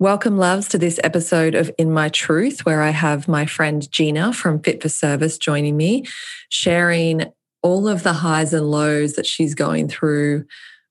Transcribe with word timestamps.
Welcome, 0.00 0.38
loves, 0.38 0.68
to 0.68 0.78
this 0.78 1.00
episode 1.02 1.56
of 1.56 1.72
In 1.76 1.92
My 1.92 2.08
Truth, 2.08 2.64
where 2.64 2.82
I 2.82 2.90
have 2.90 3.26
my 3.26 3.46
friend 3.46 3.90
Gina 3.90 4.32
from 4.32 4.60
Fit 4.60 4.80
for 4.80 4.88
Service 4.88 5.38
joining 5.38 5.76
me, 5.76 6.04
sharing 6.50 7.32
all 7.62 7.88
of 7.88 8.04
the 8.04 8.12
highs 8.12 8.54
and 8.54 8.70
lows 8.70 9.14
that 9.14 9.26
she's 9.26 9.56
going 9.56 9.88
through 9.88 10.44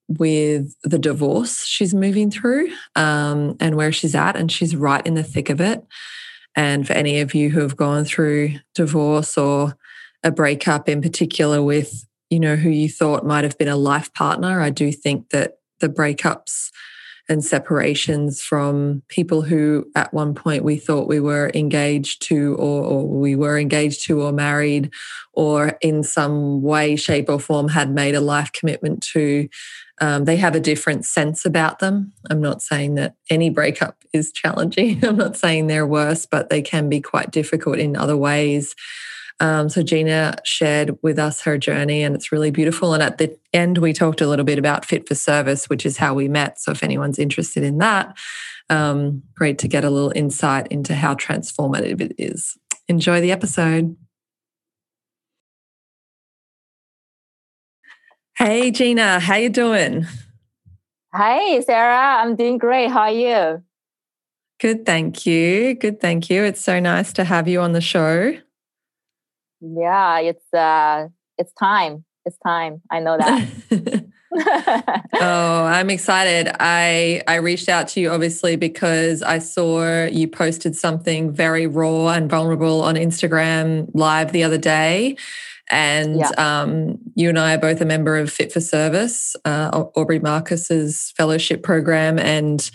with 0.09 0.75
the 0.83 0.99
divorce 0.99 1.63
she's 1.63 1.93
moving 1.93 2.29
through 2.29 2.70
um, 2.97 3.55
and 3.62 3.78
where 3.78 3.93
she's 3.93 4.13
at. 4.13 4.35
And 4.35 4.51
she's 4.51 4.75
right 4.75 5.08
in 5.08 5.13
the 5.13 5.24
thick 5.24 5.49
of 5.49 5.62
it. 5.62 5.85
And 6.53 6.85
for 6.85 6.92
any 6.92 7.21
of 7.21 7.33
you 7.33 7.49
who 7.49 7.62
have 7.62 7.78
gone 7.78 8.03
through 8.03 8.55
divorce 8.76 9.37
or 9.37 9.78
a 10.21 10.31
breakup 10.31 10.89
in 10.89 11.01
particular 11.01 11.63
with, 11.63 12.05
you 12.29 12.42
know, 12.42 12.58
who 12.58 12.69
you 12.69 12.89
thought 12.89 13.26
might 13.26 13.46
have 13.46 13.58
been 13.58 13.69
a 13.69 13.78
life 13.78 14.13
partner, 14.13 14.60
I 14.60 14.69
do 14.69 14.92
think 14.92 15.29
that 15.29 15.60
the 15.79 15.87
breakups 15.87 16.71
and 17.30 17.44
separations 17.44 18.41
from 18.41 19.03
people 19.09 19.41
who 19.41 19.85
at 19.95 20.13
one 20.13 20.34
point 20.34 20.63
we 20.63 20.77
thought 20.77 21.07
we 21.07 21.20
were 21.20 21.52
engaged 21.53 22.21
to 22.23 22.55
or, 22.55 22.83
or, 22.83 23.07
we 23.07 23.35
were 23.35 23.57
engaged 23.57 24.05
to 24.05 24.21
or 24.21 24.31
married 24.31 24.91
or 25.33 25.77
in 25.81 26.03
some 26.03 26.61
way 26.61 26.95
shape 26.95 27.29
or 27.29 27.39
form 27.39 27.67
had 27.67 27.89
made 27.89 28.16
a 28.16 28.21
life 28.21 28.52
commitment 28.53 29.02
to 29.02 29.47
um, 29.99 30.25
they 30.25 30.38
have 30.38 30.53
a 30.53 30.59
different 30.59 31.05
sense 31.05 31.43
about 31.43 31.79
them. 31.79 32.13
I'm 32.29 32.39
not 32.39 32.61
saying 32.61 32.95
that 32.95 33.16
any 33.31 33.49
breakup 33.49 34.03
is 34.13 34.31
challenging. 34.31 35.03
I'm 35.03 35.17
not 35.17 35.35
saying 35.35 35.67
they're 35.67 35.88
worse 35.88 36.25
but 36.25 36.49
they 36.49 36.61
can 36.61 36.89
be 36.89 37.02
quite 37.02 37.31
difficult 37.31 37.80
in 37.80 37.95
other 37.95 38.17
ways 38.17 38.75
um, 39.39 39.69
so 39.69 39.83
Gina 39.83 40.35
shared 40.43 40.97
with 41.03 41.19
us 41.19 41.41
her 41.41 41.57
journey, 41.57 42.01
and 42.01 42.15
it's 42.15 42.31
really 42.31 42.49
beautiful. 42.49 42.93
And 42.93 43.03
at 43.03 43.19
the 43.19 43.37
end, 43.53 43.77
we 43.77 43.93
talked 43.93 44.21
a 44.21 44.27
little 44.27 44.45
bit 44.45 44.57
about 44.57 44.85
Fit 44.85 45.07
for 45.07 45.15
Service, 45.15 45.69
which 45.69 45.85
is 45.85 45.97
how 45.97 46.13
we 46.13 46.27
met. 46.27 46.59
So 46.59 46.71
if 46.71 46.83
anyone's 46.83 47.19
interested 47.19 47.63
in 47.63 47.77
that, 47.77 48.17
um, 48.69 49.21
great 49.35 49.59
to 49.59 49.67
get 49.67 49.83
a 49.83 49.89
little 49.89 50.11
insight 50.15 50.67
into 50.67 50.95
how 50.95 51.13
transformative 51.13 52.01
it 52.01 52.13
is. 52.17 52.57
Enjoy 52.88 53.21
the 53.21 53.31
episode. 53.31 53.95
Hey 58.38 58.72
Gina, 58.72 59.19
how 59.19 59.35
you 59.35 59.49
doing? 59.49 60.05
Hey 61.16 61.61
Sarah, 61.66 62.22
I'm 62.22 62.35
doing 62.35 62.57
great. 62.57 62.89
How 62.89 63.01
are 63.01 63.11
you? 63.11 63.63
Good, 64.59 64.85
thank 64.85 65.25
you. 65.25 65.75
Good, 65.75 65.99
thank 65.99 66.29
you. 66.29 66.44
It's 66.44 66.61
so 66.61 66.79
nice 66.79 67.13
to 67.13 67.23
have 67.23 67.47
you 67.47 67.61
on 67.61 67.73
the 67.73 67.81
show. 67.81 68.38
Yeah, 69.61 70.19
it's 70.19 70.53
uh 70.53 71.08
it's 71.38 71.53
time. 71.53 72.05
It's 72.25 72.38
time. 72.45 72.81
I 72.91 73.00
know 73.00 73.17
that. 73.17 74.05
oh, 74.33 74.39
I'm 75.66 75.89
excited. 75.89 76.53
I 76.59 77.22
I 77.27 77.36
reached 77.36 77.69
out 77.69 77.88
to 77.89 78.00
you 78.00 78.09
obviously 78.09 78.55
because 78.55 79.23
I 79.23 79.39
saw 79.39 80.05
you 80.05 80.28
posted 80.28 80.75
something 80.75 81.31
very 81.31 81.67
raw 81.67 82.09
and 82.09 82.30
vulnerable 82.30 82.81
on 82.81 82.95
Instagram 82.95 83.89
live 83.94 84.31
the 84.31 84.44
other 84.44 84.58
day. 84.58 85.17
And 85.69 86.19
yeah. 86.19 86.31
um, 86.38 86.97
you 87.16 87.30
and 87.30 87.38
I 87.38 87.55
are 87.55 87.58
both 87.58 87.81
a 87.81 87.85
member 87.85 88.17
of 88.17 88.31
Fit 88.31 88.53
for 88.53 88.61
Service, 88.61 89.35
uh, 89.44 89.69
Aubrey 89.95 90.19
Marcus's 90.19 91.13
fellowship 91.17 91.61
program, 91.61 92.17
and 92.19 92.69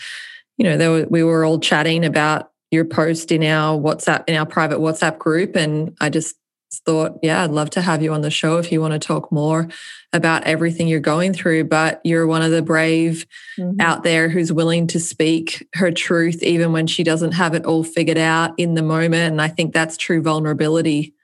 you 0.59 0.65
know, 0.65 0.91
were, 0.91 1.07
we 1.09 1.23
were 1.23 1.45
all 1.45 1.59
chatting 1.59 2.05
about 2.05 2.51
your 2.71 2.85
post 2.85 3.33
in 3.33 3.43
our 3.45 3.79
WhatsApp 3.79 4.25
in 4.29 4.37
our 4.37 4.45
private 4.45 4.79
WhatsApp 4.79 5.19
group, 5.19 5.57
and 5.57 5.97
I 6.01 6.11
just 6.11 6.37
thought, 6.81 7.19
yeah, 7.23 7.43
I'd 7.43 7.51
love 7.51 7.71
to 7.71 7.83
have 7.83 8.03
you 8.03 8.13
on 8.13 8.23
the 8.23 8.31
show 8.31 8.59
if 8.59 8.73
you 8.73 8.81
want 8.81 8.93
to 8.93 8.99
talk 8.99 9.31
more 9.31 9.69
about 10.13 10.45
everything 10.45 10.89
you're 10.89 11.01
going 11.01 11.33
through. 11.33 11.65
But 11.65 12.01
you're 12.05 12.27
one 12.27 12.43
of 12.43 12.51
the 12.51 12.63
brave 12.63 13.27
mm-hmm. 13.59 13.81
out 13.81 14.03
there 14.03 14.29
who's 14.29 14.53
willing 14.53 14.87
to 14.89 15.01
speak 15.01 15.67
her 15.75 15.91
truth, 15.91 16.43
even 16.43 16.73
when 16.73 16.87
she 16.87 17.03
doesn't 17.03 17.33
have 17.33 17.55
it 17.55 17.65
all 17.65 17.85
figured 17.85 18.19
out 18.19 18.53
in 18.59 18.75
the 18.75 18.83
moment. 18.83 19.33
And 19.33 19.43
I 19.43 19.49
think 19.49 19.73
that's 19.73 19.97
true 19.97 20.23
vulnerability. 20.23 21.15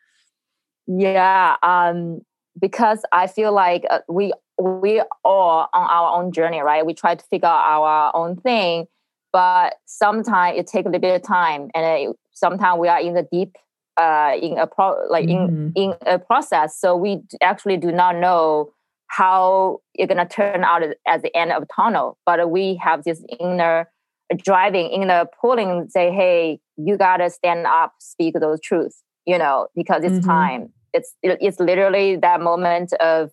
Yeah, 0.86 1.56
um, 1.62 2.22
because 2.58 3.02
I 3.12 3.26
feel 3.26 3.52
like 3.52 3.84
uh, 3.90 4.00
we 4.08 4.32
we 4.60 5.02
all 5.24 5.68
on 5.72 5.90
our 5.90 6.20
own 6.20 6.32
journey, 6.32 6.60
right? 6.60 6.84
We 6.84 6.94
try 6.94 7.14
to 7.14 7.24
figure 7.26 7.48
out 7.48 7.82
our 7.82 8.16
own 8.16 8.36
thing, 8.36 8.86
but 9.32 9.74
sometimes 9.86 10.58
it 10.58 10.66
takes 10.66 10.86
a 10.86 10.88
little 10.88 11.00
bit 11.00 11.14
of 11.14 11.22
time, 11.22 11.70
and 11.74 12.14
sometimes 12.32 12.80
we 12.80 12.88
are 12.88 13.00
in 13.00 13.14
the 13.14 13.26
deep 13.30 13.56
uh, 13.98 14.36
in 14.40 14.58
a 14.58 14.66
pro 14.66 14.96
like 15.10 15.26
mm-hmm. 15.26 15.70
in 15.74 15.92
in 15.92 15.94
a 16.06 16.18
process. 16.18 16.78
So 16.78 16.96
we 16.96 17.22
actually 17.42 17.76
do 17.76 17.92
not 17.92 18.16
know 18.16 18.72
how 19.08 19.80
it's 19.94 20.08
gonna 20.08 20.28
turn 20.28 20.64
out 20.64 20.82
at 21.06 21.22
the 21.22 21.36
end 21.36 21.52
of 21.52 21.62
the 21.62 21.68
tunnel. 21.74 22.18
But 22.24 22.50
we 22.50 22.76
have 22.76 23.04
this 23.04 23.22
inner 23.40 23.88
driving, 24.36 24.90
inner 24.90 25.26
pulling, 25.40 25.88
say, 25.88 26.12
hey, 26.12 26.60
you 26.76 26.96
gotta 26.96 27.30
stand 27.30 27.66
up, 27.66 27.94
speak 27.98 28.34
those 28.38 28.60
truths, 28.60 29.02
you 29.26 29.38
know, 29.38 29.68
because 29.74 30.04
it's 30.04 30.14
mm-hmm. 30.14 30.30
time. 30.30 30.72
It's 30.94 31.14
it's 31.22 31.60
literally 31.60 32.16
that 32.16 32.40
moment 32.40 32.92
of 32.94 33.30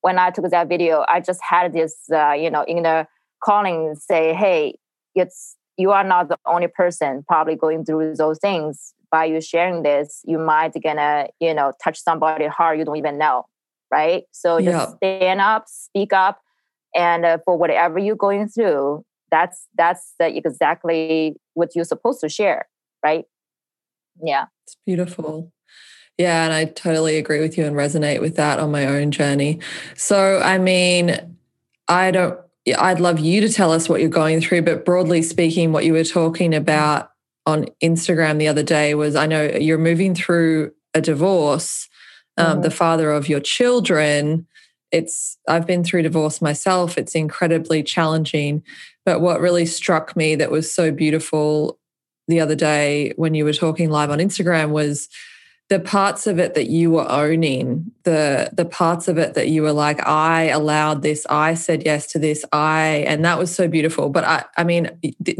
when 0.00 0.18
I 0.18 0.30
took 0.30 0.50
that 0.50 0.68
video. 0.68 1.04
I 1.08 1.20
just 1.20 1.40
had 1.42 1.72
this, 1.72 1.94
uh, 2.12 2.32
you 2.32 2.50
know, 2.50 2.64
inner 2.66 3.06
calling, 3.42 3.94
say, 3.94 4.34
hey, 4.34 4.76
it's 5.14 5.56
you 5.80 5.92
are 5.92 6.04
not 6.04 6.28
the 6.28 6.38
only 6.44 6.68
person 6.68 7.24
probably 7.26 7.56
going 7.56 7.84
through 7.84 8.14
those 8.16 8.38
things 8.38 8.94
by 9.10 9.24
you 9.24 9.40
sharing 9.40 9.82
this, 9.82 10.20
you 10.24 10.38
might 10.38 10.74
gonna, 10.82 11.28
you 11.40 11.54
know, 11.54 11.72
touch 11.82 12.00
somebody 12.00 12.46
hard 12.46 12.78
you 12.78 12.84
don't 12.84 12.96
even 12.96 13.18
know, 13.18 13.46
right? 13.90 14.24
So 14.30 14.60
just 14.60 14.68
yeah. 14.68 14.96
stand 14.96 15.40
up, 15.40 15.64
speak 15.66 16.12
up, 16.12 16.40
and 16.94 17.24
uh, 17.24 17.38
for 17.44 17.56
whatever 17.56 17.98
you're 17.98 18.14
going 18.14 18.48
through, 18.48 19.04
that's 19.30 19.66
that's 19.76 20.14
the, 20.18 20.36
exactly 20.36 21.36
what 21.54 21.70
you're 21.74 21.84
supposed 21.84 22.20
to 22.20 22.28
share, 22.28 22.68
right? 23.02 23.24
Yeah, 24.22 24.46
it's 24.66 24.76
beautiful. 24.86 25.50
Yeah, 26.18 26.44
and 26.44 26.52
I 26.52 26.66
totally 26.66 27.16
agree 27.16 27.40
with 27.40 27.56
you 27.56 27.64
and 27.64 27.74
resonate 27.74 28.20
with 28.20 28.36
that 28.36 28.58
on 28.58 28.70
my 28.70 28.84
own 28.84 29.10
journey. 29.10 29.60
So, 29.96 30.40
I 30.40 30.58
mean, 30.58 31.16
I 31.88 32.10
don't 32.10 32.38
I'd 32.78 33.00
love 33.00 33.18
you 33.18 33.40
to 33.40 33.52
tell 33.52 33.72
us 33.72 33.88
what 33.88 34.00
you're 34.00 34.10
going 34.10 34.40
through, 34.40 34.62
but 34.62 34.84
broadly 34.84 35.22
speaking, 35.22 35.72
what 35.72 35.84
you 35.84 35.92
were 35.92 36.04
talking 36.04 36.54
about 36.54 37.10
on 37.46 37.66
Instagram 37.82 38.38
the 38.38 38.48
other 38.48 38.62
day 38.62 38.94
was 38.94 39.16
I 39.16 39.26
know 39.26 39.44
you're 39.44 39.78
moving 39.78 40.14
through 40.14 40.72
a 40.94 41.00
divorce, 41.00 41.88
um, 42.36 42.46
mm-hmm. 42.46 42.62
the 42.62 42.70
father 42.70 43.10
of 43.12 43.28
your 43.28 43.40
children. 43.40 44.46
It's 44.92 45.38
I've 45.48 45.66
been 45.66 45.84
through 45.84 46.02
divorce 46.02 46.42
myself. 46.42 46.98
It's 46.98 47.14
incredibly 47.14 47.82
challenging. 47.82 48.62
But 49.06 49.20
what 49.20 49.40
really 49.40 49.66
struck 49.66 50.16
me 50.16 50.34
that 50.36 50.50
was 50.50 50.70
so 50.72 50.92
beautiful 50.92 51.78
the 52.28 52.40
other 52.40 52.54
day 52.54 53.12
when 53.16 53.34
you 53.34 53.44
were 53.44 53.52
talking 53.52 53.90
live 53.90 54.10
on 54.10 54.18
Instagram 54.18 54.70
was 54.70 55.08
the 55.70 55.78
parts 55.78 56.26
of 56.26 56.40
it 56.40 56.54
that 56.54 56.68
you 56.68 56.90
were 56.90 57.08
owning 57.08 57.92
the 58.02 58.50
the 58.52 58.64
parts 58.64 59.06
of 59.06 59.18
it 59.18 59.34
that 59.34 59.48
you 59.48 59.62
were 59.62 59.72
like 59.72 60.04
i 60.06 60.48
allowed 60.48 61.02
this. 61.02 61.24
I 61.30 61.54
said 61.54 61.84
yes 61.84 62.08
to 62.08 62.18
this. 62.18 62.44
I 62.52 63.04
and 63.06 63.24
that 63.24 63.38
was 63.38 63.54
so 63.54 63.68
beautiful. 63.68 64.10
But 64.10 64.24
i 64.24 64.44
i 64.56 64.64
mean 64.64 64.90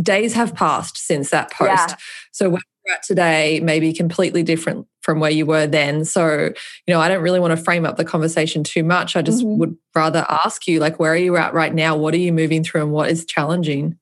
days 0.00 0.32
have 0.34 0.54
passed 0.54 0.96
since 0.96 1.30
that 1.30 1.52
post. 1.52 1.90
Yeah. 1.90 1.96
so 2.30 2.48
where 2.48 2.62
you're 2.86 2.94
at 2.94 3.02
today 3.02 3.60
may 3.60 3.80
be 3.80 3.92
completely 3.92 4.42
different 4.44 4.86
from 5.02 5.18
where 5.18 5.32
you 5.32 5.46
were 5.46 5.66
then. 5.66 6.04
So 6.04 6.52
you 6.86 6.94
know 6.94 7.00
i 7.00 7.08
don't 7.08 7.22
really 7.22 7.40
want 7.40 7.50
to 7.58 7.62
frame 7.62 7.84
up 7.84 7.96
the 7.96 8.04
conversation 8.04 8.62
too 8.62 8.84
much. 8.84 9.16
I 9.16 9.22
just 9.22 9.42
mm-hmm. 9.42 9.58
would 9.58 9.76
rather 9.96 10.24
ask 10.28 10.68
you 10.68 10.78
like 10.78 11.00
where 11.00 11.12
are 11.12 11.16
you 11.16 11.36
at 11.36 11.54
right 11.54 11.74
now? 11.74 11.96
What 11.96 12.14
are 12.14 12.18
you 12.18 12.32
moving 12.32 12.62
through 12.62 12.82
and 12.82 12.92
what 12.92 13.10
is 13.10 13.24
challenging 13.24 13.98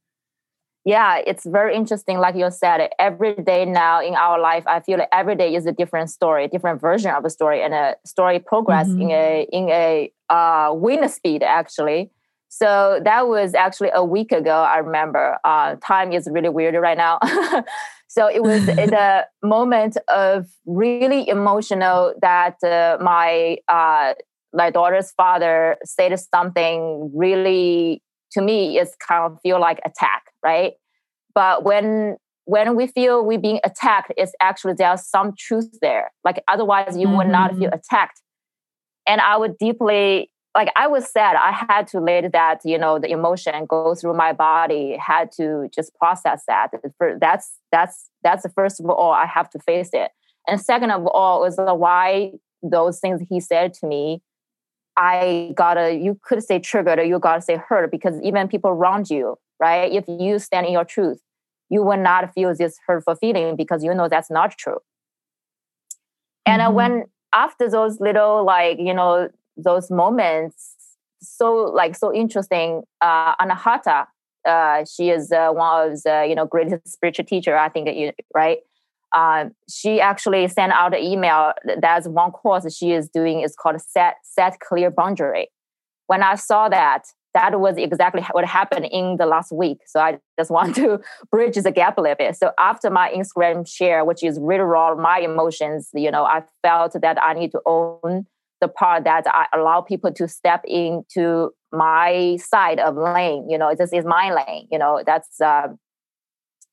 yeah, 0.88 1.20
it's 1.26 1.44
very 1.44 1.76
interesting. 1.76 2.16
Like 2.16 2.34
you 2.34 2.50
said, 2.50 2.88
every 2.98 3.34
day 3.34 3.66
now 3.66 4.00
in 4.00 4.14
our 4.14 4.40
life, 4.40 4.64
I 4.66 4.80
feel 4.80 4.96
like 4.96 5.10
every 5.12 5.34
day 5.34 5.54
is 5.54 5.66
a 5.66 5.72
different 5.72 6.08
story, 6.08 6.46
a 6.46 6.48
different 6.48 6.80
version 6.80 7.10
of 7.10 7.26
a 7.26 7.30
story, 7.30 7.62
and 7.62 7.74
a 7.74 7.96
story 8.06 8.38
progress 8.38 8.88
mm-hmm. 8.88 9.02
in 9.02 9.10
a 9.10 9.46
in 9.52 9.68
a 9.68 10.10
uh, 10.30 10.72
wind 10.72 11.10
speed 11.10 11.42
actually. 11.42 12.10
So 12.48 13.00
that 13.04 13.28
was 13.28 13.52
actually 13.52 13.90
a 13.92 14.02
week 14.02 14.32
ago. 14.32 14.62
I 14.62 14.78
remember. 14.78 15.36
Uh, 15.44 15.76
time 15.84 16.10
is 16.10 16.26
really 16.32 16.48
weird 16.48 16.74
right 16.76 16.96
now. 16.96 17.18
so 18.08 18.26
it 18.26 18.42
was 18.42 18.66
in 18.66 18.94
a 19.08 19.26
moment 19.42 19.98
of 20.08 20.46
really 20.64 21.28
emotional 21.28 22.14
that 22.22 22.56
uh, 22.64 22.96
my 23.02 23.58
uh, 23.68 24.14
my 24.54 24.70
daughter's 24.70 25.12
father 25.12 25.76
said 25.84 26.18
something 26.18 27.12
really 27.14 28.00
to 28.32 28.42
me 28.42 28.78
is 28.78 28.94
kind 29.06 29.32
of 29.32 29.38
feel 29.42 29.60
like 29.60 29.78
attack 29.84 30.24
right? 30.42 30.72
But 31.34 31.64
when 31.64 32.16
when 32.44 32.76
we 32.76 32.86
feel 32.86 33.24
we're 33.24 33.38
being 33.38 33.60
attacked 33.64 34.12
it's 34.16 34.32
actually 34.40 34.74
there's 34.74 35.06
some 35.06 35.34
truth 35.38 35.78
there. 35.82 36.10
Like 36.24 36.42
otherwise 36.48 36.96
you 36.96 37.06
mm-hmm. 37.06 37.16
would 37.16 37.28
not 37.28 37.50
feel 37.52 37.70
mm-hmm. 37.70 37.74
attacked. 37.74 38.20
And 39.06 39.20
i 39.20 39.36
would 39.36 39.56
deeply 39.58 40.30
like 40.56 40.70
i 40.76 40.86
was 40.86 41.10
sad. 41.10 41.36
I 41.36 41.52
had 41.68 41.86
to 41.88 42.00
let 42.00 42.32
that 42.32 42.60
you 42.64 42.78
know 42.78 42.98
the 42.98 43.10
emotion 43.10 43.66
go 43.66 43.94
through 43.94 44.14
my 44.14 44.32
body 44.32 44.96
had 44.96 45.30
to 45.32 45.68
just 45.74 45.94
process 45.96 46.42
that. 46.48 46.70
That's 47.20 47.52
that's 47.72 48.08
that's 48.22 48.42
the 48.42 48.50
first 48.50 48.80
of 48.80 48.88
all 48.88 49.12
i 49.12 49.26
have 49.26 49.50
to 49.50 49.58
face 49.60 49.90
it. 49.92 50.10
And 50.46 50.60
second 50.60 50.90
of 50.90 51.06
all 51.06 51.40
was 51.40 51.56
why 51.58 52.32
those 52.62 52.98
things 53.00 53.20
he 53.28 53.40
said 53.40 53.74
to 53.74 53.86
me 53.86 54.22
I 54.98 55.52
gotta, 55.54 55.94
you 55.94 56.18
could 56.22 56.42
say 56.42 56.58
triggered 56.58 56.98
or 56.98 57.04
you 57.04 57.20
gotta 57.20 57.40
say 57.40 57.56
hurt 57.56 57.90
because 57.90 58.20
even 58.22 58.48
people 58.48 58.70
around 58.70 59.08
you, 59.08 59.36
right? 59.60 59.90
If 59.92 60.04
you 60.08 60.40
stand 60.40 60.66
in 60.66 60.72
your 60.72 60.84
truth, 60.84 61.20
you 61.70 61.84
will 61.84 61.96
not 61.96 62.34
feel 62.34 62.54
this 62.54 62.78
hurtful 62.84 63.14
feeling 63.14 63.54
because 63.54 63.84
you 63.84 63.94
know 63.94 64.08
that's 64.08 64.30
not 64.30 64.58
true. 64.58 64.78
And 66.44 66.60
uh, 66.60 66.66
mm-hmm. 66.66 66.74
when 66.74 67.04
after 67.32 67.70
those 67.70 68.00
little 68.00 68.44
like 68.44 68.78
you 68.80 68.92
know 68.92 69.28
those 69.56 69.90
moments, 69.90 70.74
so 71.20 71.54
like 71.54 71.94
so 71.94 72.12
interesting. 72.12 72.82
Uh, 73.00 73.36
Anahata, 73.36 74.06
uh, 74.46 74.84
she 74.84 75.10
is 75.10 75.30
uh, 75.30 75.50
one 75.50 75.90
of 75.90 76.02
the 76.02 76.26
you 76.28 76.34
know 76.34 76.46
greatest 76.46 76.88
spiritual 76.88 77.24
teacher 77.24 77.56
I 77.56 77.68
think 77.68 77.86
that 77.86 77.96
you 77.96 78.12
right. 78.34 78.58
Um, 79.16 79.52
she 79.68 80.00
actually 80.00 80.46
sent 80.48 80.72
out 80.72 80.94
an 80.94 81.02
email. 81.02 81.52
That's 81.80 82.06
one 82.06 82.30
course 82.30 82.74
she 82.76 82.92
is 82.92 83.08
doing 83.08 83.40
is 83.40 83.54
called 83.54 83.80
set 83.80 84.16
set 84.22 84.60
clear 84.60 84.90
boundary. 84.90 85.48
When 86.06 86.22
I 86.22 86.36
saw 86.36 86.68
that, 86.68 87.04
that 87.34 87.60
was 87.60 87.76
exactly 87.76 88.22
what 88.32 88.44
happened 88.44 88.86
in 88.90 89.16
the 89.16 89.26
last 89.26 89.52
week. 89.52 89.78
So 89.86 90.00
I 90.00 90.18
just 90.38 90.50
want 90.58 90.74
to 90.76 91.00
bridge 91.30 91.56
the 91.56 91.70
gap 91.70 91.98
a 91.98 92.00
little 92.00 92.16
bit. 92.16 92.36
So 92.36 92.52
after 92.58 92.90
my 92.90 93.12
Instagram 93.14 93.66
share, 93.66 94.04
which 94.04 94.22
is 94.22 94.38
really 94.40 94.62
raw, 94.62 94.94
my 94.94 95.20
emotions, 95.20 95.90
you 95.94 96.10
know, 96.10 96.24
I 96.24 96.42
felt 96.62 96.96
that 97.00 97.22
I 97.22 97.34
need 97.34 97.52
to 97.52 97.60
own 97.66 98.26
the 98.60 98.68
part 98.68 99.04
that 99.04 99.24
I 99.26 99.46
allow 99.56 99.82
people 99.82 100.12
to 100.12 100.26
step 100.26 100.62
into 100.64 101.50
my 101.72 102.38
side 102.40 102.80
of 102.80 102.96
lane. 102.96 103.48
You 103.48 103.58
know, 103.58 103.74
this 103.74 103.92
is 103.92 104.04
my 104.04 104.34
lane. 104.34 104.66
You 104.72 104.78
know, 104.78 105.02
that's 105.06 105.40
uh, 105.40 105.68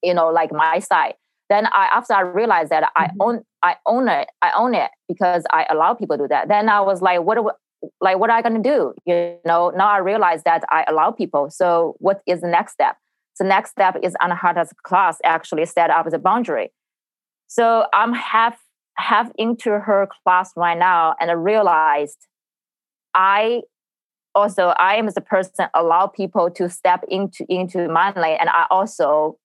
you 0.01 0.13
know, 0.13 0.29
like 0.29 0.51
my 0.51 0.79
side. 0.79 1.15
Then 1.49 1.67
I 1.67 1.89
after 1.93 2.13
I 2.13 2.21
realized 2.21 2.71
that 2.71 2.91
I 2.95 3.07
mm-hmm. 3.07 3.21
own 3.21 3.43
I 3.61 3.75
own 3.85 4.07
it, 4.07 4.27
I 4.41 4.51
own 4.57 4.73
it 4.73 4.91
because 5.07 5.43
I 5.51 5.65
allow 5.69 5.93
people 5.93 6.17
to 6.17 6.23
do 6.23 6.27
that. 6.29 6.47
Then 6.47 6.69
I 6.69 6.81
was 6.81 7.01
like, 7.01 7.21
what 7.21 7.37
like 8.01 8.17
what 8.17 8.29
am 8.29 8.37
I 8.37 8.41
gonna 8.41 8.63
do? 8.63 8.93
You 9.05 9.37
know, 9.45 9.71
now 9.75 9.87
I 9.87 9.97
realize 9.97 10.43
that 10.43 10.63
I 10.69 10.85
allow 10.87 11.11
people. 11.11 11.49
So 11.49 11.95
what 11.99 12.21
is 12.25 12.41
the 12.41 12.47
next 12.47 12.73
step? 12.73 12.97
The 13.37 13.45
next 13.45 13.71
step 13.71 13.97
is 14.01 14.15
Anahata's 14.21 14.73
class 14.83 15.17
actually 15.23 15.65
set 15.65 15.89
up 15.89 16.09
the 16.09 16.19
boundary. 16.19 16.71
So 17.47 17.85
I'm 17.93 18.13
half 18.13 18.59
half 18.97 19.29
into 19.37 19.71
her 19.71 20.07
class 20.23 20.51
right 20.55 20.77
now 20.77 21.15
and 21.19 21.29
I 21.29 21.33
realized 21.33 22.27
I 23.13 23.61
also 24.33 24.67
I 24.67 24.95
am 24.95 25.07
the 25.07 25.21
person 25.21 25.67
allow 25.73 26.07
people 26.07 26.49
to 26.51 26.69
step 26.69 27.03
into 27.09 27.45
into 27.49 27.87
my 27.89 28.13
lane 28.13 28.37
and 28.39 28.49
I 28.49 28.65
also 28.69 29.37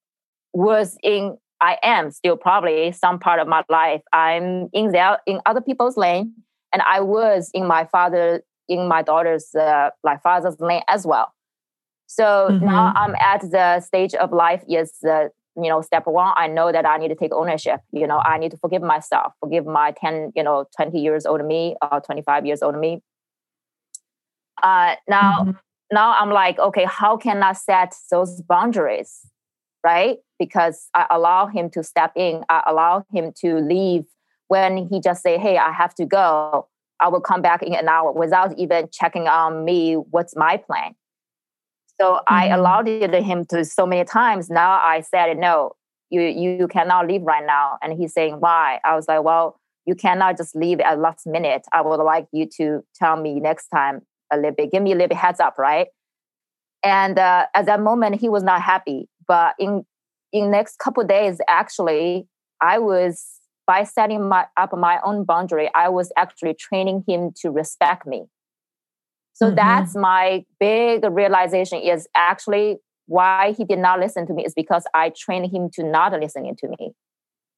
was 0.53 0.97
in 1.03 1.37
I 1.61 1.79
am 1.83 2.11
still 2.11 2.37
probably 2.37 2.93
some 2.93 3.19
part 3.19 3.41
of 3.41 3.49
my 3.49 3.63
life. 3.69 4.03
I'm 4.13 4.69
in 4.73 4.93
there 4.93 5.19
in 5.27 5.41
other 5.47 5.61
people's 5.61 5.97
lane 5.97 6.35
and 6.73 6.83
I 6.83 7.01
was 7.01 7.51
in 7.53 7.67
my 7.67 7.85
father 7.87 8.43
in 8.69 8.87
my 8.87 9.03
daughter's 9.03 9.55
uh, 9.55 9.91
like 10.05 10.23
father's 10.23 10.59
lane 10.61 10.83
as 10.89 11.07
well. 11.07 11.35
So 12.07 12.49
mm-hmm. 12.51 12.65
now 12.65 12.93
I'm 12.97 13.15
at 13.17 13.41
the 13.43 13.81
stage 13.81 14.15
of 14.15 14.33
life 14.33 14.65
is 14.69 14.93
uh, 15.09 15.29
you 15.57 15.69
know 15.69 15.81
step 15.81 16.07
one 16.07 16.33
i 16.37 16.47
know 16.47 16.71
that 16.71 16.87
i 16.87 16.97
need 16.97 17.09
to 17.09 17.15
take 17.15 17.33
ownership 17.33 17.81
you 17.93 18.07
know 18.07 18.19
i 18.19 18.39
need 18.39 18.51
to 18.51 18.57
forgive 18.57 18.83
myself 18.83 19.33
forgive 19.41 19.67
my 19.67 19.93
10 19.93 20.33
you 20.37 20.43
know 20.43 20.65
20 20.77 20.99
years 20.99 21.27
old 21.27 21.45
me 21.45 21.77
or 21.91 22.01
25 22.01 22.47
years 22.47 22.63
old 22.63 22.79
me 22.79 23.03
uh, 24.63 24.95
now 25.09 25.41
mm-hmm. 25.41 25.51
now 25.93 26.15
i'm 26.19 26.31
like 26.31 26.59
okay 26.59 26.87
how 26.89 27.17
can 27.17 27.43
i 27.43 27.53
set 27.53 27.95
those 28.11 28.41
boundaries 28.43 29.27
right 29.85 30.19
because 30.39 30.89
i 30.95 31.07
allow 31.11 31.47
him 31.47 31.71
to 31.71 31.83
step 31.83 32.13
in 32.17 32.43
i 32.49 32.63
allow 32.67 33.05
him 33.13 33.33
to 33.37 33.57
leave 33.59 34.05
when 34.49 34.89
he 34.89 35.01
just 35.01 35.23
say 35.23 35.39
hey 35.39 35.59
i 35.59 35.73
have 35.73 35.95
to 35.95 36.05
go 36.05 36.67
i 37.01 37.09
will 37.09 37.21
come 37.21 37.43
back 37.43 37.63
in 37.63 37.75
an 37.75 37.89
hour 37.89 38.13
without 38.13 38.57
even 38.59 38.89
checking 38.93 39.27
on 39.27 39.65
me 39.65 39.95
what's 39.95 40.37
my 40.37 40.57
plan 40.57 40.95
so 42.01 42.15
mm-hmm. 42.15 42.35
I 42.35 42.47
allowed 42.47 42.89
it 42.89 43.09
to 43.09 43.21
him 43.21 43.45
to 43.47 43.65
so 43.65 43.87
many 43.87 44.05
times. 44.05 44.49
Now 44.49 44.73
I 44.73 45.03
said, 45.03 45.37
no, 45.37 45.73
you 46.09 46.23
you 46.23 46.67
cannot 46.67 47.07
leave 47.07 47.23
right 47.23 47.45
now. 47.45 47.79
And 47.83 47.93
he's 47.93 48.15
saying, 48.15 48.37
why? 48.41 48.81
I 48.85 48.97
was 48.97 49.07
like, 49.07 49.23
well, 49.23 49.61
you 49.85 49.95
cannot 49.95 50.39
just 50.39 50.57
leave 50.57 50.81
at 50.81 50.99
last 50.99 51.27
minute. 51.27 51.67
I 51.73 51.83
would 51.83 52.03
like 52.03 52.27
you 52.33 52.47
to 52.57 52.83
tell 52.95 53.17
me 53.17 53.39
next 53.39 53.69
time 53.69 54.01
a 54.33 54.37
little 54.37 54.53
bit, 54.53 54.73
give 54.73 54.83
me 54.83 54.93
a 54.93 54.95
little 54.95 55.09
bit 55.09 55.19
heads 55.19 55.41
up, 55.41 55.59
right? 55.59 55.89
And 56.83 57.19
uh, 57.19 57.47
at 57.55 57.67
that 57.67 57.81
moment, 57.81 58.21
he 58.21 58.31
was 58.31 58.43
not 58.43 58.63
happy. 58.63 59.09
But 59.31 59.55
in 59.61 59.85
in 60.33 60.51
next 60.51 60.81
couple 60.81 61.05
days, 61.05 61.41
actually, 61.49 62.27
I 62.61 62.81
was 62.81 63.25
by 63.65 63.85
setting 63.85 64.29
my, 64.29 64.47
up 64.57 64.77
my 64.77 64.99
own 65.05 65.25
boundary, 65.25 65.71
I 65.73 65.89
was 65.89 66.11
actually 66.17 66.55
training 66.55 67.05
him 67.07 67.31
to 67.43 67.51
respect 67.51 68.07
me. 68.07 68.25
So 69.35 69.47
mm-hmm. 69.47 69.55
that's 69.55 69.95
my 69.95 70.45
big 70.59 71.05
realization 71.09 71.79
is 71.79 72.09
actually 72.17 72.79
why 73.07 73.55
he 73.57 73.65
did 73.65 73.79
not 73.79 74.01
listen 74.01 74.27
to 74.27 74.35
me 74.35 74.45
is 74.45 74.53
because 74.53 74.83
I 74.95 75.13
trained 75.17 75.53
him 75.55 75.71
to 75.75 75.85
not 75.85 76.13
listening 76.19 76.57
to 76.57 76.69
me. 76.69 76.91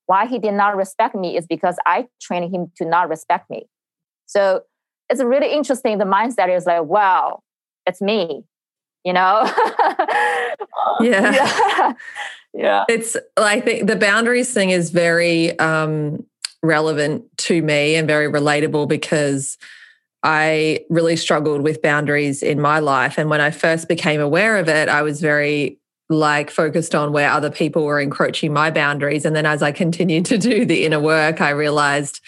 Why 0.04 0.26
he 0.26 0.38
did 0.38 0.52
not 0.52 0.76
respect 0.76 1.14
me 1.14 1.38
is 1.38 1.46
because 1.46 1.76
I 1.86 2.08
trained 2.20 2.54
him 2.54 2.70
to 2.76 2.84
not 2.84 3.08
respect 3.08 3.48
me. 3.48 3.64
So 4.26 4.60
it's 5.08 5.22
really 5.22 5.50
interesting. 5.54 5.96
The 5.96 6.04
mindset 6.04 6.54
is 6.54 6.66
like, 6.66 6.84
wow, 6.84 7.40
it's 7.86 8.02
me, 8.02 8.44
you 9.04 9.12
know? 9.12 9.42
yeah. 11.00 11.32
yeah. 11.32 11.92
Yeah. 12.54 12.84
It's, 12.88 13.16
I 13.36 13.60
think 13.60 13.86
the 13.86 13.96
boundaries 13.96 14.52
thing 14.52 14.70
is 14.70 14.90
very 14.90 15.58
um, 15.58 16.24
relevant 16.62 17.24
to 17.38 17.62
me 17.62 17.94
and 17.94 18.06
very 18.06 18.30
relatable 18.30 18.88
because 18.88 19.56
I 20.22 20.84
really 20.88 21.16
struggled 21.16 21.62
with 21.62 21.82
boundaries 21.82 22.42
in 22.42 22.60
my 22.60 22.78
life. 22.78 23.18
And 23.18 23.28
when 23.28 23.40
I 23.40 23.50
first 23.50 23.88
became 23.88 24.20
aware 24.20 24.58
of 24.58 24.68
it, 24.68 24.88
I 24.88 25.02
was 25.02 25.20
very 25.20 25.78
like 26.08 26.50
focused 26.50 26.94
on 26.94 27.12
where 27.12 27.30
other 27.30 27.50
people 27.50 27.84
were 27.84 28.00
encroaching 28.00 28.52
my 28.52 28.70
boundaries. 28.70 29.24
And 29.24 29.34
then 29.34 29.46
as 29.46 29.62
I 29.62 29.72
continued 29.72 30.26
to 30.26 30.38
do 30.38 30.64
the 30.64 30.84
inner 30.84 31.00
work, 31.00 31.40
I 31.40 31.50
realized, 31.50 32.20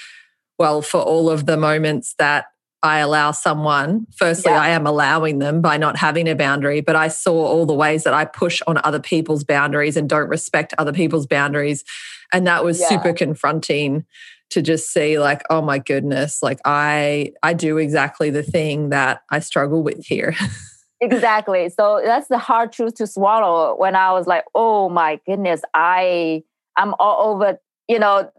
well, 0.59 0.81
for 0.83 1.03
all 1.03 1.29
of 1.29 1.47
the 1.47 1.57
moments 1.57 2.15
that 2.19 2.47
I 2.85 2.99
allow 2.99 3.31
someone, 3.31 4.07
firstly, 4.15 4.53
yeah. 4.53 4.61
I 4.61 4.69
am 4.69 4.87
allowing 4.87 5.39
them 5.39 5.63
by 5.63 5.79
not 5.79 5.97
having 5.97 6.29
a 6.29 6.35
boundary, 6.35 6.83
but 6.83 6.95
I 6.95 7.09
saw 7.09 7.47
all 7.47 7.65
the 7.65 7.73
ways 7.73 8.05
that 8.05 8.13
I 8.13 8.27
push 8.27 8.61
on 8.67 8.79
other 8.85 9.01
people's 9.01 9.43
boundaries 9.43 9.97
and 9.97 10.07
don't 10.07 10.29
respect 10.29 10.75
other 10.77 10.93
people's 10.93 11.27
boundaries. 11.27 11.83
And 12.31 12.47
that 12.47 12.63
was 12.63 12.79
yeah. 12.79 12.89
super 12.91 13.15
confronting 13.15 14.05
to 14.51 14.61
just 14.63 14.93
see 14.93 15.19
like 15.19 15.43
oh 15.51 15.63
my 15.63 15.79
goodness 15.79 16.43
like 16.43 16.61
i 16.65 17.33
i 17.43 17.53
do 17.53 17.79
exactly 17.79 18.31
the 18.31 18.43
thing 18.43 18.91
that 18.91 19.23
i 19.31 19.41
struggle 19.41 19.83
with 19.83 20.05
here 20.05 20.37
exactly 21.01 21.69
so 21.71 22.01
that's 22.05 22.29
the 22.29 22.39
hard 22.39 22.71
truth 22.71 22.95
to 22.95 23.07
swallow 23.07 23.75
when 23.77 23.97
i 23.97 24.13
was 24.13 24.27
like 24.27 24.45
oh 24.55 24.89
my 24.89 25.19
goodness 25.27 25.63
i 25.73 26.43
i'm 26.77 26.95
all 27.01 27.33
over 27.33 27.59
you 27.89 27.99
know 27.99 28.31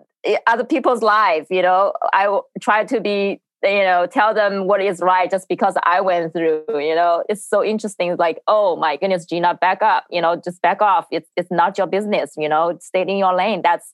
other 0.47 0.63
people's 0.63 1.01
life 1.01 1.47
you 1.49 1.61
know 1.61 1.91
i 2.13 2.39
try 2.61 2.85
to 2.85 3.01
be 3.01 3.41
you 3.65 3.83
know 3.83 4.07
tell 4.07 4.33
them 4.33 4.67
what 4.67 4.81
is 4.81 4.99
right 4.99 5.29
just 5.29 5.47
because 5.47 5.75
i 5.83 5.99
went 6.01 6.31
through 6.33 6.63
you 6.69 6.95
know 6.95 7.23
it's 7.29 7.47
so 7.47 7.63
interesting 7.63 8.15
like 8.17 8.39
oh 8.47 8.75
my 8.75 8.97
goodness 8.97 9.25
gina 9.25 9.57
back 9.59 9.81
up 9.81 10.05
you 10.09 10.21
know 10.21 10.35
just 10.35 10.61
back 10.61 10.81
off 10.81 11.05
it's 11.11 11.29
it's 11.35 11.51
not 11.51 11.77
your 11.77 11.87
business 11.87 12.33
you 12.37 12.49
know 12.49 12.77
stay 12.81 13.01
in 13.01 13.17
your 13.17 13.35
lane 13.35 13.61
that's 13.63 13.93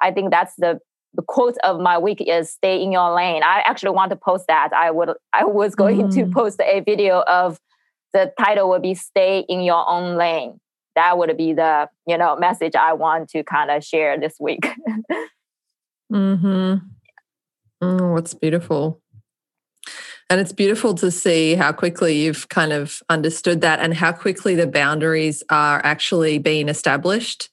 i 0.00 0.10
think 0.10 0.30
that's 0.30 0.54
the 0.58 0.78
the 1.14 1.22
quote 1.22 1.58
of 1.62 1.78
my 1.78 1.98
week 1.98 2.22
is 2.26 2.50
stay 2.50 2.82
in 2.82 2.90
your 2.90 3.14
lane. 3.14 3.42
I 3.42 3.60
actually 3.66 3.90
want 3.90 4.08
to 4.12 4.16
post 4.16 4.46
that. 4.48 4.70
I 4.72 4.90
would 4.90 5.10
I 5.34 5.44
was 5.44 5.74
going 5.74 6.08
mm. 6.08 6.14
to 6.14 6.24
post 6.32 6.58
a 6.58 6.80
video 6.80 7.20
of 7.28 7.60
the 8.14 8.32
title 8.40 8.70
would 8.70 8.80
be 8.80 8.94
stay 8.94 9.44
in 9.46 9.60
your 9.60 9.86
own 9.86 10.16
lane. 10.16 10.58
That 10.94 11.18
would 11.18 11.36
be 11.36 11.52
the, 11.52 11.90
you 12.06 12.16
know, 12.16 12.36
message 12.36 12.74
I 12.74 12.94
want 12.94 13.28
to 13.30 13.44
kind 13.44 13.70
of 13.70 13.84
share 13.84 14.18
this 14.18 14.36
week. 14.40 14.66
mm-hmm 16.10 16.76
Oh, 17.82 18.12
what's 18.12 18.32
beautiful. 18.32 19.02
And 20.32 20.40
it's 20.40 20.54
beautiful 20.54 20.94
to 20.94 21.10
see 21.10 21.56
how 21.56 21.72
quickly 21.72 22.22
you've 22.22 22.48
kind 22.48 22.72
of 22.72 23.02
understood 23.10 23.60
that 23.60 23.80
and 23.80 23.92
how 23.92 24.12
quickly 24.12 24.54
the 24.54 24.66
boundaries 24.66 25.42
are 25.50 25.78
actually 25.84 26.38
being 26.38 26.70
established. 26.70 27.50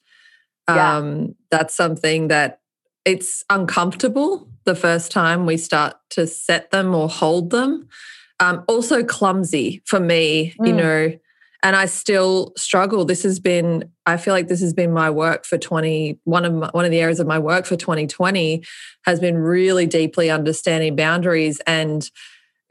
Yeah. 0.66 0.96
Um, 0.96 1.34
that's 1.50 1.74
something 1.74 2.28
that 2.28 2.60
it's 3.04 3.44
uncomfortable 3.50 4.48
the 4.64 4.74
first 4.74 5.12
time 5.12 5.44
we 5.44 5.58
start 5.58 5.96
to 6.12 6.26
set 6.26 6.70
them 6.70 6.94
or 6.94 7.10
hold 7.10 7.50
them. 7.50 7.86
Um, 8.40 8.64
also 8.66 9.04
clumsy 9.04 9.82
for 9.84 10.00
me, 10.00 10.54
mm. 10.58 10.68
you 10.68 10.72
know, 10.72 11.18
and 11.62 11.76
I 11.76 11.84
still 11.84 12.54
struggle. 12.56 13.04
This 13.04 13.24
has 13.24 13.40
been, 13.40 13.90
I 14.06 14.16
feel 14.16 14.32
like 14.32 14.48
this 14.48 14.62
has 14.62 14.72
been 14.72 14.94
my 14.94 15.10
work 15.10 15.44
for 15.44 15.58
20, 15.58 16.18
one 16.24 16.46
of 16.46 16.54
my, 16.54 16.70
one 16.72 16.86
of 16.86 16.90
the 16.90 17.00
areas 17.00 17.20
of 17.20 17.26
my 17.26 17.38
work 17.38 17.66
for 17.66 17.76
2020 17.76 18.64
has 19.04 19.20
been 19.20 19.36
really 19.36 19.84
deeply 19.84 20.30
understanding 20.30 20.96
boundaries 20.96 21.60
and 21.66 22.10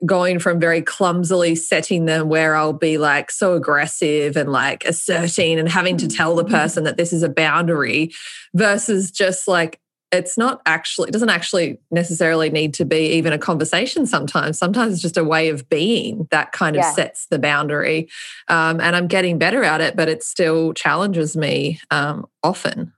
going 0.06 0.40
from 0.40 0.60
very 0.60 0.82
clumsily 0.82 1.56
setting 1.56 2.06
them 2.06 2.30
where 2.30 2.56
I'll 2.56 2.74
be 2.74 2.98
like 2.98 3.32
so 3.32 3.54
aggressive 3.54 4.38
and 4.38 4.52
like 4.52 4.86
asserting 4.86 5.60
and 5.60 5.68
having 5.68 5.98
to 5.98 6.08
tell 6.08 6.36
the 6.36 6.46
mm. 6.46 6.50
person 6.50 6.86
that 6.86 6.98
this 6.98 7.12
is 7.12 7.24
a 7.24 7.30
boundary 7.30 8.12
versus 8.54 9.12
just 9.12 9.48
like 9.48 9.80
it's 10.12 10.38
not 10.38 10.62
actually 10.66 11.10
it 11.10 11.12
doesn't 11.12 11.30
actually 11.30 11.80
necessarily 11.92 12.50
need 12.50 12.74
to 12.74 12.86
be 12.86 13.12
even 13.14 13.34
a 13.34 13.38
conversation 13.38 14.06
sometimes 14.06 14.58
sometimes 14.58 14.94
it's 14.94 15.02
just 15.02 15.18
a 15.18 15.24
way 15.24 15.50
of 15.50 15.70
being 15.70 16.28
that 16.32 16.52
kind 16.52 16.76
of 16.76 16.82
yeah. 16.82 16.94
sets 16.94 17.28
the 17.28 17.38
boundary 17.40 18.10
um, 18.48 18.80
and 18.82 18.96
i'm 18.96 19.08
getting 19.08 19.38
better 19.38 19.64
at 19.64 19.82
it 19.82 19.96
but 19.96 20.10
it 20.10 20.24
still 20.24 20.74
challenges 20.74 21.38
me 21.38 21.80
um, 21.92 22.26
often 22.44 22.92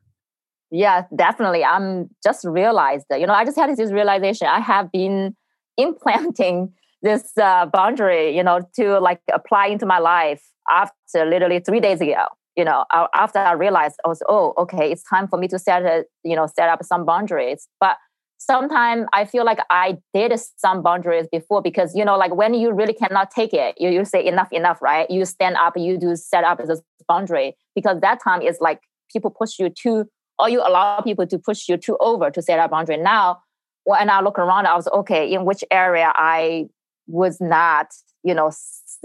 yeah 0.72 1.03
definitely 1.15 1.63
i'm 1.63 2.10
just 2.24 2.46
realized 2.46 3.05
that 3.10 3.20
you 3.20 3.27
know 3.27 3.34
i 3.34 3.43
just 3.43 3.58
had 3.58 3.70
this 3.75 3.91
realization 3.91 4.48
i 4.48 4.60
have 4.60 4.91
been 4.91 5.36
implanting 5.77 6.72
this 7.01 7.31
uh, 7.38 7.65
boundary 7.65 8.36
you 8.36 8.43
know 8.43 8.60
to 8.75 9.00
like 9.00 9.22
apply 9.34 9.67
into 9.67 9.86
my 9.86 10.00
life 10.00 10.43
after 10.70 11.25
literally 11.25 11.60
three 11.60 11.79
days 11.79 12.01
ago 12.01 12.25
you 12.58 12.65
know, 12.65 12.86
after 13.13 13.39
I 13.39 13.53
realized 13.53 13.96
I 14.05 14.10
was, 14.10 14.22
oh, 14.27 14.53
okay, 14.58 14.91
it's 14.91 15.03
time 15.03 15.27
for 15.27 15.38
me 15.39 15.48
to 15.50 15.60
set, 15.60 15.84
a, 15.84 16.05
you 16.24 16.36
know, 16.36 16.48
set 16.48 16.67
up 16.67 16.84
some 16.84 17.05
boundaries. 17.05 17.67
But 17.79 17.98
sometimes 18.38 19.08
I 19.13 19.25
feel 19.25 19.46
like 19.46 19.60
I 19.70 19.98
did 20.13 20.34
some 20.58 20.81
boundaries 20.81 21.27
before 21.31 21.62
because, 21.62 21.96
you 21.96 22.03
know, 22.03 22.17
like 22.17 22.36
when 22.36 22.53
you 22.53 22.72
really 22.74 22.93
cannot 22.93 23.31
take 23.31 23.53
it, 23.53 23.75
you, 23.79 23.89
you 23.89 24.03
say 24.03 24.25
enough, 24.25 24.51
enough, 24.51 24.81
right? 24.81 25.10
You 25.10 25.24
stand 25.25 25.55
up, 25.55 25.77
you 25.77 25.98
do 25.98 26.15
set 26.15 26.43
up 26.43 26.58
this 26.65 26.81
boundary 27.08 27.55
because 27.74 28.01
that 28.01 28.20
time 28.22 28.41
is 28.41 28.58
like 28.60 28.81
people 29.12 29.31
push 29.31 29.58
you 29.58 29.70
to, 29.84 30.05
or 30.38 30.50
you 30.50 30.60
allow 30.60 31.00
people 31.01 31.25
to 31.27 31.38
push 31.38 31.70
you 31.70 31.77
to 31.77 31.98
over 31.98 32.29
to 32.31 32.41
set 32.41 32.60
up 32.60 32.72
boundary. 32.72 32.98
Now, 32.98 33.41
when 33.86 34.10
I 34.10 34.22
look 34.22 34.38
around, 34.38 34.67
I 34.67 34.75
was 34.75 34.88
okay, 34.88 35.31
in 35.31 35.46
which 35.46 35.63
area 35.72 36.12
I 36.15 36.67
was 37.12 37.39
not, 37.39 37.88
you 38.24 38.34
know, 38.34 38.51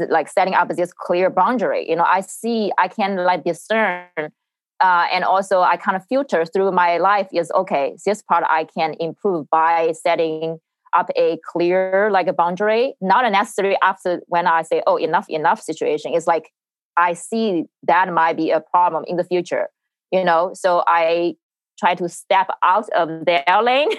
like 0.09 0.29
setting 0.29 0.55
up 0.55 0.69
this 0.69 0.93
clear 0.93 1.31
boundary. 1.31 1.89
You 1.89 1.97
know, 1.97 2.05
I 2.05 2.21
see, 2.21 2.73
I 2.79 2.89
can 2.89 3.17
like 3.17 3.45
discern, 3.45 4.07
uh, 4.19 5.07
and 5.13 5.25
also 5.25 5.61
I 5.61 5.77
kind 5.77 5.97
of 5.97 6.05
filter 6.07 6.45
through 6.45 6.73
my 6.73 6.99
life. 6.99 7.29
Is 7.33 7.51
okay, 7.55 7.97
this 8.05 8.23
part 8.23 8.45
I 8.49 8.65
can 8.65 8.95
improve 9.01 9.49
by 9.51 9.93
setting 9.93 10.59
up 10.97 11.11
a 11.17 11.39
clear 11.45 12.11
like 12.11 12.27
a 12.27 12.33
boundary. 12.33 12.95
Not 13.01 13.31
necessarily 13.31 13.77
after 13.83 14.21
when 14.27 14.47
I 14.47 14.63
say, 14.63 14.83
oh, 14.87 14.97
enough, 14.97 15.29
enough 15.29 15.61
situation. 15.61 16.13
It's 16.15 16.27
like 16.27 16.51
I 16.97 17.15
see 17.15 17.65
that 17.85 18.13
might 18.13 18.37
be 18.37 18.51
a 18.51 18.61
problem 18.61 19.05
in 19.07 19.17
the 19.17 19.25
future. 19.25 19.69
You 20.13 20.25
know, 20.25 20.53
so 20.55 20.85
I 20.87 21.35
try 21.79 21.95
to 21.95 22.09
step 22.09 22.49
out 22.63 22.89
of 22.91 23.25
their 23.25 23.45
lane. 23.63 23.91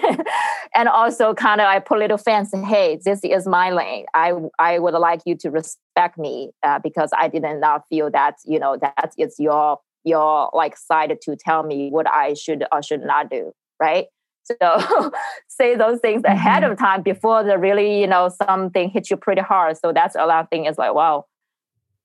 And 0.74 0.88
also 0.88 1.34
kind 1.34 1.60
of 1.60 1.66
I 1.66 1.78
put 1.78 1.98
little 1.98 2.18
fence 2.18 2.50
hey 2.52 3.00
this 3.02 3.20
is 3.24 3.48
my 3.48 3.70
lane. 3.70 4.04
I 4.14 4.32
I 4.58 4.78
would 4.78 4.94
like 4.94 5.22
you 5.24 5.34
to 5.36 5.50
respect 5.50 6.18
me 6.18 6.50
uh, 6.62 6.78
because 6.78 7.10
I 7.16 7.28
did 7.28 7.42
not 7.42 7.84
feel 7.88 8.10
that 8.10 8.36
you 8.44 8.58
know 8.58 8.76
that 8.76 9.14
is 9.16 9.36
your 9.38 9.78
your 10.04 10.50
like 10.52 10.76
side 10.76 11.16
to 11.22 11.36
tell 11.36 11.62
me 11.62 11.88
what 11.90 12.08
I 12.08 12.34
should 12.34 12.64
or 12.70 12.82
should 12.82 13.02
not 13.02 13.30
do 13.30 13.52
right? 13.80 14.06
So 14.44 15.10
say 15.48 15.76
those 15.76 16.00
things 16.00 16.22
ahead 16.24 16.62
mm-hmm. 16.62 16.72
of 16.72 16.78
time 16.78 17.02
before 17.02 17.42
the 17.44 17.58
really 17.58 18.00
you 18.00 18.06
know 18.06 18.28
something 18.28 18.90
hits 18.90 19.10
you 19.10 19.16
pretty 19.16 19.42
hard. 19.42 19.76
So 19.78 19.92
that's 19.92 20.14
a 20.14 20.26
lot 20.26 20.44
of 20.44 20.50
thing 20.50 20.66
is 20.66 20.78
like 20.78 20.94
wow 20.94 21.24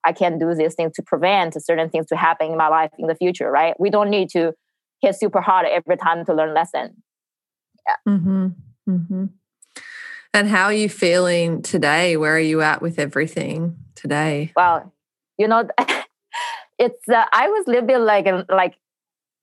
I 0.05 0.13
can 0.13 0.37
do 0.39 0.53
these 0.53 0.75
things 0.75 0.93
to 0.93 1.03
prevent 1.03 1.61
certain 1.63 1.89
things 1.89 2.07
to 2.07 2.15
happen 2.15 2.51
in 2.51 2.57
my 2.57 2.67
life 2.67 2.91
in 2.97 3.07
the 3.07 3.15
future 3.15 3.51
right? 3.51 3.73
We 3.79 3.89
don't 3.89 4.09
need 4.09 4.29
to 4.31 4.53
hit 5.03 5.15
super 5.15 5.41
hard 5.41 5.67
every 5.67 5.97
time 5.97 6.25
to 6.25 6.33
learn 6.33 6.53
lesson. 6.53 7.03
Yeah. 7.87 8.13
Mm-hmm. 8.13 8.47
Mm-hmm. 8.89 9.25
And 10.33 10.47
how 10.47 10.65
are 10.65 10.73
you 10.73 10.89
feeling 10.89 11.61
today? 11.61 12.17
Where 12.17 12.35
are 12.35 12.39
you 12.39 12.61
at 12.61 12.81
with 12.81 12.97
everything 12.97 13.77
today? 13.93 14.51
Well, 14.55 14.91
you 15.37 15.47
know, 15.47 15.67
it's 16.79 17.09
uh, 17.09 17.25
I 17.31 17.49
was 17.49 17.67
a 17.67 17.71
little 17.71 17.85
bit 17.85 17.99
like 17.99 18.25
like 18.49 18.75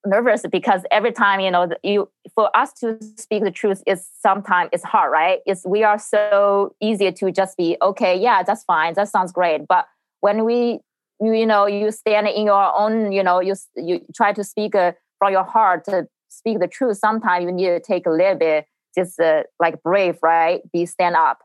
nervous 0.07 0.43
because 0.51 0.83
every 0.91 1.13
time 1.13 1.41
you 1.41 1.51
know 1.51 1.69
you 1.83 2.09
for 2.35 2.55
us 2.57 2.73
to 2.73 2.99
speak 3.17 3.45
the 3.45 3.51
truth 3.51 3.83
is 3.87 4.09
sometimes 4.21 4.71
it's 4.73 4.83
hard, 4.83 5.13
right? 5.13 5.41
It's 5.47 5.65
we 5.67 5.85
are 5.85 5.99
so 5.99 6.75
easy 6.81 7.13
to 7.13 7.31
just 7.31 7.57
be 7.57 7.77
okay, 7.83 8.19
yeah, 8.19 8.43
that's 8.43 8.65
fine, 8.65 8.95
that 8.95 9.09
sounds 9.09 9.31
great, 9.31 9.69
but 9.69 9.87
when 10.21 10.45
we 10.45 10.81
you, 11.21 11.35
you 11.35 11.47
know 11.47 11.67
you 11.67 11.91
stand 11.93 12.27
in 12.27 12.47
your 12.47 12.77
own 12.77 13.13
you 13.13 13.23
know 13.23 13.41
you 13.41 13.55
you 13.77 14.01
try 14.17 14.33
to 14.33 14.43
speak 14.43 14.75
a 14.75 14.95
from 15.21 15.33
your 15.33 15.45
heart 15.45 15.85
to 15.85 16.09
speak 16.29 16.59
the 16.59 16.67
truth, 16.67 16.97
sometimes 16.97 17.45
you 17.45 17.53
need 17.53 17.67
to 17.67 17.79
take 17.79 18.07
a 18.07 18.11
little 18.11 18.35
bit, 18.35 18.67
just 18.97 19.21
uh, 19.21 19.45
like 19.61 19.81
brave, 19.85 20.19
right? 20.23 20.61
Be 20.73 20.87
stand 20.87 21.15
up. 21.15 21.39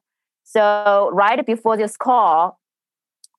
So 0.43 1.11
right 1.13 1.45
before 1.45 1.77
this 1.77 1.97
call, 1.97 2.59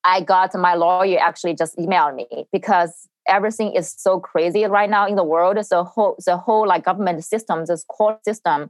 I 0.05 0.21
got 0.21 0.53
my 0.55 0.75
lawyer 0.75 1.19
actually 1.19 1.55
just 1.55 1.75
emailed 1.77 2.15
me 2.15 2.45
because 2.53 3.09
everything 3.27 3.73
is 3.73 3.93
so 3.97 4.19
crazy 4.19 4.63
right 4.65 4.89
now 4.89 5.07
in 5.07 5.15
the 5.15 5.23
world. 5.23 5.57
So 5.65 5.83
whole 5.83 6.15
the 6.25 6.37
whole 6.37 6.67
like 6.67 6.85
government 6.85 7.23
system, 7.25 7.65
this 7.65 7.83
court 7.83 8.23
system, 8.23 8.69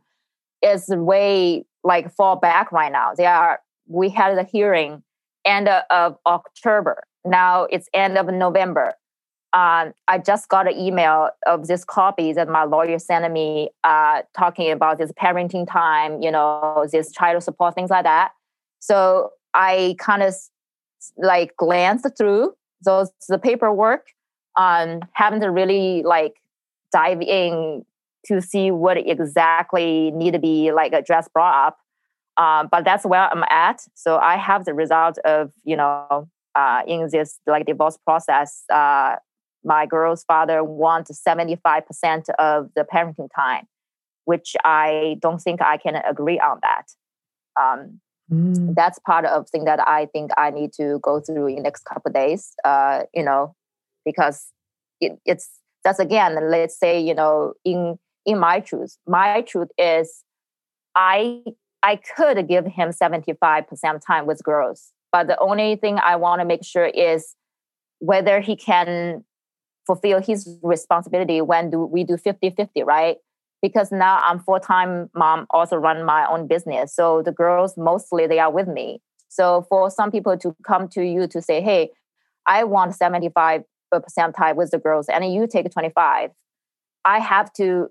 is 0.63 0.88
way 0.88 1.65
like 1.83 2.12
fall 2.12 2.38
back 2.38 2.71
right 2.71 2.91
now. 2.91 3.13
They 3.15 3.25
are. 3.25 3.59
We 3.88 4.09
had 4.09 4.38
the 4.38 4.43
hearing 4.43 5.03
end 5.45 5.69
of 5.69 6.17
October. 6.25 7.03
Now 7.25 7.63
it's 7.65 7.89
end 7.93 8.17
of 8.17 8.27
November 8.27 8.93
um, 9.57 9.95
I 10.07 10.19
just 10.19 10.49
got 10.49 10.67
an 10.71 10.77
email 10.77 11.31
of 11.47 11.65
this 11.65 11.83
copy 11.83 12.31
that 12.31 12.47
my 12.47 12.63
lawyer 12.63 12.99
sent 12.99 13.31
me, 13.33 13.71
uh, 13.83 14.21
talking 14.37 14.69
about 14.69 14.99
this 14.99 15.11
parenting 15.13 15.67
time, 15.67 16.21
you 16.21 16.29
know, 16.29 16.85
this 16.91 17.11
child 17.11 17.41
support, 17.41 17.73
things 17.73 17.89
like 17.89 18.03
that. 18.03 18.33
So 18.79 19.31
I 19.55 19.95
kind 19.97 20.21
of 20.21 20.35
like 21.17 21.55
glanced 21.57 22.05
through 22.15 22.53
those 22.85 23.09
the 23.29 23.39
paperwork, 23.39 24.09
um, 24.57 24.99
having 25.13 25.41
to 25.41 25.49
really 25.49 26.03
like 26.03 26.35
dive 26.91 27.21
in 27.21 27.83
to 28.27 28.41
see 28.41 28.69
what 28.69 28.97
exactly 28.97 30.11
need 30.11 30.33
to 30.33 30.39
be 30.39 30.71
like 30.71 30.93
addressed, 30.93 31.33
brought 31.33 31.69
up. 31.69 31.79
Um, 32.37 32.69
but 32.71 32.85
that's 32.85 33.07
where 33.07 33.27
I'm 33.33 33.43
at. 33.49 33.81
So 33.95 34.19
I 34.19 34.37
have 34.37 34.65
the 34.65 34.75
result 34.75 35.17
of 35.25 35.51
you 35.63 35.75
know 35.75 36.29
uh, 36.53 36.83
in 36.85 37.09
this 37.11 37.39
like 37.47 37.65
divorce 37.65 37.97
process. 38.05 38.63
Uh, 38.71 39.15
my 39.67 39.86
girl's 39.86 40.24
father 40.24 40.63
wants 40.63 41.12
75% 41.21 42.29
of 42.39 42.69
the 42.75 42.86
parenting 42.91 43.27
time, 43.36 43.67
which 44.25 44.55
I 44.63 45.17
don't 45.21 45.39
think 45.39 45.62
I 45.62 45.77
can 45.77 45.95
agree 45.95 46.39
on 46.39 46.59
that. 46.63 46.86
Um, 47.62 48.00
mm. 48.31 48.74
That's 48.74 48.97
part 49.00 49.25
of 49.25 49.50
thing 49.50 49.65
that 49.65 49.86
I 49.86 50.05
think 50.05 50.31
I 50.38 50.51
need 50.51 50.71
to 50.74 51.00
go 51.03 51.19
through 51.19 51.47
in 51.47 51.55
the 51.57 51.62
next 51.63 51.83
couple 51.83 52.12
days, 52.12 52.53
uh, 52.63 53.03
you 53.13 53.24
know, 53.24 53.55
because 54.05 54.47
it, 55.01 55.19
it's 55.25 55.50
that's 55.83 56.00
again, 56.00 56.38
let's 56.50 56.79
say, 56.79 57.00
you 57.00 57.13
know, 57.13 57.53
in 57.65 58.00
in 58.25 58.39
my 58.39 58.62
truth, 58.62 58.97
my 59.05 59.41
truth 59.41 59.69
is 59.77 60.24
I 60.95 61.43
I 61.83 61.97
could 61.97 62.47
give 62.47 62.65
him 62.65 62.89
75% 62.89 64.01
time 64.05 64.25
with 64.25 64.43
girls, 64.43 64.91
but 65.12 65.27
the 65.27 65.38
only 65.39 65.75
thing 65.75 66.00
I 66.00 66.15
want 66.15 66.41
to 66.41 66.45
make 66.45 66.63
sure 66.63 66.86
is 66.86 67.36
whether 68.00 68.39
he 68.39 68.55
can 68.55 69.24
fulfill 69.88 70.22
his 70.22 70.48
responsibility 70.62 71.41
when 71.41 71.72
do 71.72 71.79
we 71.86 72.03
do 72.03 72.17
50-50 72.17 72.86
right? 72.86 73.17
Because 73.62 73.91
now 73.91 74.20
i'm 74.24 74.39
full-time 74.39 75.10
mom 75.15 75.48
also 75.50 75.77
run 75.77 76.06
my 76.06 76.27
own 76.27 76.48
business. 76.48 76.94
So 76.94 77.24
the 77.24 77.32
girls 77.32 77.75
mostly 77.77 78.27
they 78.27 78.39
are 78.39 78.51
with 78.51 78.67
me. 78.67 79.01
So 79.29 79.65
for 79.70 79.89
some 79.89 80.12
people 80.12 80.38
to 80.38 80.56
come 80.65 80.88
to 80.89 81.03
you 81.03 81.27
to 81.27 81.41
say 81.41 81.62
hey 81.62 81.89
i 82.46 82.63
want 82.63 82.94
75% 82.94 83.63
time 84.38 84.56
with 84.56 84.72
the 84.72 84.77
girls 84.77 85.08
and 85.10 85.34
you 85.34 85.48
take 85.48 85.72
25 85.72 86.32
i 87.06 87.20
have 87.20 87.51
to 87.53 87.89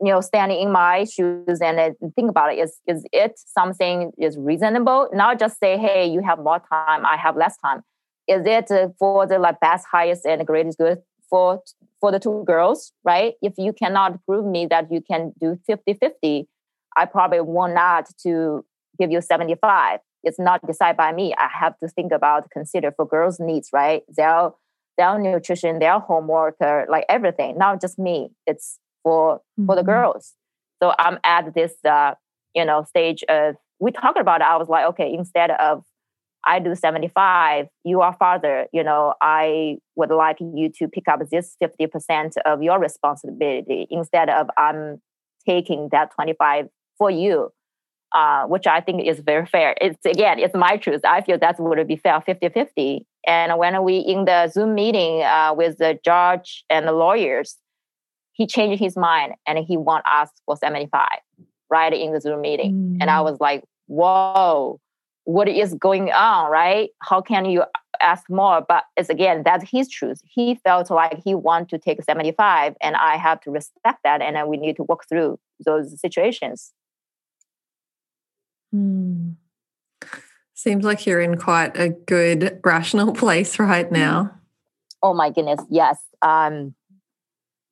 you 0.00 0.12
know 0.12 0.20
standing 0.20 0.60
in 0.60 0.70
my 0.70 1.04
shoes 1.04 1.60
and 1.60 1.96
think 2.14 2.30
about 2.30 2.52
it. 2.52 2.58
Is 2.58 2.80
is 2.86 3.04
it 3.12 3.32
something 3.36 4.12
is 4.18 4.36
reasonable? 4.38 5.08
Not 5.12 5.38
just 5.38 5.58
say 5.58 5.76
hey 5.76 6.06
you 6.06 6.22
have 6.22 6.38
more 6.38 6.60
time 6.70 7.04
i 7.06 7.16
have 7.16 7.36
less 7.36 7.56
time. 7.58 7.82
Is 8.28 8.42
it 8.46 8.70
uh, 8.70 8.88
for 8.98 9.26
the 9.26 9.38
like 9.38 9.60
best 9.60 9.86
highest 9.90 10.26
and 10.26 10.46
greatest 10.46 10.78
good 10.78 10.98
for 11.28 11.62
for 12.00 12.12
the 12.12 12.18
two 12.18 12.44
girls 12.46 12.92
right? 13.04 13.34
If 13.42 13.54
you 13.58 13.72
cannot 13.72 14.24
prove 14.24 14.46
me 14.46 14.66
that 14.66 14.90
you 14.90 15.00
can 15.00 15.32
do 15.40 15.58
50-50 15.68 16.46
i 16.96 17.04
probably 17.04 17.40
will 17.40 17.68
not 17.68 18.08
to 18.24 18.64
give 18.98 19.10
you 19.10 19.20
75 19.20 20.00
it's 20.22 20.38
not 20.38 20.64
decided 20.66 20.96
by 20.96 21.12
me. 21.12 21.34
I 21.36 21.48
have 21.48 21.78
to 21.78 21.88
think 21.88 22.12
about 22.12 22.50
consider 22.50 22.92
for 22.92 23.06
girls 23.06 23.38
needs 23.38 23.70
right? 23.72 24.02
Their 24.08 24.50
their 24.96 25.18
nutrition 25.18 25.78
their 25.78 25.98
homework 25.98 26.56
uh, 26.60 26.82
like 26.88 27.04
everything 27.08 27.56
not 27.56 27.80
just 27.80 27.98
me. 27.98 28.30
It's 28.46 28.78
for 29.02 29.36
mm-hmm. 29.36 29.66
for 29.66 29.76
the 29.76 29.82
mm-hmm. 29.82 29.90
girls. 29.90 30.34
So 30.82 30.94
i'm 30.98 31.18
at 31.24 31.54
this 31.54 31.74
uh 31.84 32.14
you 32.54 32.64
know 32.64 32.84
stage 32.84 33.24
of 33.28 33.56
we 33.80 33.92
talked 33.92 34.18
about 34.18 34.40
it. 34.40 34.46
I 34.46 34.56
was 34.56 34.68
like 34.68 34.86
okay 34.86 35.12
instead 35.12 35.50
of 35.52 35.84
I 36.46 36.60
do 36.60 36.74
75, 36.74 37.66
you 37.84 38.00
are 38.00 38.14
father, 38.18 38.66
you 38.72 38.82
know, 38.82 39.14
I 39.20 39.78
would 39.96 40.10
like 40.10 40.38
you 40.40 40.70
to 40.78 40.88
pick 40.88 41.08
up 41.08 41.20
this 41.30 41.56
50% 41.62 42.32
of 42.46 42.62
your 42.62 42.78
responsibility 42.78 43.86
instead 43.90 44.30
of 44.30 44.48
I'm 44.56 45.00
taking 45.46 45.88
that 45.92 46.14
25 46.14 46.68
for 46.96 47.10
you, 47.10 47.50
uh, 48.14 48.44
which 48.44 48.66
I 48.66 48.80
think 48.80 49.06
is 49.06 49.20
very 49.20 49.46
fair. 49.46 49.74
It's 49.80 50.04
again, 50.06 50.38
it's 50.38 50.54
my 50.54 50.76
truth. 50.76 51.00
I 51.04 51.20
feel 51.20 51.38
that 51.38 51.58
would 51.58 51.86
be 51.86 51.96
fair 51.96 52.20
50 52.20 52.48
50. 52.48 53.06
And 53.26 53.58
when 53.58 53.82
we 53.82 53.98
in 53.98 54.24
the 54.24 54.48
Zoom 54.48 54.74
meeting 54.74 55.22
uh, 55.22 55.54
with 55.56 55.78
the 55.78 55.98
judge 56.04 56.64
and 56.70 56.86
the 56.86 56.92
lawyers, 56.92 57.56
he 58.38 58.46
changed 58.46 58.80
his 58.80 58.96
mind 58.96 59.34
and 59.46 59.58
he 59.58 59.76
want 59.76 60.04
us 60.06 60.30
for 60.46 60.56
75 60.56 61.06
right 61.70 61.92
in 61.92 62.12
the 62.12 62.20
zoom 62.20 62.40
meeting 62.40 62.72
mm. 62.72 62.98
and 63.00 63.10
i 63.10 63.18
mm. 63.18 63.24
was 63.24 63.38
like 63.40 63.62
whoa 63.86 64.80
what 65.28 65.48
is 65.48 65.74
going 65.74 66.10
on 66.10 66.50
right 66.50 66.90
how 67.02 67.20
can 67.20 67.44
you 67.44 67.62
ask 68.00 68.24
more 68.30 68.64
but 68.66 68.84
it's 68.96 69.10
again 69.10 69.42
that's 69.44 69.68
his 69.70 69.88
truth 69.88 70.20
he 70.24 70.54
felt 70.64 70.90
like 70.90 71.20
he 71.22 71.34
want 71.34 71.68
to 71.68 71.78
take 71.78 72.02
75 72.02 72.74
and 72.80 72.96
i 72.96 73.16
have 73.16 73.40
to 73.40 73.50
respect 73.50 73.98
that 74.04 74.22
and 74.22 74.36
then 74.36 74.48
we 74.48 74.56
need 74.56 74.76
to 74.76 74.84
work 74.84 75.06
through 75.06 75.38
those 75.64 76.00
situations 76.00 76.72
mm. 78.74 79.34
seems 80.54 80.84
like 80.84 81.06
you're 81.06 81.20
in 81.20 81.36
quite 81.36 81.76
a 81.76 81.90
good 81.90 82.58
rational 82.64 83.12
place 83.12 83.58
right 83.58 83.92
now 83.92 84.30
oh 85.02 85.12
my 85.12 85.28
goodness 85.28 85.60
yes 85.68 85.98
um 86.22 86.74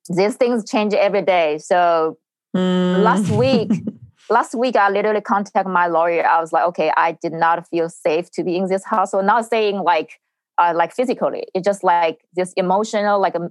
these 0.09 0.35
things 0.35 0.69
change 0.69 0.93
every 0.93 1.21
day. 1.21 1.57
So 1.57 2.17
mm. 2.55 3.03
last 3.03 3.29
week, 3.29 3.71
last 4.29 4.55
week 4.55 4.75
I 4.75 4.89
literally 4.89 5.21
contacted 5.21 5.71
my 5.71 5.87
lawyer. 5.87 6.25
I 6.25 6.39
was 6.39 6.51
like, 6.51 6.65
okay, 6.67 6.91
I 6.95 7.13
did 7.21 7.33
not 7.33 7.67
feel 7.69 7.89
safe 7.89 8.29
to 8.31 8.43
be 8.43 8.55
in 8.55 8.67
this 8.67 8.85
household. 8.85 9.25
Not 9.25 9.45
saying 9.45 9.79
like 9.79 10.19
uh, 10.57 10.73
like 10.75 10.93
physically, 10.93 11.45
it's 11.53 11.65
just 11.65 11.83
like 11.83 12.19
this 12.35 12.53
emotional, 12.57 13.19
like 13.19 13.35
a 13.35 13.49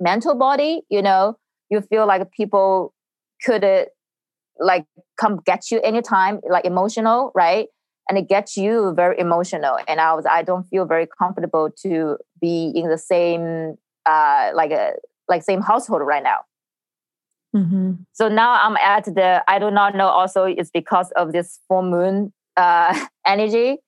mental 0.00 0.34
body. 0.34 0.82
You 0.88 1.02
know, 1.02 1.36
you 1.70 1.80
feel 1.80 2.06
like 2.06 2.30
people 2.32 2.94
could 3.44 3.64
uh, 3.64 3.84
like 4.58 4.86
come 5.20 5.40
get 5.44 5.70
you 5.70 5.80
anytime, 5.80 6.40
like 6.48 6.64
emotional, 6.64 7.32
right? 7.34 7.68
And 8.08 8.16
it 8.16 8.28
gets 8.28 8.56
you 8.56 8.94
very 8.96 9.18
emotional. 9.18 9.78
And 9.86 10.00
I 10.00 10.14
was, 10.14 10.24
I 10.24 10.42
don't 10.42 10.64
feel 10.64 10.86
very 10.86 11.06
comfortable 11.18 11.70
to 11.82 12.16
be 12.40 12.72
in 12.74 12.88
the 12.88 12.96
same 12.96 13.76
uh, 14.06 14.50
like 14.54 14.70
a 14.70 14.92
like 15.28 15.42
same 15.42 15.60
household 15.60 16.02
right 16.02 16.22
now. 16.22 16.38
Mm-hmm. 17.54 17.92
So 18.12 18.28
now 18.28 18.52
I'm 18.62 18.76
at 18.76 19.04
the 19.04 19.42
I 19.48 19.58
do 19.58 19.70
not 19.70 19.94
know. 19.94 20.08
Also, 20.08 20.44
it's 20.44 20.70
because 20.70 21.10
of 21.12 21.32
this 21.32 21.60
full 21.68 21.82
moon 21.82 22.32
uh, 22.56 23.06
energy. 23.26 23.78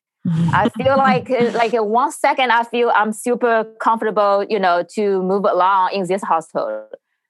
I 0.53 0.69
feel 0.71 0.97
like 0.99 1.31
uh, 1.31 1.51
like 1.53 1.73
one 1.73 2.13
second 2.13 2.53
I 2.53 2.65
feel 2.65 2.91
I'm 2.95 3.13
super 3.13 3.65
comfortable, 3.81 4.45
you 4.49 4.59
know, 4.59 4.85
to 4.95 5.23
move 5.23 5.45
along 5.45 5.91
in 5.93 6.07
this 6.07 6.23
household. 6.23 6.85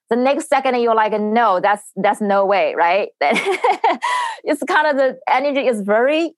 The 0.09 0.17
next 0.17 0.47
second 0.47 0.75
you're 0.81 0.95
like, 0.95 1.13
no, 1.19 1.59
that's 1.61 1.83
that's 1.95 2.21
no 2.21 2.45
way, 2.45 2.75
right? 2.75 3.09
it's 3.21 4.61
kind 4.63 4.87
of 4.87 4.97
the 4.97 5.19
energy 5.29 5.67
is 5.67 5.81
very 5.81 6.33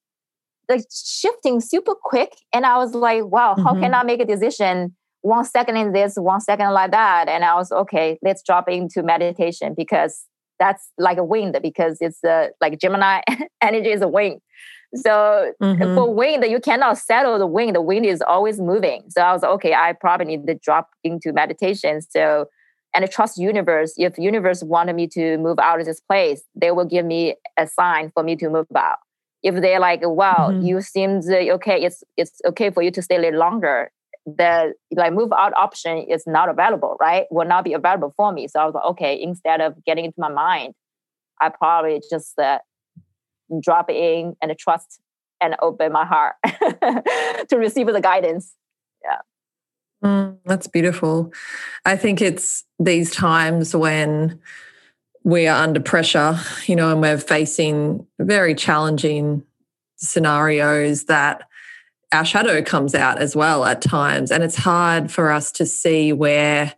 like 0.69 0.83
shifting 0.91 1.59
super 1.59 1.95
quick, 1.95 2.33
and 2.53 2.65
I 2.65 2.77
was 2.77 2.93
like, 2.93 3.25
wow, 3.25 3.55
how 3.55 3.73
mm-hmm. 3.73 3.81
can 3.81 3.93
I 3.93 4.03
make 4.03 4.21
a 4.21 4.25
decision 4.25 4.95
one 5.23 5.45
second 5.45 5.77
in 5.77 5.93
this, 5.93 6.15
one 6.15 6.41
second 6.41 6.71
like 6.71 6.91
that. 6.91 7.27
And 7.27 7.43
I 7.43 7.55
was, 7.55 7.71
okay, 7.71 8.19
let's 8.21 8.43
drop 8.43 8.69
into 8.69 9.01
meditation 9.01 9.73
because 9.75 10.25
that's 10.59 10.89
like 10.97 11.17
a 11.17 11.23
wind 11.23 11.57
because 11.63 11.97
it's 11.99 12.23
uh, 12.23 12.49
like 12.61 12.79
Gemini 12.79 13.21
energy 13.61 13.89
is 13.89 14.01
a 14.01 14.07
wind. 14.07 14.41
So 14.95 15.53
mm-hmm. 15.61 15.95
for 15.95 16.13
wind, 16.13 16.45
you 16.47 16.59
cannot 16.59 16.97
settle 16.99 17.39
the 17.39 17.47
wind. 17.47 17.75
The 17.75 17.81
wind 17.81 18.05
is 18.05 18.21
always 18.21 18.59
moving. 18.59 19.05
So 19.09 19.21
I 19.21 19.33
was 19.33 19.43
okay. 19.43 19.73
I 19.73 19.93
probably 19.93 20.25
need 20.25 20.45
to 20.45 20.55
drop 20.55 20.89
into 21.03 21.33
meditation. 21.33 22.01
So 22.01 22.47
and 22.93 23.03
I 23.03 23.07
trust 23.07 23.37
universe. 23.37 23.93
If 23.97 24.19
universe 24.19 24.61
wanted 24.61 24.95
me 24.95 25.07
to 25.09 25.37
move 25.39 25.57
out 25.57 25.79
of 25.79 25.85
this 25.85 25.99
place, 25.99 26.43
they 26.53 26.71
will 26.71 26.85
give 26.85 27.05
me 27.05 27.35
a 27.57 27.65
sign 27.65 28.11
for 28.13 28.23
me 28.23 28.35
to 28.35 28.49
move 28.49 28.67
out. 28.75 28.97
If 29.41 29.55
they're 29.55 29.79
like, 29.79 30.01
"Wow, 30.03 30.49
mm-hmm. 30.51 30.65
you 30.65 30.81
seem 30.81 31.21
okay. 31.27 31.83
It's 31.83 32.03
it's 32.17 32.39
okay 32.45 32.69
for 32.69 32.83
you 32.83 32.91
to 32.91 33.01
stay 33.01 33.15
a 33.15 33.19
little 33.19 33.39
longer," 33.39 33.91
the 34.25 34.73
like 34.95 35.13
move 35.13 35.31
out 35.33 35.53
option 35.55 35.97
is 35.97 36.23
not 36.25 36.49
available, 36.49 36.97
right? 36.99 37.25
Will 37.29 37.47
not 37.47 37.63
be 37.63 37.73
available 37.73 38.13
for 38.15 38.31
me. 38.31 38.47
So 38.47 38.59
I 38.59 38.65
was 38.65 38.73
like, 38.73 38.85
okay, 38.85 39.21
instead 39.21 39.61
of 39.61 39.83
getting 39.85 40.05
into 40.05 40.19
my 40.19 40.29
mind, 40.29 40.73
I 41.41 41.49
probably 41.49 42.01
just 42.09 42.37
uh, 42.39 42.59
drop 43.61 43.89
in 43.89 44.35
and 44.41 44.57
trust 44.57 44.99
and 45.41 45.55
open 45.61 45.91
my 45.91 46.05
heart 46.05 46.35
to 47.49 47.57
receive 47.57 47.87
the 47.87 48.01
guidance. 48.01 48.55
Yeah. 49.03 49.17
Mm, 50.03 50.37
that's 50.45 50.67
beautiful. 50.67 51.33
I 51.85 51.95
think 51.97 52.21
it's 52.21 52.63
these 52.79 53.11
times 53.11 53.75
when 53.75 54.39
we 55.23 55.47
are 55.47 55.61
under 55.61 55.79
pressure, 55.79 56.37
you 56.65 56.75
know, 56.75 56.91
and 56.91 57.01
we're 57.01 57.17
facing 57.17 58.05
very 58.19 58.55
challenging 58.55 59.43
scenarios 59.95 61.05
that 61.05 61.47
our 62.13 62.23
shadow 62.23 62.61
comes 62.61 62.95
out 62.95 63.19
as 63.19 63.35
well 63.35 63.65
at 63.65 63.81
times. 63.81 64.31
And 64.31 64.43
it's 64.43 64.55
hard 64.55 65.11
for 65.11 65.31
us 65.31 65.51
to 65.53 65.65
see 65.65 66.13
where 66.13 66.73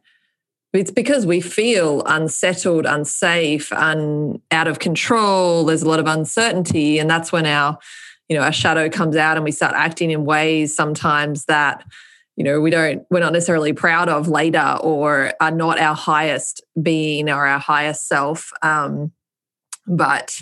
it's 0.74 0.92
because 0.92 1.26
we 1.26 1.42
feel 1.42 2.04
unsettled, 2.06 2.86
unsafe, 2.86 3.72
and 3.72 4.42
out 4.52 4.68
of 4.68 4.80
control. 4.80 5.66
There's 5.66 5.84
a 5.84 5.90
lot 5.90 6.00
of 6.00 6.08
uncertainty. 6.08 7.00
And 7.00 7.10
that's 7.10 7.32
when 7.32 7.46
our, 7.46 7.78
you 8.28 8.38
know, 8.38 8.44
our 8.44 8.52
shadow 8.52 8.90
comes 8.90 9.16
out 9.16 9.38
and 9.38 9.44
we 9.44 9.52
start 9.52 9.74
acting 9.76 10.12
in 10.12 10.26
ways 10.26 10.76
sometimes 10.76 11.46
that, 11.46 11.86
you 12.36 12.44
know, 12.44 12.60
we 12.60 12.70
don't, 12.70 13.06
we're 13.10 13.22
not 13.22 13.34
necessarily 13.34 13.72
proud 13.72 14.10
of 14.10 14.28
later 14.28 14.78
or 14.82 15.32
are 15.40 15.52
not 15.52 15.80
our 15.80 15.96
highest 15.96 16.62
being 16.82 17.30
or 17.30 17.46
our 17.46 17.60
highest 17.60 18.08
self. 18.08 18.52
Um, 18.62 19.14
but 19.88 20.42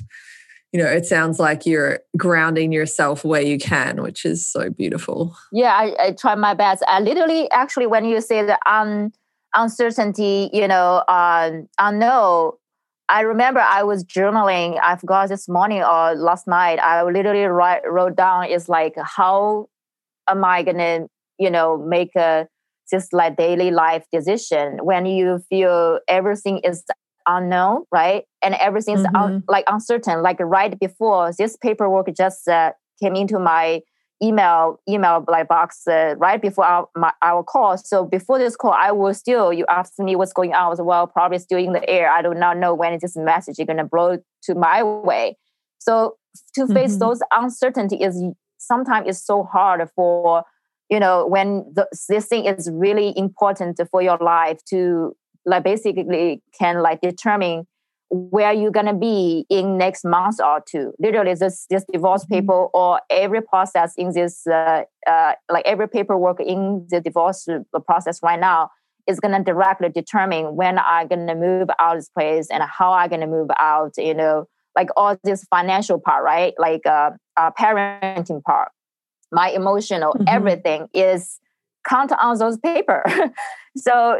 you 0.73 0.81
know, 0.81 0.89
it 0.89 1.05
sounds 1.05 1.39
like 1.39 1.67
you're 1.67 1.99
grounding 2.17 2.71
yourself 2.71 3.23
where 3.23 3.43
you 3.43 3.59
can, 3.59 4.01
which 4.01 4.25
is 4.25 4.45
so 4.45 4.71
beautiful. 4.71 5.35
Yeah, 5.51 5.71
I, 5.71 5.95
I 5.99 6.11
try 6.11 6.33
my 6.33 6.55
best. 6.55 6.83
I 6.87 6.99
literally, 6.99 7.49
actually, 7.51 7.85
when 7.85 8.05
you 8.05 8.19
say 8.21 8.43
the 8.43 8.57
un, 8.65 9.13
uncertainty, 9.53 10.49
you 10.51 10.67
know, 10.67 11.03
um, 11.07 11.69
I 11.77 11.91
know. 11.91 12.57
I 13.07 13.21
remember 13.21 13.59
I 13.59 13.83
was 13.83 14.03
journaling. 14.03 14.79
I 14.81 14.95
forgot 14.95 15.29
this 15.29 15.47
morning 15.47 15.83
or 15.83 16.15
last 16.15 16.47
night. 16.47 16.79
I 16.79 17.03
literally 17.03 17.43
write, 17.43 17.81
wrote 17.87 18.15
down 18.15 18.45
is 18.45 18.67
like, 18.67 18.95
how 18.97 19.67
am 20.27 20.43
I 20.43 20.63
gonna, 20.63 21.05
you 21.37 21.51
know, 21.51 21.77
make 21.77 22.15
a 22.15 22.47
just 22.89 23.13
like 23.13 23.37
daily 23.37 23.69
life 23.69 24.05
decision 24.11 24.79
when 24.81 25.05
you 25.05 25.39
feel 25.49 25.99
everything 26.07 26.59
is 26.63 26.83
unknown, 27.27 27.83
right? 27.91 28.23
And 28.41 28.53
everything's 28.55 29.01
mm-hmm. 29.01 29.15
un- 29.15 29.43
like 29.47 29.65
uncertain. 29.67 30.21
Like 30.21 30.39
right 30.39 30.77
before 30.79 31.31
this 31.37 31.57
paperwork 31.57 32.07
just 32.15 32.47
uh, 32.47 32.71
came 33.01 33.15
into 33.15 33.39
my 33.39 33.81
email 34.21 34.79
email 34.87 35.23
like 35.27 35.47
box 35.47 35.85
uh, 35.87 36.15
right 36.17 36.41
before 36.41 36.65
our 36.65 36.87
my, 36.95 37.11
our 37.21 37.43
call. 37.43 37.77
So 37.77 38.05
before 38.05 38.39
this 38.39 38.55
call, 38.55 38.71
I 38.71 38.91
was 38.91 39.17
still 39.17 39.51
you 39.51 39.65
asked 39.69 39.99
me 39.99 40.15
what's 40.15 40.33
going 40.33 40.53
on. 40.53 40.65
I 40.65 40.67
was 40.69 40.81
well 40.81 41.07
probably 41.07 41.39
still 41.39 41.59
in 41.59 41.73
the 41.73 41.87
air. 41.89 42.09
I 42.09 42.21
do 42.21 42.33
not 42.33 42.57
know 42.57 42.73
when 42.73 42.97
this 43.01 43.15
message 43.15 43.59
is 43.59 43.65
gonna 43.65 43.85
blow 43.85 44.17
to 44.43 44.55
my 44.55 44.83
way. 44.83 45.37
So 45.79 46.15
to 46.55 46.67
face 46.67 46.91
mm-hmm. 46.91 46.99
those 46.99 47.19
uncertainty 47.31 47.97
is 47.97 48.23
sometimes 48.57 49.07
it's 49.07 49.25
so 49.25 49.43
hard 49.43 49.87
for 49.95 50.43
you 50.89 50.99
know 50.99 51.25
when 51.27 51.65
the, 51.73 51.87
this 52.07 52.27
thing 52.27 52.45
is 52.45 52.69
really 52.71 53.13
important 53.17 53.79
for 53.91 54.01
your 54.01 54.17
life 54.17 54.59
to 54.69 55.15
like 55.45 55.63
basically 55.63 56.41
can 56.57 56.81
like 56.81 57.01
determine 57.01 57.65
where 58.13 58.53
you're 58.53 58.71
gonna 58.71 58.93
be 58.93 59.45
in 59.49 59.77
next 59.77 60.05
month 60.05 60.39
or 60.39 60.61
two. 60.67 60.93
Literally, 60.99 61.33
this 61.33 61.65
this 61.69 61.83
divorce 61.91 62.23
mm-hmm. 62.25 62.41
paper 62.41 62.65
or 62.73 63.01
every 63.09 63.41
process 63.41 63.93
in 63.97 64.13
this 64.13 64.45
uh, 64.45 64.83
uh, 65.07 65.33
like 65.51 65.65
every 65.65 65.89
paperwork 65.89 66.39
in 66.39 66.85
the 66.89 67.01
divorce 67.01 67.47
process 67.85 68.19
right 68.21 68.39
now 68.39 68.69
is 69.07 69.19
gonna 69.19 69.43
directly 69.43 69.89
determine 69.89 70.55
when 70.55 70.77
I'm 70.77 71.07
gonna 71.07 71.35
move 71.35 71.69
out 71.79 71.95
of 71.95 72.01
this 72.01 72.09
place 72.09 72.47
and 72.51 72.61
how 72.63 72.93
I'm 72.93 73.09
gonna 73.09 73.27
move 73.27 73.49
out. 73.57 73.93
You 73.97 74.13
know, 74.13 74.45
like 74.75 74.89
all 74.95 75.17
this 75.23 75.43
financial 75.45 75.99
part, 75.99 76.23
right? 76.23 76.53
Like 76.59 76.85
uh, 76.85 77.11
uh 77.35 77.51
parenting 77.59 78.43
part, 78.43 78.69
my 79.31 79.49
emotional 79.49 80.13
mm-hmm. 80.13 80.25
everything 80.27 80.87
is 80.93 81.39
count 81.87 82.11
on 82.11 82.37
those 82.37 82.57
paper. 82.57 83.03
so 83.77 84.19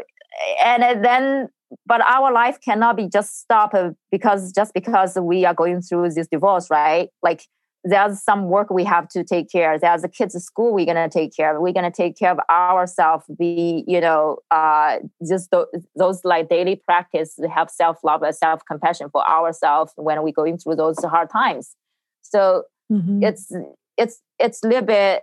and 0.64 1.04
then 1.04 1.48
but 1.86 2.00
our 2.02 2.32
life 2.32 2.58
cannot 2.64 2.96
be 2.96 3.08
just 3.08 3.40
stop 3.40 3.72
because 4.10 4.52
just 4.52 4.72
because 4.74 5.16
we 5.20 5.44
are 5.44 5.54
going 5.54 5.80
through 5.80 6.10
this 6.10 6.28
divorce 6.28 6.68
right? 6.70 7.08
Like 7.22 7.42
there's 7.86 8.22
some 8.22 8.48
work 8.48 8.70
we 8.70 8.82
have 8.84 9.08
to 9.08 9.22
take 9.22 9.50
care 9.50 9.78
there's 9.78 10.02
a 10.04 10.08
kids 10.08 10.34
school 10.42 10.72
we're 10.72 10.86
going 10.86 10.96
to 10.96 11.08
take 11.08 11.36
care 11.36 11.54
of. 11.54 11.62
We're 11.62 11.74
going 11.74 11.90
to 11.90 11.94
take 11.94 12.16
care 12.16 12.30
of 12.30 12.38
ourselves 12.50 13.24
be 13.38 13.84
you 13.86 14.00
know 14.00 14.38
uh 14.50 14.98
just 15.26 15.50
th- 15.50 15.66
those 15.96 16.24
like 16.24 16.48
daily 16.48 16.76
practice 16.76 17.38
have 17.52 17.70
self-love 17.70 18.22
and 18.22 18.34
self-compassion 18.34 19.10
for 19.10 19.28
ourselves 19.28 19.92
when 19.96 20.22
we're 20.22 20.32
going 20.32 20.58
through 20.58 20.76
those 20.76 20.98
hard 21.04 21.30
times. 21.30 21.74
So 22.22 22.64
mm-hmm. 22.90 23.22
it's 23.22 23.52
it's 23.96 24.20
it's 24.38 24.62
a 24.62 24.68
little 24.68 24.86
bit 24.86 25.22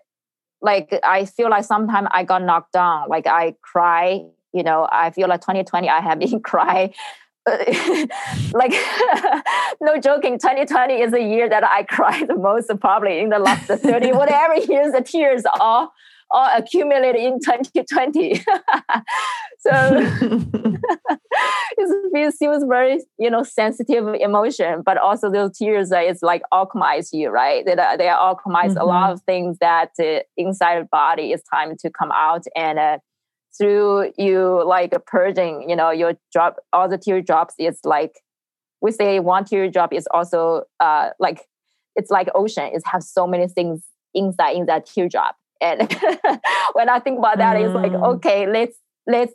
like 0.62 1.00
i 1.04 1.26
feel 1.26 1.50
like 1.50 1.66
sometimes 1.66 2.08
i 2.12 2.24
got 2.24 2.44
knocked 2.44 2.74
down. 2.74 3.10
Like 3.10 3.26
i 3.26 3.56
cry 3.64 4.26
you 4.54 4.64
know 4.64 4.88
i 4.92 5.12
feel 5.12 5.28
like 5.28 5.42
2020 5.42 5.90
i 5.90 6.02
have 6.02 6.20
been 6.20 6.40
crying. 6.44 6.94
Like 8.54 8.74
no 9.82 10.00
joking 10.00 10.38
2020 10.38 10.94
is 10.94 11.12
the 11.12 11.22
year 11.22 11.50
that 11.50 11.64
i 11.64 11.82
cried 11.84 12.28
the 12.28 12.36
most 12.36 12.70
probably 12.80 13.20
in 13.20 13.30
the 13.30 13.40
last 13.40 13.66
30 13.66 14.12
whatever 14.12 14.58
years 14.58 14.92
the 14.94 15.02
tears 15.02 15.44
all 15.60 15.92
all 16.30 16.50
accumulated 16.56 17.20
in 17.20 17.40
2020 17.40 18.44
so 19.60 19.72
it 22.14 22.36
seems 22.36 22.64
very 22.68 23.00
you 23.18 23.30
know 23.30 23.44
sensitive 23.44 24.08
emotion 24.20 24.82
but 24.86 24.98
also 24.98 25.30
those 25.32 25.58
tears 25.58 25.92
uh, 25.92 25.98
it's 25.98 26.22
like 26.22 26.42
alchemize 26.54 27.10
you 27.12 27.30
right? 27.30 27.66
They, 27.66 27.76
they 27.76 28.08
alchemize 28.08 28.72
mm-hmm. 28.72 28.78
a 28.78 28.86
lot 28.86 29.12
of 29.12 29.22
things 29.22 29.58
that 29.60 29.92
uh, 30.00 30.20
inside 30.38 30.82
the 30.82 30.88
body 30.92 31.32
is 31.32 31.42
time 31.44 31.76
to 31.78 31.90
come 31.90 32.12
out 32.12 32.44
and 32.56 32.80
uh, 32.80 32.98
through 33.58 34.12
you 34.18 34.64
like 34.66 34.94
purging 35.06 35.70
you 35.70 35.76
know 35.76 35.92
your 35.92 36.14
drop 36.32 36.58
all 36.72 36.88
the 36.88 36.98
tear 36.98 37.22
drops 37.22 37.54
is 37.60 37.80
like 37.84 38.22
we 38.82 38.92
say 38.92 39.20
one 39.20 39.44
tear 39.46 39.70
drop 39.70 39.94
is 39.94 40.08
also 40.12 40.64
uh 40.80 41.10
like 41.20 41.46
it's 41.98 42.10
like 42.10 42.30
ocean. 42.34 42.70
It 42.74 42.82
has 42.86 43.10
so 43.10 43.28
many 43.28 43.50
things 43.50 43.84
inside 44.14 44.56
in 44.56 44.66
that 44.66 44.86
teardrop 44.86 45.36
and 45.62 45.82
when 46.74 46.90
i 46.90 47.00
think 47.00 47.18
about 47.18 47.38
that 47.38 47.56
mm. 47.56 47.66
it's 47.66 47.74
like 47.74 47.92
mm. 47.94 48.16
okay 48.16 48.46
let's 48.46 48.78
let's 49.08 49.34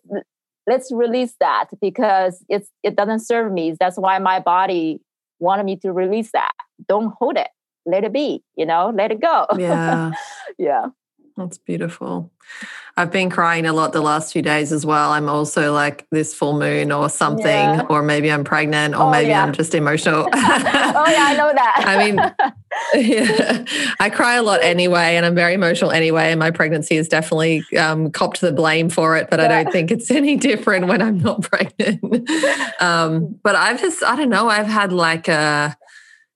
let's 0.66 0.90
release 0.92 1.35
that 1.40 1.66
because 1.81 2.44
it's 2.48 2.68
it 2.83 2.96
doesn't 2.96 3.20
serve 3.20 3.52
me. 3.52 3.74
That's 3.79 3.96
why 3.96 4.18
my 4.18 4.40
body 4.40 5.00
wanted 5.38 5.64
me 5.64 5.76
to 5.76 5.92
release 5.92 6.31
that. 6.33 6.52
Don't 6.88 7.12
hold 7.18 7.37
it. 7.37 7.48
Let 7.85 8.05
it 8.05 8.12
be 8.12 8.42
you 8.57 8.66
know? 8.66 8.92
Let 8.94 9.12
it 9.12 9.20
go. 9.20 9.46
Yeah. 9.57 10.12
Yeah 10.59 10.87
that's 11.37 11.59
beautiful. 11.59 12.31
I've 12.99 13.12
been 13.12 13.29
crying 13.29 13.66
a 13.66 13.75
lot 13.75 13.92
the 13.92 14.01
last 14.01 14.33
few 14.33 14.40
days 14.40 14.72
as 14.72 14.87
well. 14.87 15.12
I'm 15.12 15.29
also 15.29 15.70
like 15.70 16.07
this 16.11 16.33
full 16.33 16.59
moon 16.59 16.90
or 16.90 17.11
something, 17.11 17.44
yeah. 17.44 17.83
or 17.90 18.03
maybe 18.03 18.33
I'm 18.33 18.42
pregnant, 18.42 18.94
or 18.94 19.03
oh, 19.03 19.11
maybe 19.11 19.29
yeah. 19.29 19.42
I'm 19.42 19.53
just 19.53 19.75
emotional. 19.75 20.27
oh, 20.33 21.05
yeah, 21.07 21.27
I 21.27 21.35
know 21.37 21.53
that. 21.53 21.75
I 21.87 21.99
mean, 21.99 22.16
yeah, 23.07 23.64
I 24.01 24.09
cry 24.09 24.37
a 24.37 24.42
lot 24.42 24.62
anyway, 24.62 25.16
and 25.16 25.27
I'm 25.27 25.35
very 25.35 25.53
emotional 25.53 25.90
anyway. 25.90 26.31
And 26.31 26.38
my 26.38 26.51
pregnancy 26.51 26.96
has 26.96 27.07
definitely 27.07 27.64
um, 27.79 28.11
copped 28.12 28.40
the 28.40 28.51
blame 28.51 28.88
for 28.88 29.14
it, 29.18 29.29
but 29.29 29.40
I 29.40 29.49
don't 29.49 29.70
think 29.70 29.90
it's 29.90 30.11
any 30.11 30.37
different 30.37 30.87
when 30.87 31.03
I'm 31.03 31.18
not 31.18 31.42
pregnant. 31.42 32.31
um, 32.81 33.38
but 33.42 33.57
I've 33.57 33.79
just, 33.79 34.03
I 34.03 34.16
don't 34.16 34.31
know, 34.31 34.49
I've 34.49 34.68
had 34.68 34.94
like 34.94 35.29
a, 35.29 35.77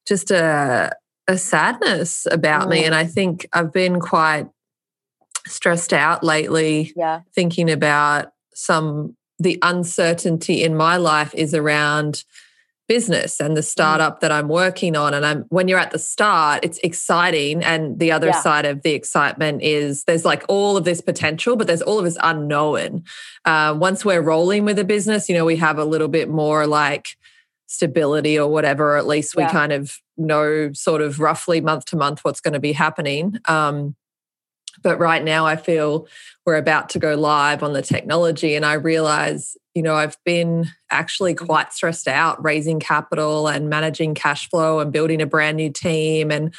just 0.06 0.30
a, 0.30 0.94
a 1.26 1.38
sadness 1.38 2.26
about 2.30 2.66
mm. 2.66 2.70
me. 2.72 2.84
And 2.84 2.94
I 2.94 3.06
think 3.06 3.46
I've 3.54 3.72
been 3.72 3.98
quite 3.98 4.46
stressed 5.46 5.92
out 5.92 6.22
lately 6.22 6.92
yeah. 6.96 7.20
thinking 7.34 7.70
about 7.70 8.32
some 8.54 9.16
the 9.38 9.58
uncertainty 9.62 10.62
in 10.62 10.76
my 10.76 10.96
life 10.96 11.34
is 11.34 11.54
around 11.54 12.24
business 12.90 13.38
and 13.38 13.56
the 13.56 13.60
mm. 13.60 13.64
startup 13.64 14.16
mm. 14.16 14.20
that 14.20 14.32
I'm 14.32 14.48
working 14.48 14.96
on 14.96 15.14
and 15.14 15.24
I'm 15.24 15.42
when 15.48 15.68
you're 15.68 15.78
at 15.78 15.92
the 15.92 15.98
start 15.98 16.64
it's 16.64 16.78
exciting 16.82 17.62
and 17.62 18.00
the 18.00 18.10
other 18.10 18.26
yeah. 18.28 18.42
side 18.42 18.66
of 18.66 18.82
the 18.82 18.90
excitement 18.94 19.62
is 19.62 20.02
there's 20.04 20.24
like 20.24 20.44
all 20.48 20.76
of 20.76 20.84
this 20.84 21.00
potential 21.00 21.54
but 21.54 21.68
there's 21.68 21.82
all 21.82 22.00
of 22.00 22.04
this 22.04 22.18
unknown 22.20 23.04
uh, 23.44 23.76
once 23.78 24.04
we're 24.04 24.20
rolling 24.20 24.64
with 24.64 24.76
a 24.76 24.84
business 24.84 25.28
you 25.28 25.36
know 25.36 25.44
we 25.44 25.54
have 25.54 25.78
a 25.78 25.84
little 25.84 26.08
bit 26.08 26.28
more 26.28 26.66
like 26.66 27.16
stability 27.68 28.36
or 28.36 28.50
whatever 28.50 28.94
or 28.94 28.96
at 28.96 29.06
least 29.06 29.36
we 29.36 29.44
yeah. 29.44 29.52
kind 29.52 29.70
of 29.70 30.00
know 30.16 30.72
sort 30.72 31.00
of 31.00 31.20
roughly 31.20 31.60
month 31.60 31.84
to 31.84 31.96
month 31.96 32.24
what's 32.24 32.40
going 32.40 32.54
to 32.54 32.58
be 32.58 32.72
happening 32.72 33.38
um, 33.46 33.94
but 34.82 34.98
right 34.98 35.22
now, 35.22 35.46
I 35.46 35.56
feel 35.56 36.06
we're 36.46 36.56
about 36.56 36.88
to 36.90 36.98
go 36.98 37.14
live 37.14 37.62
on 37.62 37.72
the 37.72 37.82
technology. 37.82 38.54
And 38.54 38.64
I 38.64 38.74
realize, 38.74 39.56
you 39.74 39.82
know, 39.82 39.94
I've 39.94 40.16
been 40.24 40.66
actually 40.90 41.34
mm-hmm. 41.34 41.46
quite 41.46 41.72
stressed 41.72 42.08
out 42.08 42.42
raising 42.42 42.80
capital 42.80 43.48
and 43.48 43.68
managing 43.68 44.14
cash 44.14 44.48
flow 44.48 44.80
and 44.80 44.92
building 44.92 45.20
a 45.20 45.26
brand 45.26 45.56
new 45.56 45.70
team 45.70 46.30
and 46.30 46.54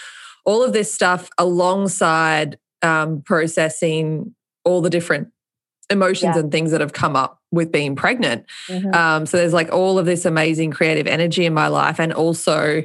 all 0.46 0.64
of 0.64 0.74
this 0.74 0.94
stuff 0.94 1.30
alongside 1.38 2.58
um, 2.82 3.22
processing 3.22 4.34
all 4.64 4.82
the 4.82 4.90
different 4.90 5.30
emotions 5.90 6.36
yeah. 6.36 6.40
and 6.40 6.52
things 6.52 6.72
that 6.72 6.82
have 6.82 6.94
come 6.94 7.16
up 7.16 7.40
with 7.52 7.72
being 7.72 7.96
pregnant. 7.96 8.46
Mm-hmm. 8.68 8.94
Um, 8.94 9.26
so 9.26 9.38
there's 9.38 9.54
like 9.54 9.72
all 9.72 10.00
of 10.00 10.06
this 10.06 10.26
amazing 10.26 10.72
creative 10.72 11.06
energy 11.06 11.46
in 11.46 11.54
my 11.54 11.68
life. 11.68 12.00
And 12.00 12.14
also, 12.14 12.84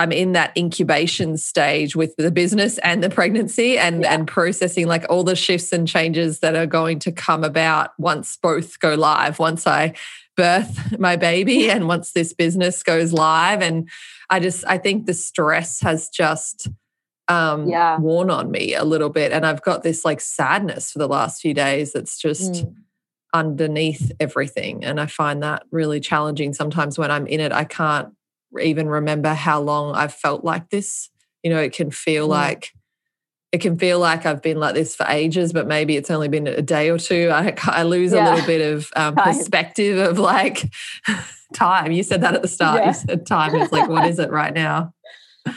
I'm 0.00 0.12
in 0.12 0.32
that 0.32 0.56
incubation 0.56 1.36
stage 1.36 1.94
with 1.94 2.16
the 2.16 2.30
business 2.30 2.78
and 2.78 3.04
the 3.04 3.10
pregnancy 3.10 3.76
and 3.76 4.00
yeah. 4.00 4.14
and 4.14 4.26
processing 4.26 4.86
like 4.86 5.04
all 5.10 5.24
the 5.24 5.36
shifts 5.36 5.74
and 5.74 5.86
changes 5.86 6.38
that 6.38 6.56
are 6.56 6.64
going 6.64 7.00
to 7.00 7.12
come 7.12 7.44
about 7.44 7.90
once 7.98 8.38
both 8.40 8.80
go 8.80 8.94
live 8.94 9.38
once 9.38 9.66
I 9.66 9.92
birth 10.38 10.98
my 10.98 11.16
baby 11.16 11.70
and 11.70 11.86
once 11.86 12.12
this 12.12 12.32
business 12.32 12.82
goes 12.82 13.12
live 13.12 13.60
and 13.60 13.90
I 14.30 14.40
just 14.40 14.64
I 14.66 14.78
think 14.78 15.04
the 15.04 15.12
stress 15.12 15.82
has 15.82 16.08
just 16.08 16.68
um 17.28 17.68
yeah. 17.68 17.98
worn 17.98 18.30
on 18.30 18.50
me 18.50 18.74
a 18.74 18.84
little 18.84 19.10
bit 19.10 19.32
and 19.32 19.44
I've 19.44 19.60
got 19.60 19.82
this 19.82 20.02
like 20.02 20.22
sadness 20.22 20.90
for 20.90 20.98
the 20.98 21.08
last 21.08 21.42
few 21.42 21.52
days 21.52 21.92
that's 21.92 22.18
just 22.18 22.52
mm. 22.52 22.74
underneath 23.34 24.12
everything 24.18 24.82
and 24.82 24.98
I 24.98 25.04
find 25.04 25.42
that 25.42 25.64
really 25.70 26.00
challenging 26.00 26.54
sometimes 26.54 26.98
when 26.98 27.10
I'm 27.10 27.26
in 27.26 27.40
it 27.40 27.52
I 27.52 27.64
can't 27.64 28.14
even 28.60 28.88
remember 28.88 29.34
how 29.34 29.60
long 29.60 29.94
I've 29.94 30.14
felt 30.14 30.44
like 30.44 30.70
this. 30.70 31.10
You 31.42 31.50
know, 31.50 31.58
it 31.58 31.72
can 31.72 31.90
feel 31.90 32.26
mm. 32.26 32.30
like 32.30 32.72
it 33.52 33.60
can 33.60 33.76
feel 33.78 33.98
like 33.98 34.26
I've 34.26 34.42
been 34.42 34.58
like 34.58 34.74
this 34.74 34.94
for 34.94 35.04
ages, 35.08 35.52
but 35.52 35.66
maybe 35.66 35.96
it's 35.96 36.10
only 36.10 36.28
been 36.28 36.46
a 36.46 36.62
day 36.62 36.88
or 36.88 36.98
two. 36.98 37.30
I, 37.34 37.54
I 37.64 37.82
lose 37.82 38.12
yeah. 38.12 38.28
a 38.28 38.30
little 38.30 38.46
bit 38.46 38.60
of 38.60 38.90
um, 38.96 39.14
perspective 39.16 39.98
of 39.98 40.18
like 40.18 40.70
time. 41.54 41.92
You 41.92 42.02
said 42.02 42.20
that 42.22 42.34
at 42.34 42.42
the 42.42 42.48
start. 42.48 42.80
Yeah. 42.80 42.88
You 42.88 42.94
said 42.94 43.26
time 43.26 43.54
is 43.56 43.72
like, 43.72 43.88
what 43.88 44.06
is 44.06 44.18
it 44.18 44.30
right 44.30 44.54
now? 44.54 44.94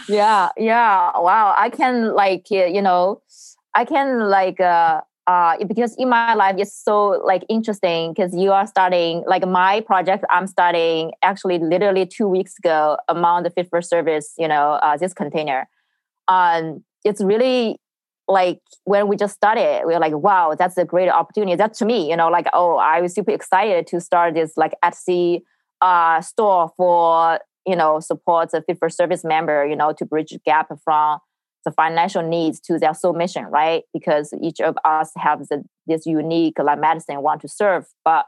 Yeah, 0.08 0.50
yeah. 0.58 1.12
Wow. 1.18 1.54
I 1.58 1.70
can 1.70 2.16
like, 2.16 2.50
you 2.50 2.82
know, 2.82 3.22
I 3.76 3.86
can 3.86 4.20
like 4.30 4.60
uh, 4.60 5.02
uh, 5.28 5.56
because 5.66 5.96
in 5.98 6.10
my 6.10 6.34
life 6.34 6.56
it's 6.58 6.76
so 6.76 7.22
like 7.26 7.46
interesting 7.48 8.14
because 8.14 8.36
you 8.36 8.52
are 8.52 8.68
starting 8.68 9.24
like 9.28 9.48
my 9.48 9.80
project 9.82 10.26
i'm 10.30 10.48
starting 10.48 11.12
actually 11.22 11.60
literally 11.60 12.06
two 12.06 12.28
weeks 12.28 12.58
ago 12.58 12.98
among 13.08 13.44
the 13.44 13.50
fit 13.50 13.70
for 13.70 13.82
service 13.82 14.34
you 14.38 14.48
know 14.48 14.80
uh, 14.84 14.98
this 14.98 15.14
container. 15.14 15.68
Um, 16.28 16.84
it's 17.04 17.22
really 17.22 17.80
like 18.28 18.62
when 18.86 19.10
we 19.10 19.18
just 19.18 19.36
started 19.36 19.84
we 19.86 19.94
are 19.94 20.00
like 20.00 20.14
wow 20.14 20.56
that's 20.58 20.78
a 20.78 20.86
great 20.86 21.10
opportunity. 21.10 21.56
That 21.56 21.74
to 21.76 21.86
me 21.86 22.10
you 22.10 22.16
know 22.16 22.30
like 22.30 22.48
oh 22.54 22.78
i 22.78 23.02
was 23.02 23.14
super 23.14 23.32
excited 23.32 23.86
to 23.88 24.00
start 24.00 24.34
this 24.34 24.54
like 24.56 24.74
etsy 24.84 25.42
uh, 25.82 26.22
store 26.22 26.72
for 26.78 27.40
you 27.66 27.76
know 27.76 28.00
support 28.00 28.50
a 28.54 28.62
fit 28.62 28.80
for 28.80 28.90
service 28.90 29.24
member 29.26 29.66
you 29.66 29.76
know 29.76 29.92
to 29.94 30.06
bridge 30.06 30.34
gap 30.46 30.68
from 30.84 31.20
the 31.66 31.72
financial 31.72 32.22
needs 32.22 32.60
to 32.62 32.78
their 32.78 32.94
soul 32.94 33.14
mission, 33.14 33.46
right? 33.46 33.84
Because 33.94 34.34
each 34.42 34.60
of 34.60 34.78
us 34.84 35.12
have 35.18 35.40
the, 35.48 35.64
this 35.88 36.06
unique 36.06 36.60
like 36.60 36.80
medicine 36.80 37.22
want 37.22 37.42
to 37.42 37.48
serve, 37.48 37.86
but 38.04 38.26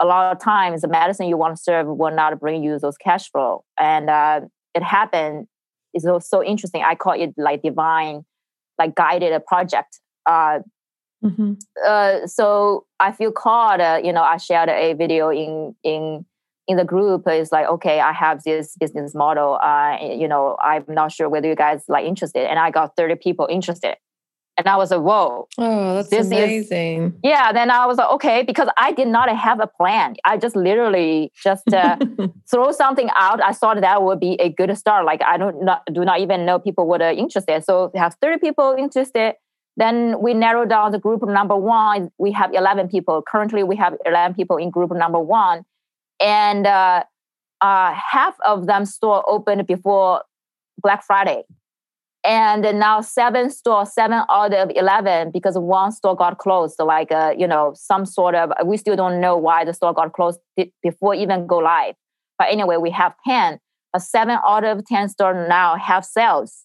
a 0.00 0.06
lot 0.06 0.32
of 0.32 0.42
times 0.42 0.82
the 0.82 0.88
medicine 0.88 1.26
you 1.26 1.36
want 1.36 1.56
to 1.56 1.62
serve 1.62 1.86
will 1.86 2.14
not 2.14 2.38
bring 2.38 2.62
you 2.62 2.78
those 2.78 2.96
cash 2.96 3.30
flow. 3.30 3.64
And 3.78 4.10
uh, 4.10 4.40
it 4.74 4.82
happened. 4.82 5.46
It's 5.94 6.06
so 6.28 6.44
interesting. 6.44 6.82
I 6.82 6.94
call 6.94 7.14
it 7.14 7.32
like 7.38 7.62
divine, 7.62 8.24
like 8.78 8.94
guided 8.94 9.32
a 9.32 9.40
project. 9.40 10.00
Uh, 10.26 10.58
mm-hmm. 11.24 11.54
uh, 11.86 12.26
so 12.26 12.84
I 13.00 13.12
feel 13.12 13.32
called. 13.32 13.80
Uh, 13.80 14.00
you 14.02 14.12
know, 14.12 14.22
I 14.22 14.36
shared 14.36 14.68
a 14.68 14.92
video 14.92 15.30
in 15.30 15.74
in 15.82 16.26
in 16.68 16.76
the 16.76 16.84
group 16.84 17.28
is 17.28 17.52
like, 17.52 17.66
okay, 17.66 18.00
I 18.00 18.12
have 18.12 18.42
this 18.42 18.76
business 18.78 19.14
model. 19.14 19.58
Uh, 19.62 19.98
you 20.00 20.26
know, 20.26 20.56
I'm 20.62 20.84
not 20.88 21.12
sure 21.12 21.28
whether 21.28 21.48
you 21.48 21.54
guys 21.54 21.84
like 21.88 22.04
interested, 22.04 22.48
and 22.48 22.58
I 22.58 22.70
got 22.70 22.96
30 22.96 23.16
people 23.16 23.46
interested. 23.50 23.96
And 24.58 24.66
I 24.66 24.76
was 24.76 24.90
like, 24.90 25.02
whoa. 25.02 25.48
Oh, 25.58 25.94
that's 25.96 26.08
this 26.08 26.26
amazing. 26.26 27.04
Is, 27.04 27.12
yeah. 27.22 27.52
Then 27.52 27.70
I 27.70 27.84
was 27.84 27.98
like, 27.98 28.08
okay, 28.12 28.42
because 28.42 28.68
I 28.78 28.92
did 28.92 29.06
not 29.06 29.28
have 29.28 29.60
a 29.60 29.66
plan. 29.66 30.16
I 30.24 30.38
just 30.38 30.56
literally 30.56 31.30
just 31.42 31.70
uh, 31.72 31.98
throw 32.50 32.72
something 32.72 33.10
out. 33.14 33.42
I 33.42 33.52
thought 33.52 33.78
that 33.80 34.02
would 34.02 34.18
be 34.18 34.40
a 34.40 34.48
good 34.48 34.74
start. 34.78 35.04
Like 35.04 35.20
I 35.22 35.36
don't 35.36 35.62
not, 35.62 35.82
do 35.92 36.04
not 36.06 36.20
even 36.20 36.46
know 36.46 36.58
people 36.58 36.88
were 36.88 37.02
interested. 37.02 37.64
So 37.64 37.90
we 37.92 38.00
have 38.00 38.16
30 38.22 38.38
people 38.38 38.74
interested. 38.78 39.34
Then 39.76 40.22
we 40.22 40.32
narrow 40.32 40.64
down 40.64 40.90
the 40.92 40.98
group 40.98 41.20
number 41.28 41.54
one. 41.54 42.10
We 42.16 42.32
have 42.32 42.54
11 42.54 42.88
people. 42.88 43.22
Currently, 43.30 43.62
we 43.62 43.76
have 43.76 43.94
11 44.06 44.34
people 44.34 44.56
in 44.56 44.70
group 44.70 44.90
number 44.90 45.20
one 45.20 45.66
and 46.20 46.66
uh, 46.66 47.04
uh, 47.60 47.94
half 47.94 48.36
of 48.44 48.66
them 48.66 48.84
store 48.84 49.28
opened 49.28 49.66
before 49.66 50.22
Black 50.82 51.04
Friday. 51.04 51.44
And 52.24 52.62
now 52.80 53.02
seven 53.02 53.50
stores, 53.50 53.94
seven 53.94 54.22
out 54.28 54.52
of 54.52 54.72
11, 54.74 55.30
because 55.30 55.56
one 55.56 55.92
store 55.92 56.16
got 56.16 56.38
closed, 56.38 56.74
like, 56.80 57.12
uh, 57.12 57.32
you 57.38 57.46
know, 57.46 57.72
some 57.76 58.04
sort 58.04 58.34
of, 58.34 58.52
we 58.64 58.76
still 58.76 58.96
don't 58.96 59.20
know 59.20 59.36
why 59.36 59.64
the 59.64 59.72
store 59.72 59.94
got 59.94 60.12
closed 60.12 60.40
before 60.82 61.14
even 61.14 61.46
go 61.46 61.58
live. 61.58 61.94
But 62.36 62.48
anyway, 62.50 62.78
we 62.78 62.90
have 62.90 63.14
10, 63.26 63.60
but 63.92 64.02
seven 64.02 64.38
out 64.44 64.64
of 64.64 64.84
10 64.84 65.08
stores 65.10 65.48
now 65.48 65.76
have 65.76 66.04
sales. 66.04 66.64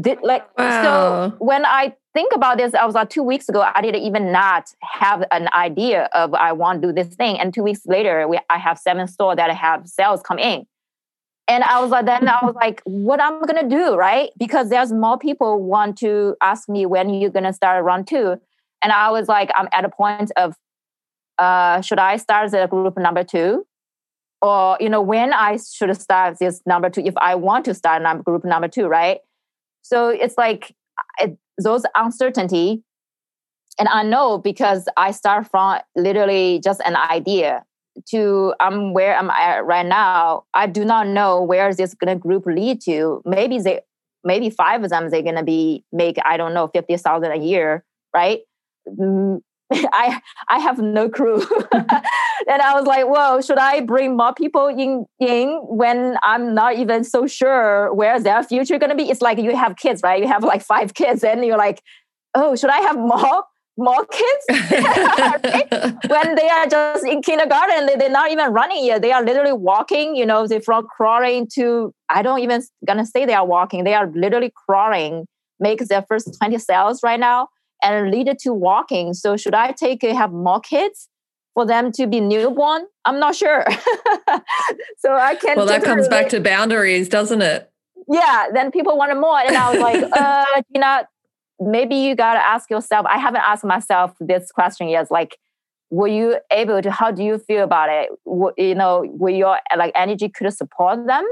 Did 0.00 0.20
like, 0.22 0.46
wow. 0.58 1.30
so 1.30 1.36
when 1.44 1.66
I 1.66 1.94
think 2.14 2.32
about 2.34 2.58
this, 2.58 2.74
I 2.74 2.84
was 2.84 2.94
like 2.94 3.10
two 3.10 3.22
weeks 3.22 3.48
ago, 3.48 3.64
I 3.74 3.82
didn't 3.82 4.02
even 4.02 4.32
not 4.32 4.72
have 4.82 5.24
an 5.30 5.48
idea 5.52 6.08
of 6.12 6.34
I 6.34 6.52
want 6.52 6.82
to 6.82 6.88
do 6.88 6.92
this 6.92 7.14
thing. 7.14 7.38
And 7.38 7.52
two 7.54 7.62
weeks 7.62 7.82
later, 7.86 8.26
we, 8.28 8.38
I 8.48 8.58
have 8.58 8.78
seven 8.78 9.06
stores 9.06 9.36
that 9.36 9.50
have 9.50 9.88
sales 9.88 10.22
come 10.22 10.38
in. 10.38 10.66
And 11.48 11.64
I 11.64 11.80
was 11.80 11.90
like, 11.90 12.06
then 12.06 12.28
I 12.28 12.38
was 12.44 12.54
like, 12.54 12.80
what 12.84 13.18
am 13.20 13.34
I'm 13.34 13.42
gonna 13.42 13.68
do, 13.68 13.96
right? 13.96 14.30
Because 14.38 14.68
there's 14.68 14.92
more 14.92 15.18
people 15.18 15.62
want 15.62 15.98
to 15.98 16.36
ask 16.40 16.68
me 16.68 16.86
when 16.86 17.10
you're 17.10 17.30
gonna 17.30 17.52
start 17.52 17.84
run 17.84 18.04
two. 18.04 18.36
And 18.82 18.92
I 18.92 19.10
was 19.10 19.28
like, 19.28 19.50
I'm 19.54 19.68
at 19.72 19.84
a 19.84 19.88
point 19.88 20.30
of, 20.36 20.54
uh, 21.38 21.80
should 21.80 21.98
I 21.98 22.18
start 22.18 22.50
the 22.52 22.66
group 22.66 22.96
number 22.96 23.24
two? 23.24 23.66
or 24.42 24.76
you 24.80 24.88
know 24.88 25.00
when 25.00 25.32
i 25.32 25.56
should 25.56 25.94
start 26.00 26.38
this 26.38 26.62
number 26.66 26.90
two 26.90 27.02
if 27.02 27.16
i 27.18 27.34
want 27.34 27.64
to 27.64 27.74
start 27.74 28.02
number 28.02 28.22
group 28.22 28.44
number 28.44 28.68
two 28.68 28.86
right 28.86 29.18
so 29.82 30.08
it's 30.08 30.36
like 30.36 30.74
it, 31.18 31.36
those 31.62 31.84
uncertainty. 31.94 32.82
And 33.78 33.88
i 33.88 34.02
know 34.02 34.38
because 34.38 34.88
i 34.96 35.10
start 35.10 35.46
from 35.50 35.78
literally 35.96 36.60
just 36.62 36.80
an 36.84 36.96
idea 36.96 37.64
to 38.10 38.54
i'm 38.60 38.92
where 38.92 39.16
i'm 39.16 39.30
at 39.30 39.64
right 39.64 39.86
now? 39.86 40.44
I 40.54 40.66
do 40.66 40.84
not 40.84 41.06
know 41.06 41.42
where 41.42 41.72
this 41.74 41.94
gonna 41.94 42.16
group 42.16 42.46
lead 42.46 42.80
to. 42.82 43.22
Maybe 43.24 43.58
they 43.58 43.80
maybe 44.24 44.50
five 44.50 44.82
of 44.84 44.90
them 44.90 45.08
they're 45.10 45.22
gonna 45.22 45.42
be 45.44 45.84
make 45.92 46.16
i 46.26 46.36
don't 46.36 46.52
know 46.52 46.68
50000 46.74 47.32
a 47.32 47.36
year 47.36 47.84
right? 48.14 48.40
Mm, 48.88 49.40
I 49.72 50.20
I 50.48 50.58
have 50.58 50.78
no 50.78 51.08
clue. 51.08 51.42
and 52.48 52.62
I 52.62 52.74
was 52.74 52.86
like, 52.86 53.06
whoa, 53.06 53.40
should 53.40 53.58
I 53.58 53.80
bring 53.80 54.16
more 54.16 54.34
people 54.34 54.68
in 54.68 55.06
in 55.18 55.60
when 55.62 56.16
I'm 56.22 56.54
not 56.54 56.76
even 56.76 57.04
so 57.04 57.26
sure 57.26 57.92
where 57.94 58.20
their 58.20 58.42
future 58.42 58.78
gonna 58.78 58.94
be? 58.94 59.10
It's 59.10 59.22
like 59.22 59.38
you 59.38 59.54
have 59.56 59.76
kids, 59.76 60.00
right? 60.02 60.20
You 60.20 60.28
have 60.28 60.44
like 60.44 60.62
five 60.62 60.94
kids, 60.94 61.24
and 61.24 61.44
you're 61.44 61.58
like, 61.58 61.82
oh, 62.34 62.56
should 62.56 62.70
I 62.70 62.80
have 62.80 62.96
more? 62.96 63.44
More 63.78 64.04
kids 64.04 64.44
when 66.08 66.34
they 66.34 66.48
are 66.50 66.66
just 66.66 67.06
in 67.06 67.22
kindergarten, 67.22 67.86
they, 67.86 67.96
they're 67.96 68.10
not 68.10 68.30
even 68.30 68.52
running 68.52 68.84
yet. 68.84 69.00
They 69.00 69.10
are 69.10 69.24
literally 69.24 69.54
walking. 69.54 70.16
You 70.16 70.26
know, 70.26 70.46
they 70.46 70.60
from 70.60 70.86
crawling 70.86 71.48
to 71.54 71.94
I 72.10 72.20
don't 72.20 72.40
even 72.40 72.62
gonna 72.86 73.06
say 73.06 73.24
they 73.24 73.32
are 73.32 73.46
walking. 73.46 73.84
They 73.84 73.94
are 73.94 74.10
literally 74.10 74.52
crawling. 74.66 75.24
Make 75.60 75.78
their 75.86 76.04
first 76.08 76.36
twenty 76.38 76.58
cells 76.58 77.02
right 77.02 77.20
now 77.20 77.48
and 77.82 78.10
lead 78.10 78.28
it 78.28 78.38
to 78.40 78.52
walking. 78.52 79.14
So 79.14 79.36
should 79.36 79.54
I 79.54 79.72
take 79.72 80.02
have 80.02 80.32
more 80.32 80.60
kids 80.60 81.08
for 81.54 81.66
them 81.66 81.92
to 81.92 82.06
be 82.06 82.20
newborn? 82.20 82.86
I'm 83.04 83.18
not 83.18 83.34
sure. 83.34 83.64
so 84.98 85.14
I 85.14 85.34
can't. 85.34 85.56
Well, 85.56 85.66
that 85.66 85.82
comes 85.82 86.08
back 86.08 86.28
to 86.30 86.40
boundaries, 86.40 87.08
doesn't 87.08 87.42
it? 87.42 87.70
Yeah. 88.08 88.46
Then 88.52 88.70
people 88.70 88.96
wanted 88.96 89.16
more, 89.16 89.38
and 89.38 89.56
I 89.56 89.70
was 89.70 89.80
like, 89.80 90.12
uh, 90.20 90.62
you 90.74 90.80
know, 90.80 91.02
maybe 91.60 91.96
you 91.96 92.14
got 92.14 92.34
to 92.34 92.40
ask 92.40 92.70
yourself. 92.70 93.06
I 93.08 93.18
haven't 93.18 93.42
asked 93.46 93.64
myself 93.64 94.12
this 94.20 94.50
question 94.52 94.88
yet. 94.88 95.10
Like, 95.10 95.38
were 95.90 96.08
you 96.08 96.38
able 96.52 96.82
to? 96.82 96.90
How 96.90 97.10
do 97.10 97.22
you 97.22 97.38
feel 97.38 97.64
about 97.64 97.88
it? 97.90 98.10
You 98.58 98.74
know, 98.74 99.04
will 99.06 99.34
your 99.34 99.58
like 99.76 99.92
energy 99.94 100.28
could 100.28 100.52
support 100.52 101.06
them 101.06 101.26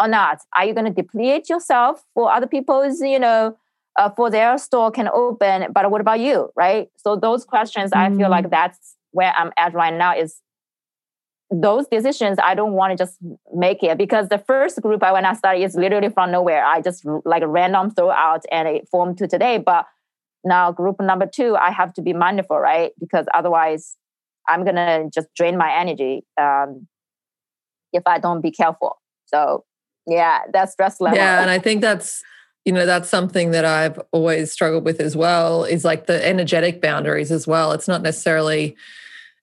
or 0.00 0.08
not? 0.08 0.38
Are 0.54 0.64
you 0.64 0.74
going 0.74 0.86
to 0.86 0.92
deplete 0.92 1.48
yourself 1.48 2.04
for 2.14 2.32
other 2.32 2.46
people's, 2.46 3.00
you 3.00 3.18
know? 3.18 3.56
uh, 3.98 4.10
for 4.10 4.30
their 4.30 4.56
store 4.56 4.90
can 4.90 5.08
open 5.08 5.66
but 5.72 5.90
what 5.90 6.00
about 6.00 6.20
you 6.20 6.48
right 6.56 6.88
so 6.96 7.16
those 7.16 7.44
questions 7.44 7.90
mm. 7.90 7.98
i 7.98 8.16
feel 8.16 8.30
like 8.30 8.46
mm. 8.46 8.50
that's 8.50 8.94
where 9.12 9.32
i'm 9.36 9.52
at 9.56 9.74
right 9.74 9.94
now 9.94 10.16
is 10.16 10.40
those 11.50 11.86
decisions 11.90 12.38
i 12.42 12.54
don't 12.54 12.72
want 12.72 12.90
to 12.90 12.96
just 12.96 13.16
make 13.54 13.82
it 13.82 13.96
because 13.96 14.28
the 14.28 14.38
first 14.38 14.80
group 14.82 15.02
i 15.02 15.12
when 15.12 15.24
i 15.24 15.32
started 15.32 15.62
is 15.62 15.74
literally 15.74 16.10
from 16.10 16.30
nowhere. 16.30 16.64
I 16.64 16.80
just 16.82 17.04
like 17.24 17.42
a 17.42 17.48
random 17.48 17.90
throw 17.90 18.10
out 18.10 18.44
and 18.52 18.68
it 18.68 18.88
formed 18.90 19.18
to 19.18 19.26
today 19.26 19.58
but 19.58 19.86
now 20.44 20.70
group 20.72 21.00
number 21.00 21.26
two 21.26 21.56
i 21.56 21.70
have 21.70 21.92
to 21.94 22.02
be 22.02 22.12
mindful 22.12 22.58
right? 22.58 22.92
Because 23.00 23.26
otherwise 23.34 23.96
i'm 24.46 24.64
gonna 24.64 25.08
just 25.12 25.28
drain 25.34 25.56
my 25.56 25.72
energy 25.72 26.24
um, 26.40 26.86
if 27.92 28.02
i 28.06 28.18
don't 28.18 28.42
be 28.42 28.50
careful. 28.50 29.00
So 29.26 29.64
yeah 30.06 30.40
that's 30.52 30.72
stress 30.72 31.00
level. 31.00 31.18
Yeah 31.18 31.40
and 31.40 31.50
i 31.50 31.58
think 31.58 31.80
that's 31.80 32.22
you 32.68 32.74
know 32.74 32.84
that's 32.84 33.08
something 33.08 33.52
that 33.52 33.64
i've 33.64 33.98
always 34.12 34.52
struggled 34.52 34.84
with 34.84 35.00
as 35.00 35.16
well 35.16 35.64
is 35.64 35.86
like 35.86 36.04
the 36.04 36.26
energetic 36.26 36.82
boundaries 36.82 37.32
as 37.32 37.46
well 37.46 37.72
it's 37.72 37.88
not 37.88 38.02
necessarily 38.02 38.76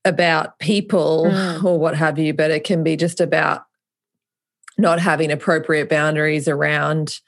about 0.05 0.59
people 0.59 1.25
mm. 1.25 1.63
or 1.63 1.79
what 1.79 1.95
have 1.95 2.19
you 2.19 2.35
but 2.35 2.51
it 2.51 2.63
can 2.63 2.83
be 2.83 2.95
just 2.95 3.19
about 3.19 3.65
not 4.77 4.99
having 4.99 5.31
appropriate 5.31 5.89
boundaries 5.89 6.47
around 6.47 7.19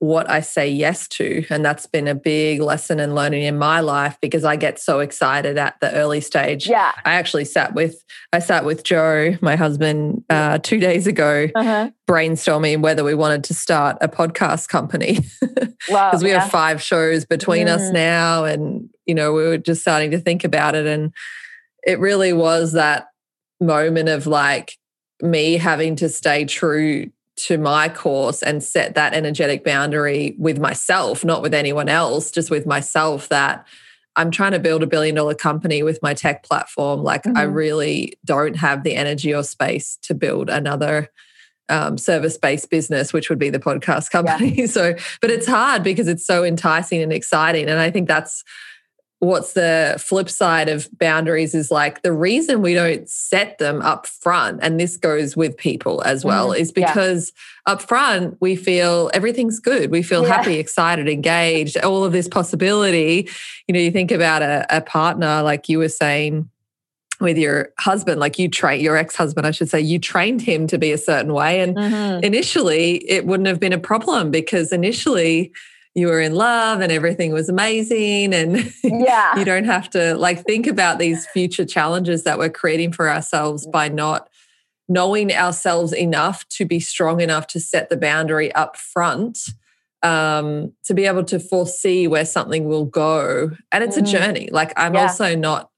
what 0.00 0.30
I 0.30 0.40
say 0.40 0.68
yes 0.68 1.08
to. 1.08 1.44
And 1.50 1.64
that's 1.64 1.86
been 1.86 2.06
a 2.06 2.14
big 2.14 2.60
lesson 2.60 3.00
and 3.00 3.14
learning 3.14 3.42
in 3.42 3.58
my 3.58 3.80
life 3.80 4.16
because 4.20 4.44
I 4.44 4.54
get 4.54 4.78
so 4.78 5.00
excited 5.00 5.58
at 5.58 5.80
the 5.80 5.92
early 5.92 6.20
stage. 6.20 6.68
Yeah. 6.68 6.92
I 7.04 7.14
actually 7.14 7.44
sat 7.44 7.74
with 7.74 8.04
I 8.32 8.38
sat 8.38 8.64
with 8.64 8.84
Joe, 8.84 9.36
my 9.40 9.56
husband, 9.56 10.24
uh, 10.30 10.58
two 10.58 10.78
days 10.78 11.06
ago, 11.06 11.48
uh-huh. 11.54 11.90
brainstorming 12.08 12.80
whether 12.80 13.02
we 13.02 13.14
wanted 13.14 13.44
to 13.44 13.54
start 13.54 13.96
a 14.00 14.08
podcast 14.08 14.68
company. 14.68 15.20
Because 15.40 15.74
wow, 15.88 16.12
we 16.22 16.30
yeah. 16.30 16.40
have 16.40 16.50
five 16.50 16.80
shows 16.80 17.24
between 17.24 17.66
mm. 17.66 17.74
us 17.74 17.90
now. 17.90 18.44
And, 18.44 18.90
you 19.06 19.14
know, 19.14 19.32
we 19.32 19.42
were 19.42 19.58
just 19.58 19.80
starting 19.80 20.12
to 20.12 20.20
think 20.20 20.44
about 20.44 20.74
it. 20.74 20.86
And 20.86 21.12
it 21.84 21.98
really 21.98 22.32
was 22.32 22.72
that 22.72 23.06
moment 23.60 24.08
of 24.08 24.26
like 24.26 24.76
me 25.20 25.54
having 25.54 25.96
to 25.96 26.08
stay 26.08 26.44
true 26.44 27.10
to 27.38 27.58
my 27.58 27.88
course 27.88 28.42
and 28.42 28.62
set 28.62 28.94
that 28.94 29.14
energetic 29.14 29.64
boundary 29.64 30.34
with 30.38 30.58
myself, 30.58 31.24
not 31.24 31.42
with 31.42 31.54
anyone 31.54 31.88
else, 31.88 32.30
just 32.30 32.50
with 32.50 32.66
myself 32.66 33.28
that 33.28 33.66
I'm 34.16 34.30
trying 34.30 34.52
to 34.52 34.58
build 34.58 34.82
a 34.82 34.86
billion 34.86 35.14
dollar 35.14 35.34
company 35.34 35.82
with 35.82 36.00
my 36.02 36.12
tech 36.12 36.42
platform. 36.42 37.02
Like, 37.02 37.22
mm-hmm. 37.22 37.36
I 37.36 37.42
really 37.42 38.14
don't 38.24 38.56
have 38.56 38.82
the 38.82 38.96
energy 38.96 39.32
or 39.32 39.44
space 39.44 39.96
to 40.02 40.14
build 40.14 40.50
another 40.50 41.08
um, 41.68 41.98
service 41.98 42.36
based 42.36 42.70
business, 42.70 43.12
which 43.12 43.28
would 43.28 43.38
be 43.38 43.50
the 43.50 43.60
podcast 43.60 44.10
company. 44.10 44.54
Yeah. 44.54 44.66
So, 44.68 44.94
but 45.20 45.30
it's 45.30 45.46
hard 45.46 45.82
because 45.82 46.08
it's 46.08 46.26
so 46.26 46.44
enticing 46.44 47.02
and 47.02 47.12
exciting. 47.12 47.68
And 47.68 47.78
I 47.78 47.90
think 47.90 48.08
that's 48.08 48.44
what's 49.20 49.54
the 49.54 49.96
flip 49.98 50.30
side 50.30 50.68
of 50.68 50.88
boundaries 50.98 51.54
is 51.54 51.70
like 51.70 52.02
the 52.02 52.12
reason 52.12 52.62
we 52.62 52.74
don't 52.74 53.08
set 53.08 53.58
them 53.58 53.82
up 53.82 54.06
front 54.06 54.60
and 54.62 54.78
this 54.78 54.96
goes 54.96 55.36
with 55.36 55.56
people 55.56 56.02
as 56.04 56.24
well 56.24 56.50
mm, 56.50 56.58
is 56.58 56.70
because 56.70 57.32
yeah. 57.66 57.72
up 57.72 57.82
front 57.82 58.36
we 58.40 58.54
feel 58.54 59.10
everything's 59.12 59.58
good 59.58 59.90
we 59.90 60.02
feel 60.02 60.22
yeah. 60.22 60.36
happy 60.36 60.54
excited 60.54 61.08
engaged 61.08 61.76
all 61.78 62.04
of 62.04 62.12
this 62.12 62.28
possibility 62.28 63.28
you 63.66 63.72
know 63.72 63.80
you 63.80 63.90
think 63.90 64.12
about 64.12 64.42
a, 64.42 64.64
a 64.70 64.80
partner 64.80 65.42
like 65.42 65.68
you 65.68 65.78
were 65.78 65.88
saying 65.88 66.48
with 67.20 67.36
your 67.36 67.70
husband 67.80 68.20
like 68.20 68.38
you 68.38 68.48
train 68.48 68.80
your 68.80 68.96
ex-husband 68.96 69.44
i 69.44 69.50
should 69.50 69.68
say 69.68 69.80
you 69.80 69.98
trained 69.98 70.40
him 70.40 70.68
to 70.68 70.78
be 70.78 70.92
a 70.92 70.98
certain 70.98 71.32
way 71.32 71.60
and 71.60 71.76
mm-hmm. 71.76 72.22
initially 72.24 72.98
it 73.10 73.26
wouldn't 73.26 73.48
have 73.48 73.58
been 73.58 73.72
a 73.72 73.78
problem 73.78 74.30
because 74.30 74.70
initially 74.70 75.52
you 75.98 76.06
were 76.06 76.20
in 76.20 76.34
love 76.34 76.80
and 76.80 76.92
everything 76.92 77.32
was 77.32 77.48
amazing 77.48 78.32
and 78.32 78.72
yeah 78.84 79.36
you 79.38 79.44
don't 79.44 79.64
have 79.64 79.90
to 79.90 80.14
like 80.16 80.44
think 80.44 80.66
about 80.66 80.98
these 80.98 81.26
future 81.26 81.64
challenges 81.64 82.24
that 82.24 82.38
we're 82.38 82.48
creating 82.48 82.92
for 82.92 83.10
ourselves 83.10 83.66
by 83.66 83.88
not 83.88 84.28
knowing 84.88 85.32
ourselves 85.32 85.92
enough 85.92 86.48
to 86.48 86.64
be 86.64 86.80
strong 86.80 87.20
enough 87.20 87.46
to 87.46 87.60
set 87.60 87.90
the 87.90 87.96
boundary 87.96 88.52
up 88.54 88.76
front 88.76 89.38
um, 90.02 90.72
to 90.84 90.94
be 90.94 91.06
able 91.06 91.24
to 91.24 91.40
foresee 91.40 92.06
where 92.06 92.24
something 92.24 92.66
will 92.66 92.84
go 92.84 93.50
and 93.72 93.84
it's 93.84 93.96
mm. 93.96 94.02
a 94.02 94.04
journey 94.04 94.48
like 94.52 94.72
i'm 94.76 94.94
yeah. 94.94 95.02
also 95.02 95.34
not 95.34 95.70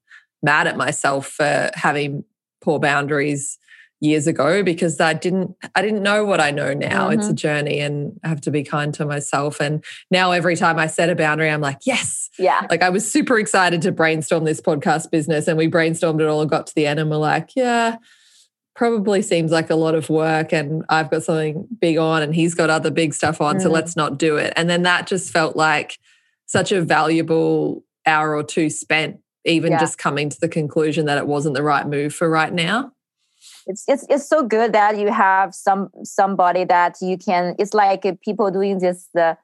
mad 0.43 0.67
at 0.67 0.77
myself 0.77 1.27
for 1.27 1.69
having 1.73 2.23
poor 2.61 2.79
boundaries 2.79 3.57
years 4.01 4.25
ago 4.25 4.63
because 4.63 4.99
I 4.99 5.13
didn't 5.13 5.55
I 5.75 5.81
didn't 5.81 6.01
know 6.01 6.25
what 6.25 6.41
I 6.41 6.49
know 6.51 6.73
now. 6.73 7.09
Mm-hmm. 7.09 7.19
It's 7.19 7.27
a 7.27 7.29
mm-hmm. 7.29 7.35
journey 7.35 7.79
and 7.79 8.19
I 8.23 8.29
have 8.29 8.41
to 8.41 8.51
be 8.51 8.63
kind 8.63 8.93
to 8.95 9.05
myself. 9.05 9.61
And 9.61 9.83
now 10.09 10.31
every 10.31 10.55
time 10.55 10.79
I 10.79 10.87
set 10.87 11.09
a 11.09 11.15
boundary, 11.15 11.49
I'm 11.49 11.61
like, 11.61 11.79
yes. 11.85 12.29
Yeah. 12.39 12.65
Like 12.69 12.81
I 12.81 12.89
was 12.89 13.09
super 13.09 13.37
excited 13.37 13.83
to 13.83 13.91
brainstorm 13.91 14.43
this 14.43 14.59
podcast 14.59 15.11
business 15.11 15.47
and 15.47 15.57
we 15.57 15.69
brainstormed 15.69 16.19
it 16.19 16.27
all 16.27 16.41
and 16.41 16.49
got 16.49 16.67
to 16.67 16.75
the 16.75 16.87
end 16.87 16.99
and 16.99 17.11
we're 17.11 17.17
like, 17.17 17.51
yeah, 17.55 17.97
probably 18.75 19.21
seems 19.21 19.51
like 19.51 19.69
a 19.69 19.75
lot 19.75 19.93
of 19.93 20.09
work 20.09 20.51
and 20.51 20.83
I've 20.89 21.11
got 21.11 21.23
something 21.23 21.67
big 21.79 21.97
on 21.97 22.23
and 22.23 22.33
he's 22.33 22.55
got 22.55 22.71
other 22.71 22.89
big 22.89 23.13
stuff 23.13 23.39
on. 23.39 23.57
Mm. 23.57 23.61
So 23.61 23.69
let's 23.69 23.95
not 23.95 24.17
do 24.17 24.37
it. 24.37 24.51
And 24.55 24.67
then 24.67 24.81
that 24.83 25.05
just 25.05 25.31
felt 25.31 25.55
like 25.55 25.99
such 26.47 26.71
a 26.71 26.81
valuable 26.81 27.83
hour 28.07 28.35
or 28.35 28.43
two 28.43 28.71
spent 28.71 29.19
even 29.45 29.73
yeah. 29.73 29.79
just 29.79 29.99
coming 29.99 30.29
to 30.29 30.39
the 30.39 30.49
conclusion 30.49 31.05
that 31.05 31.19
it 31.19 31.27
wasn't 31.27 31.55
the 31.55 31.63
right 31.63 31.87
move 31.87 32.15
for 32.15 32.29
right 32.29 32.53
now 32.53 32.93
it's, 33.67 33.83
it's 33.87 34.05
it's 34.09 34.27
so 34.27 34.43
good 34.43 34.73
that 34.73 34.97
you 34.97 35.11
have 35.11 35.53
some 35.53 35.89
somebody 36.03 36.63
that 36.63 36.95
you 37.01 37.17
can 37.17 37.55
it's 37.59 37.73
like 37.73 38.03
people 38.21 38.51
doing 38.51 38.79
this 38.79 39.07
uh, 39.19 39.35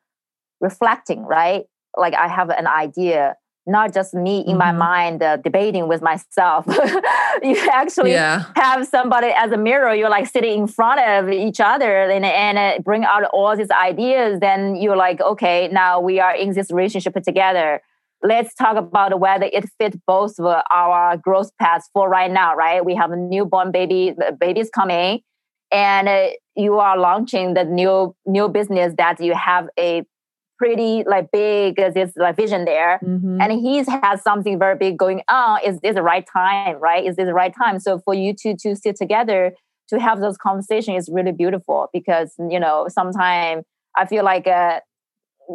reflecting 0.62 1.24
right 1.24 1.66
like 1.96 2.14
i 2.14 2.28
have 2.28 2.50
an 2.50 2.68
idea 2.68 3.36
not 3.68 3.94
just 3.94 4.14
me 4.14 4.40
in 4.40 4.46
mm-hmm. 4.46 4.58
my 4.58 4.72
mind 4.72 5.22
uh, 5.22 5.38
debating 5.38 5.88
with 5.88 6.02
myself 6.02 6.66
you 7.44 7.70
actually 7.72 8.12
yeah. 8.12 8.46
have 8.56 8.88
somebody 8.88 9.28
as 9.28 9.52
a 9.52 9.58
mirror 9.58 9.94
you're 9.94 10.10
like 10.10 10.28
sitting 10.28 10.62
in 10.62 10.68
front 10.68 11.00
of 11.02 11.30
each 11.30 11.60
other 11.60 12.10
and, 12.10 12.26
and 12.26 12.58
uh, 12.58 12.80
bring 12.80 13.04
out 13.04 13.24
all 13.26 13.56
these 13.56 13.70
ideas 13.72 14.40
then 14.40 14.76
you're 14.76 14.96
like 14.96 15.20
okay 15.22 15.70
now 15.72 16.00
we 16.00 16.20
are 16.20 16.36
in 16.36 16.54
this 16.54 16.72
relationship 16.72 17.14
together 17.24 17.82
let's 18.24 18.54
talk 18.56 18.78
about 18.78 19.20
whether 19.20 19.50
it 19.52 19.66
fits 19.78 19.98
both 20.06 20.40
of 20.40 20.64
our 20.72 21.18
growth 21.18 21.52
paths 21.60 21.90
for 21.94 22.10
right 22.10 22.32
now, 22.32 22.56
right? 22.56 22.84
We 22.84 22.96
have 22.96 23.12
a 23.12 23.16
newborn 23.16 23.72
baby, 23.72 24.16
babies 24.40 24.70
coming, 24.74 25.22
and 25.72 26.08
uh, 26.08 26.28
you 26.56 26.80
are 26.80 26.98
launching 26.98 27.54
the 27.54 27.64
new 27.64 28.16
new 28.26 28.50
business 28.50 28.94
that 28.98 29.22
you 29.24 29.34
have 29.36 29.68
a 29.80 30.04
pretty 30.58 31.04
like 31.06 31.28
big 31.32 31.80
uh, 31.80 31.92
this 31.92 32.12
like 32.16 32.36
vision 32.36 32.66
there 32.66 33.00
mm-hmm. 33.04 33.40
and 33.40 33.52
he's 33.52 33.88
has 33.88 34.24
something 34.24 34.58
very 34.58 34.76
big 34.76 34.98
going 34.98 35.22
on 35.30 35.60
is 35.64 35.80
this 35.82 35.94
the 35.94 36.02
right 36.02 36.26
time 36.34 36.78
right 36.80 37.06
is 37.06 37.16
this 37.16 37.28
the 37.28 37.34
right 37.34 37.54
time 37.56 37.80
so 37.80 38.00
for 38.00 38.16
you 38.16 38.34
two 38.34 38.56
to 38.60 38.76
sit 38.76 38.96
together 38.96 39.52
to 39.88 40.00
have 40.00 40.20
those 40.20 40.36
conversations 40.36 41.04
is 41.04 41.14
really 41.14 41.32
beautiful 41.32 41.90
because 41.94 42.34
you 42.50 42.60
know 42.60 42.88
sometimes 42.90 43.66
I 43.98 44.06
feel 44.06 44.24
like 44.24 44.48
uh, 44.48 44.80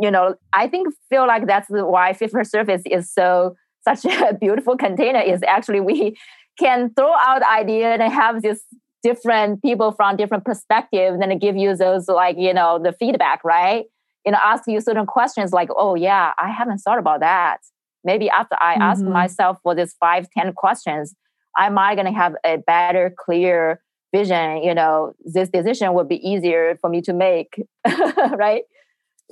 you 0.00 0.10
know 0.10 0.34
I 0.52 0.68
think 0.68 0.94
feel 1.10 1.26
like 1.26 1.46
that's 1.46 1.68
why 1.68 2.12
Fit 2.12 2.30
for 2.30 2.44
Service 2.44 2.82
is 2.90 3.10
so 3.10 3.56
such 3.84 4.04
a 4.28 4.34
beautiful 4.34 4.76
container 4.76 5.20
is 5.20 5.42
actually 5.46 5.80
we 5.80 6.16
can 6.58 6.92
throw 6.94 7.12
out 7.14 7.42
idea 7.42 7.94
and 7.94 8.12
have 8.12 8.42
this 8.42 8.62
different 9.02 9.60
people 9.62 9.90
from 9.90 10.16
different 10.16 10.44
perspectives 10.44 11.18
and 11.20 11.40
give 11.40 11.56
you 11.56 11.74
those 11.76 12.08
like 12.08 12.36
you 12.38 12.54
know 12.54 12.78
the 12.82 12.92
feedback 12.92 13.42
right? 13.44 13.86
You 14.24 14.32
know 14.32 14.38
ask 14.42 14.64
you 14.66 14.80
certain 14.80 15.06
questions 15.06 15.52
like 15.52 15.68
oh 15.76 15.94
yeah 15.94 16.32
i 16.38 16.50
haven't 16.50 16.78
thought 16.78 16.98
about 16.98 17.20
that. 17.20 17.58
Maybe 18.04 18.30
after 18.30 18.56
i 18.60 18.74
mm-hmm. 18.74 18.82
ask 18.82 19.02
myself 19.02 19.58
for 19.62 19.74
these 19.74 19.94
five 19.98 20.28
ten 20.36 20.52
questions 20.52 21.14
i 21.56 21.68
might 21.68 21.96
gonna 21.96 22.14
have 22.14 22.34
a 22.44 22.58
better 22.58 23.14
clear 23.18 23.80
vision? 24.14 24.62
You 24.62 24.74
know 24.74 25.14
this 25.24 25.48
decision 25.48 25.94
would 25.94 26.08
be 26.08 26.16
easier 26.26 26.76
for 26.80 26.88
me 26.88 27.00
to 27.02 27.12
make 27.12 27.60
right 28.36 28.62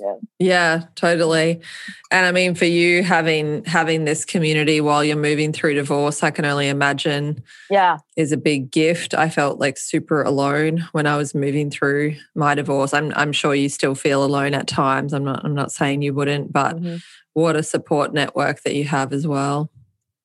yeah 0.01 0.15
yeah 0.39 0.83
totally. 0.95 1.61
And 2.09 2.25
i 2.25 2.31
mean 2.31 2.55
for 2.55 2.65
you 2.65 3.03
having 3.03 3.63
having 3.65 4.05
this 4.05 4.25
community 4.25 4.81
while 4.81 5.03
you're 5.03 5.15
moving 5.15 5.53
through 5.53 5.75
divorce 5.75 6.23
i 6.23 6.31
can 6.31 6.45
only 6.45 6.67
imagine 6.67 7.43
yeah. 7.69 7.97
is 8.17 8.31
a 8.31 8.37
big 8.37 8.71
gift. 8.71 9.13
I 9.13 9.29
felt 9.29 9.59
like 9.59 9.77
super 9.77 10.21
alone 10.23 10.87
when 10.91 11.05
i 11.05 11.17
was 11.17 11.35
moving 11.35 11.69
through 11.69 12.15
my 12.35 12.55
divorce. 12.55 12.93
I'm 12.93 13.13
i'm 13.15 13.31
sure 13.31 13.53
you 13.55 13.69
still 13.69 13.95
feel 13.95 14.23
alone 14.23 14.53
at 14.53 14.67
times. 14.67 15.13
I'm 15.13 15.23
not 15.23 15.45
i'm 15.45 15.55
not 15.55 15.71
saying 15.71 16.01
you 16.01 16.13
wouldn't 16.13 16.51
but 16.51 16.77
mm-hmm. 16.77 16.97
what 17.33 17.55
a 17.55 17.63
support 17.63 18.13
network 18.13 18.63
that 18.63 18.75
you 18.75 18.85
have 18.85 19.13
as 19.13 19.27
well. 19.27 19.69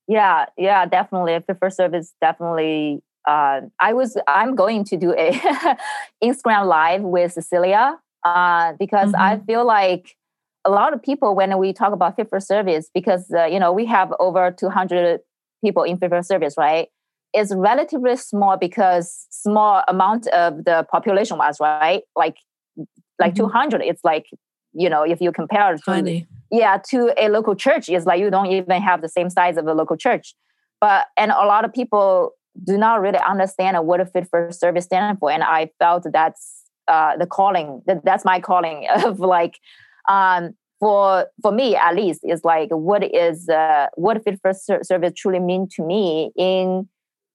Yeah 0.09 0.47
yeah 0.57 0.87
definitely. 0.87 1.39
Fit 1.47 1.59
for 1.59 1.71
service 1.71 2.15
definitely 2.21 3.03
uh, 3.27 3.63
I 3.81 3.93
was 3.93 4.17
I'm 4.29 4.55
going 4.55 4.85
to 4.85 4.97
do 4.97 5.13
a 5.13 5.33
Instagram 6.25 6.67
live 6.67 7.03
with 7.03 7.33
Cecilia 7.33 7.99
uh, 8.27 8.73
because 8.79 9.13
mm-hmm. 9.13 9.23
I 9.23 9.39
feel 9.47 9.65
like 9.65 10.17
a 10.65 10.71
lot 10.71 10.93
of 10.93 11.01
people 11.01 11.37
when 11.37 11.57
we 11.59 11.73
talk 11.73 11.93
about 11.93 12.17
fit 12.17 12.29
for 12.29 12.41
service 12.41 12.91
because 12.93 13.31
uh, 13.33 13.45
you 13.45 13.61
know 13.61 13.73
we 13.73 13.87
have 13.87 14.13
over 14.19 14.51
200 14.51 15.21
people 15.65 15.85
in 15.85 15.97
fit 15.97 16.11
for 16.11 16.23
service 16.23 16.55
right 16.59 16.89
it's 17.33 17.55
relatively 17.55 18.17
small 18.17 18.57
because 18.57 19.27
small 19.31 19.83
amount 19.87 20.27
of 20.29 20.65
the 20.65 20.85
population 20.91 21.39
was 21.39 21.59
right 21.61 22.03
like 22.17 22.37
like 23.21 23.35
mm-hmm. 23.35 23.53
200 23.71 23.83
it's 23.83 24.03
like 24.03 24.27
you 24.73 24.91
know 24.91 25.03
if 25.03 25.21
you 25.21 25.31
compare 25.31 25.77
to 25.77 26.27
yeah 26.51 26.79
to 26.91 27.13
a 27.17 27.29
local 27.29 27.55
church 27.55 27.89
it's 27.89 28.07
like 28.07 28.19
you 28.19 28.29
don't 28.29 28.51
even 28.51 28.83
have 28.83 29.03
the 29.03 29.09
same 29.09 29.31
size 29.31 29.57
of 29.57 29.67
a 29.69 29.73
local 29.73 29.97
church 29.97 30.35
but 30.81 31.07
and 31.17 31.31
a 31.31 31.47
lot 31.47 31.65
of 31.65 31.73
people 31.73 32.33
do 32.65 32.77
not 32.77 33.01
really 33.01 33.21
understand 33.29 33.77
what 33.87 34.01
a 34.01 34.07
fit 34.07 34.27
for 34.29 34.51
service 34.51 34.87
stands 34.87 35.19
for 35.21 35.31
and 35.31 35.45
i 35.45 35.71
felt 35.79 36.05
that's 36.13 36.66
uh, 36.89 37.17
the 37.17 37.27
calling 37.27 37.83
that, 37.87 38.05
that's 38.05 38.25
my 38.25 38.41
calling 38.41 38.87
of 39.05 39.21
like 39.21 39.59
um, 40.09 40.55
for 40.79 41.27
for 41.43 41.53
me 41.53 41.77
at 41.77 41.95
least 41.95 42.21
is 42.25 42.45
like 42.45 42.69
what 42.71 43.03
is 43.15 43.49
uh, 43.49 43.87
what 43.95 44.23
fit 44.25 44.39
for 44.41 44.53
service 44.83 45.13
truly 45.17 45.41
mean 45.41 45.69
to 45.77 45.83
me 45.83 46.31
in 46.37 46.89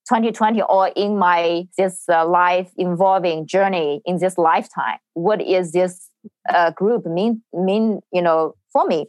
2020 0.10 0.62
or 0.64 0.90
in 0.90 1.18
my 1.18 1.68
this 1.78 2.04
uh, 2.10 2.28
life 2.28 2.72
involving 2.78 3.48
journey 3.48 4.02
in 4.06 4.18
this 4.18 4.38
lifetime? 4.38 4.98
What 5.14 5.42
is 5.42 5.72
this 5.72 6.10
uh, 6.54 6.72
group 6.72 7.06
mean 7.06 7.44
mean 7.54 8.02
you 8.12 8.22
know 8.22 8.56
for 8.72 8.86
me? 8.86 9.08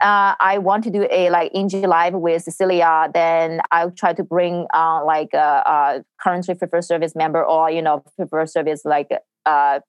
Uh, 0.00 0.34
I 0.40 0.56
want 0.56 0.82
to 0.84 0.90
do 0.90 1.06
a 1.10 1.28
like 1.28 1.52
Inji 1.52 1.86
live 1.86 2.14
with 2.14 2.42
Cecilia, 2.42 3.10
then 3.12 3.60
I'll 3.70 3.90
try 3.90 4.14
to 4.14 4.24
bring 4.24 4.66
uh, 4.72 5.04
like 5.04 5.34
a, 5.34 5.62
a 5.66 6.04
currently 6.22 6.54
fit 6.54 6.70
for 6.70 6.80
service 6.80 7.14
member 7.14 7.44
or 7.44 7.70
you 7.70 7.82
know 7.82 8.02
for 8.30 8.46
service 8.46 8.82
like 8.84 9.08
uh, 9.46 9.80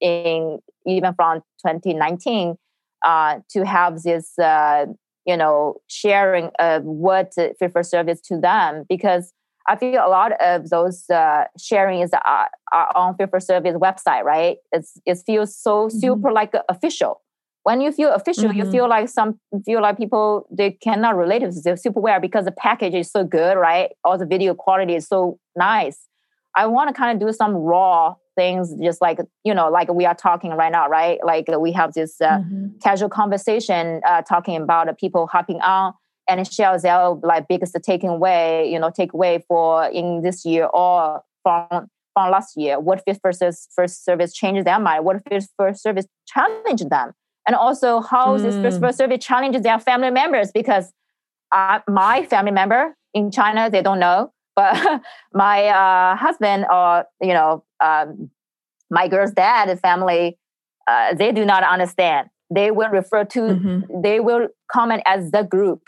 in 0.00 0.58
even 0.86 1.14
from 1.14 1.40
2019 1.66 2.56
uh, 3.04 3.38
to 3.50 3.64
have 3.64 4.02
this 4.02 4.38
uh, 4.38 4.86
you 5.26 5.36
know 5.36 5.76
sharing 5.88 6.50
of 6.58 6.84
what 6.84 7.34
fit 7.34 7.72
for 7.72 7.82
service 7.82 8.20
to 8.20 8.38
them 8.40 8.84
because 8.88 9.32
I 9.68 9.76
feel 9.76 10.02
a 10.04 10.08
lot 10.08 10.32
of 10.40 10.70
those 10.70 11.08
uh, 11.10 11.44
sharing 11.60 12.00
is 12.00 12.10
uh, 12.14 12.44
on 12.72 13.16
fit 13.16 13.28
for 13.28 13.38
service 13.38 13.76
website, 13.76 14.24
right? 14.24 14.56
It's 14.72 14.98
it 15.04 15.18
feels 15.26 15.54
so 15.54 15.86
mm-hmm. 15.86 15.98
super 15.98 16.32
like 16.32 16.54
official. 16.70 17.20
When 17.64 17.82
you 17.82 17.92
feel 17.92 18.12
official, 18.14 18.44
mm-hmm. 18.44 18.58
you 18.60 18.70
feel 18.70 18.88
like 18.88 19.10
some 19.10 19.38
feel 19.66 19.82
like 19.82 19.98
people 19.98 20.46
they 20.50 20.70
cannot 20.70 21.16
relate 21.16 21.40
to 21.40 21.48
the 21.48 21.78
superwear 21.86 22.18
because 22.18 22.46
the 22.46 22.52
package 22.52 22.94
is 22.94 23.10
so 23.10 23.24
good, 23.24 23.58
right? 23.58 23.90
All 24.04 24.16
the 24.16 24.24
video 24.24 24.54
quality 24.54 24.94
is 24.94 25.06
so 25.06 25.38
nice. 25.54 26.07
I 26.58 26.66
want 26.66 26.88
to 26.88 26.94
kind 26.94 27.10
of 27.14 27.26
do 27.26 27.32
some 27.32 27.54
raw 27.54 28.14
things 28.36 28.74
just 28.82 29.00
like 29.00 29.18
you 29.44 29.54
know 29.54 29.68
like 29.70 29.92
we 29.92 30.04
are 30.06 30.14
talking 30.14 30.50
right 30.50 30.72
now 30.72 30.88
right? 30.88 31.18
Like 31.24 31.46
we 31.58 31.72
have 31.72 31.92
this 31.94 32.20
uh, 32.20 32.38
mm-hmm. 32.38 32.78
casual 32.82 33.08
conversation 33.08 34.00
uh, 34.06 34.22
talking 34.22 34.56
about 34.56 34.88
uh, 34.88 34.92
people 34.92 35.26
hopping 35.28 35.60
on 35.60 35.94
and 36.28 36.46
share 36.52 36.78
their 36.78 37.10
like 37.30 37.46
biggest 37.48 37.74
takeaway 37.76 38.70
you 38.70 38.78
know 38.78 38.90
takeaway 38.90 39.42
for 39.46 39.86
in 39.86 40.22
this 40.22 40.44
year 40.44 40.66
or 40.66 41.22
from 41.42 41.88
from 42.14 42.30
last 42.32 42.56
year. 42.56 42.80
What 42.80 43.04
fit 43.04 43.18
versus 43.22 43.68
first 43.74 44.04
service 44.04 44.32
changes 44.34 44.64
their 44.64 44.80
mind? 44.80 45.04
What 45.04 45.22
fit 45.28 45.44
first 45.56 45.82
service 45.82 46.06
challenge 46.26 46.82
them? 46.90 47.12
And 47.46 47.54
also 47.56 48.00
how 48.00 48.36
mm. 48.36 48.42
this 48.42 48.56
first, 48.56 48.80
first 48.80 48.98
service 48.98 49.24
challenges 49.24 49.62
their 49.62 49.78
family 49.78 50.10
members? 50.10 50.50
Because 50.52 50.92
uh, 51.52 51.78
my 51.88 52.24
family 52.26 52.52
member 52.52 52.94
in 53.14 53.30
china 53.30 53.70
they 53.70 53.82
don't 53.82 53.98
know 53.98 54.30
but 54.58 54.74
my 55.32 55.58
uh, 55.82 56.16
husband 56.16 56.66
or 56.70 57.04
you 57.20 57.34
know 57.38 57.64
um, 57.88 58.30
my 58.90 59.06
girl's 59.08 59.32
dad 59.32 59.68
and 59.68 59.80
family 59.80 60.38
uh, 60.90 61.14
they 61.14 61.32
do 61.32 61.44
not 61.44 61.62
understand. 61.62 62.28
They 62.50 62.70
will 62.70 62.88
refer 62.88 63.24
to 63.36 63.40
mm-hmm. 63.40 64.00
they 64.02 64.20
will 64.20 64.48
comment 64.72 65.02
as 65.06 65.30
the 65.30 65.42
group. 65.42 65.82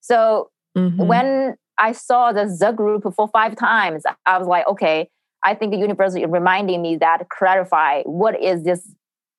So 0.00 0.50
mm-hmm. 0.76 1.06
when 1.12 1.56
i 1.78 1.92
saw 1.92 2.32
the 2.32 2.44
the 2.58 2.72
group 2.72 3.02
for 3.14 3.28
five 3.28 3.54
times 3.54 4.02
i 4.24 4.38
was 4.38 4.48
like 4.48 4.66
okay 4.66 5.10
i 5.44 5.52
think 5.54 5.72
the 5.72 5.78
universe 5.78 6.14
is 6.14 6.24
reminding 6.26 6.80
me 6.80 6.96
that 6.96 7.18
clarify 7.28 8.02
what 8.04 8.34
is 8.42 8.62
this 8.62 8.82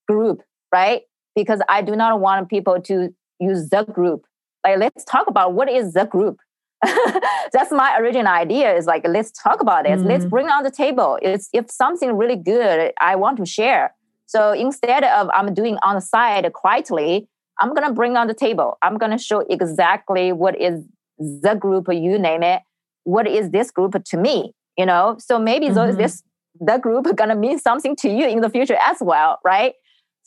group 0.08 0.44
right? 0.72 1.02
Because 1.36 1.62
i 1.70 1.82
do 1.82 1.96
not 1.96 2.20
want 2.20 2.50
people 2.50 2.82
to 2.82 3.14
use 3.40 3.70
the 3.70 3.84
group. 3.84 4.26
Like 4.64 4.80
let's 4.80 5.04
talk 5.06 5.28
about 5.28 5.54
what 5.54 5.70
is 5.70 5.94
the 5.94 6.06
group 6.06 6.38
that's 7.54 7.72
my 7.72 7.98
original 8.00 8.28
idea. 8.28 8.76
Is 8.76 8.86
like 8.86 9.08
let's 9.08 9.32
talk 9.32 9.62
about 9.62 9.86
this. 9.86 10.00
Mm-hmm. 10.00 10.10
let's 10.10 10.26
bring 10.26 10.48
on 10.48 10.64
the 10.64 10.72
table. 10.72 11.18
It's 11.22 11.50
if 11.54 11.72
something 11.72 12.16
really 12.16 12.36
good 12.36 12.94
i 13.00 13.16
want 13.16 13.38
to 13.38 13.46
share. 13.46 13.96
So 14.28 14.52
instead 14.52 15.04
of 15.04 15.30
i'm 15.34 15.54
doing 15.54 15.78
on 15.82 15.96
the 15.96 16.02
side 16.02 16.52
quietly 16.54 17.28
i'm 17.60 17.74
going 17.74 17.88
to 17.88 17.94
bring 17.94 18.16
on 18.16 18.28
the 18.28 18.34
table. 18.34 18.78
I'm 18.82 18.98
going 18.98 19.12
to 19.12 19.18
show 19.18 19.40
exactly 19.50 20.32
what 20.32 20.60
is 20.60 20.84
the 21.18 21.56
group 21.56 21.88
you 21.92 22.20
name 22.20 22.44
it 22.44 22.62
what 23.04 23.28
is 23.28 23.50
this 23.50 23.72
group 23.72 23.96
to 24.04 24.18
me 24.18 24.54
you 24.78 24.86
know? 24.86 25.16
So 25.20 25.40
maybe 25.40 25.70
mm-hmm. 25.70 25.98
this 25.98 26.22
the 26.60 26.78
group 26.78 27.06
going 27.16 27.30
to 27.30 27.36
mean 27.36 27.58
something 27.58 27.96
to 27.98 28.10
you 28.10 28.28
in 28.28 28.42
the 28.42 28.50
future 28.50 28.78
as 28.82 28.98
well 29.02 29.40
right? 29.44 29.74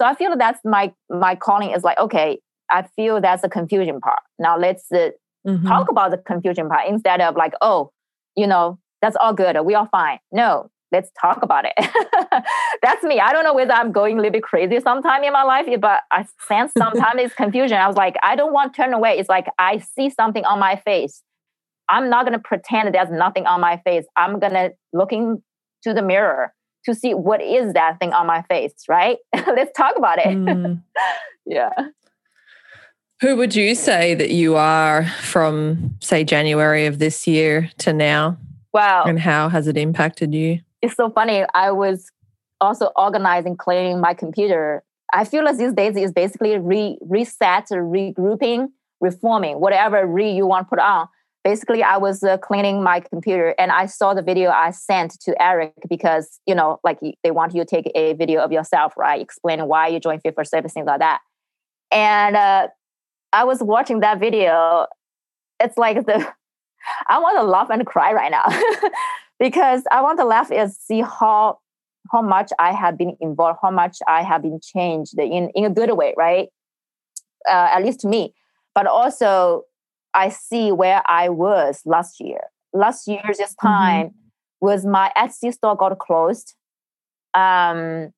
So 0.01 0.07
i 0.07 0.15
feel 0.15 0.37
that's 0.37 0.61
my 0.65 0.93
my 1.09 1.37
calling 1.37 1.71
is 1.71 1.85
like 1.85 1.99
okay 1.99 2.41
i 2.71 2.83
feel 2.97 3.21
that's 3.21 3.43
the 3.43 3.49
confusion 3.49 4.01
part. 4.01 4.23
Now 4.39 4.59
let's 4.59 4.91
uh, 4.91 5.11
mm-hmm. 5.47 5.67
talk 5.67 5.91
about 5.91 6.11
the 6.11 6.19
confusion 6.19 6.69
part 6.69 6.89
instead 6.89 7.21
of 7.21 7.37
like, 7.37 7.55
oh, 7.61 7.91
you 8.37 8.47
know, 8.47 8.79
that's 9.03 9.17
all 9.17 9.33
good. 9.33 9.57
We 9.65 9.75
all 9.75 9.89
fine. 9.91 10.19
No, 10.33 10.71
let's 10.93 11.11
talk 11.21 11.43
about 11.43 11.65
it. 11.65 11.73
that's 12.83 13.03
me. 13.03 13.21
I 13.21 13.33
don't 13.33 13.45
know 13.45 13.55
whether 13.55 13.73
I'm 13.73 13.93
going 13.93 14.19
a 14.19 14.23
little 14.23 14.33
bit 14.33 14.43
crazy 14.43 14.81
sometime 14.81 15.25
in 15.25 15.33
my 15.33 15.43
life, 15.43 15.67
but 15.81 16.03
I 16.11 16.27
sense 16.47 16.73
sometimes 16.79 17.15
it's 17.17 17.35
confusion. 17.35 17.79
I 17.79 17.87
was 17.87 17.97
like, 17.97 18.17
I 18.23 18.37
don't 18.37 18.53
want 18.53 18.75
to 18.75 18.83
turn 18.83 18.93
away. 18.93 19.19
It's 19.19 19.29
like 19.29 19.47
I 19.59 19.79
see 19.79 20.11
something 20.11 20.45
on 20.45 20.59
my 20.59 20.77
face. 20.77 21.23
I'm 21.89 22.09
not 22.09 22.25
going 22.25 22.39
to 22.39 22.43
pretend 22.43 22.95
there's 22.95 23.11
nothing 23.11 23.47
on 23.47 23.61
my 23.61 23.79
face. 23.85 24.05
I'm 24.17 24.39
going 24.39 24.53
to 24.53 24.73
looking 24.93 25.43
to 25.83 25.93
the 25.93 26.03
mirror 26.03 26.55
to 26.85 26.95
see 26.95 27.15
what 27.15 27.43
is 27.43 27.75
that 27.75 27.99
thing 27.99 28.13
on 28.13 28.27
my 28.27 28.43
face, 28.43 28.75
right? 28.89 29.19
Let's 29.35 29.73
talk 29.77 29.97
about 29.97 30.19
it. 30.19 30.29
Mm. 30.29 30.83
yeah. 31.47 31.71
Who 33.21 33.37
would 33.37 33.55
you 33.55 33.75
say 33.75 34.15
that 34.15 34.31
you 34.31 34.57
are 34.57 35.07
from, 35.21 35.97
say, 36.01 36.25
January 36.25 36.87
of 36.87 36.99
this 36.99 37.27
year 37.27 37.71
to 37.79 37.93
now? 37.93 38.39
Wow. 38.73 39.05
And 39.05 39.19
how 39.19 39.51
has 39.51 39.67
it 39.67 39.77
impacted 39.77 40.35
you? 40.35 40.61
It's 40.81 40.95
so 40.95 41.11
funny. 41.11 41.45
I 41.53 41.71
was 41.71 42.11
also 42.63 42.91
organizing, 42.97 43.59
cleaning 43.59 44.01
my 44.01 44.15
computer. 44.15 44.83
I 45.13 45.25
feel 45.25 45.45
like 45.45 45.59
these 45.59 45.75
days 45.75 45.97
is 45.97 46.13
basically 46.13 46.57
re- 46.59 46.97
reset, 47.03 47.67
regrouping, 47.71 48.69
reforming, 49.03 49.61
whatever 49.61 50.07
re 50.07 50.31
you 50.31 50.47
want 50.47 50.67
to 50.67 50.71
put 50.71 50.79
on. 50.79 51.07
Basically, 51.45 51.83
I 51.83 51.99
was 51.99 52.23
uh, 52.23 52.39
cleaning 52.39 52.83
my 52.83 53.01
computer 53.01 53.55
and 53.59 53.71
I 53.71 53.87
saw 53.87 54.15
the 54.15 54.23
video 54.23 54.51
I 54.51 54.71
sent 54.71 55.19
to 55.23 55.43
Eric 55.43 55.73
because, 55.89 56.39
you 56.47 56.55
know, 56.55 56.81
like 56.85 57.01
they 57.23 57.31
want 57.31 57.55
you 57.55 57.63
to 57.63 57.67
take 57.67 57.91
a 57.95 58.15
video 58.15 58.41
of 58.41 58.53
yourself, 58.53 58.95
right? 58.97 59.21
Explaining 59.21 59.67
why 59.67 59.89
you 59.89 60.01
joined 60.01 60.23
Fit 60.23 60.35
for 60.35 60.45
Service, 60.45 60.73
things 60.73 60.87
like 60.87 61.01
that. 61.01 61.21
And 61.91 62.37
uh, 62.37 62.69
I 63.33 63.45
was 63.45 63.63
watching 63.63 64.01
that 64.01 64.19
video. 64.19 64.87
It's 65.59 65.77
like 65.77 66.07
the 66.07 66.27
I 67.09 67.19
want 67.19 67.39
to 67.39 67.43
laugh 67.43 67.69
and 67.71 67.87
cry 67.87 68.13
right 68.13 68.31
now 68.31 68.45
because 69.39 69.83
I 69.91 70.01
want 70.03 70.19
to 70.19 70.25
laugh 70.25 70.51
is 70.51 70.77
see 70.77 71.03
how 71.03 71.59
how 72.11 72.23
much 72.23 72.51
I 72.59 72.73
have 72.73 72.99
been 72.99 73.17
involved, 73.21 73.59
how 73.63 73.71
much 73.71 73.99
I 74.09 74.23
have 74.23 74.43
been 74.43 74.61
changed 74.63 75.19
in 75.19 75.51
in 75.55 75.65
a 75.65 75.71
good 75.71 75.93
way, 75.97 76.15
right? 76.17 76.49
Uh, 77.49 77.71
at 77.75 77.83
least 77.83 78.01
to 78.01 78.09
me, 78.09 78.35
but 78.75 78.87
also 78.87 79.65
I 80.15 80.29
see 80.29 80.73
where 80.73 81.03
I 81.07 81.29
was 81.29 81.83
last 81.85 82.21
year. 82.21 82.41
Last 82.73 83.09
year, 83.09 83.23
this 83.27 83.55
mm-hmm. 83.55 83.67
time 83.67 84.07
mm-hmm. 84.07 84.67
was 84.67 84.85
my 84.85 85.13
Etsy 85.17 85.53
store 85.53 85.77
got 85.77 85.99
closed. 85.99 86.55
Um, 87.35 88.13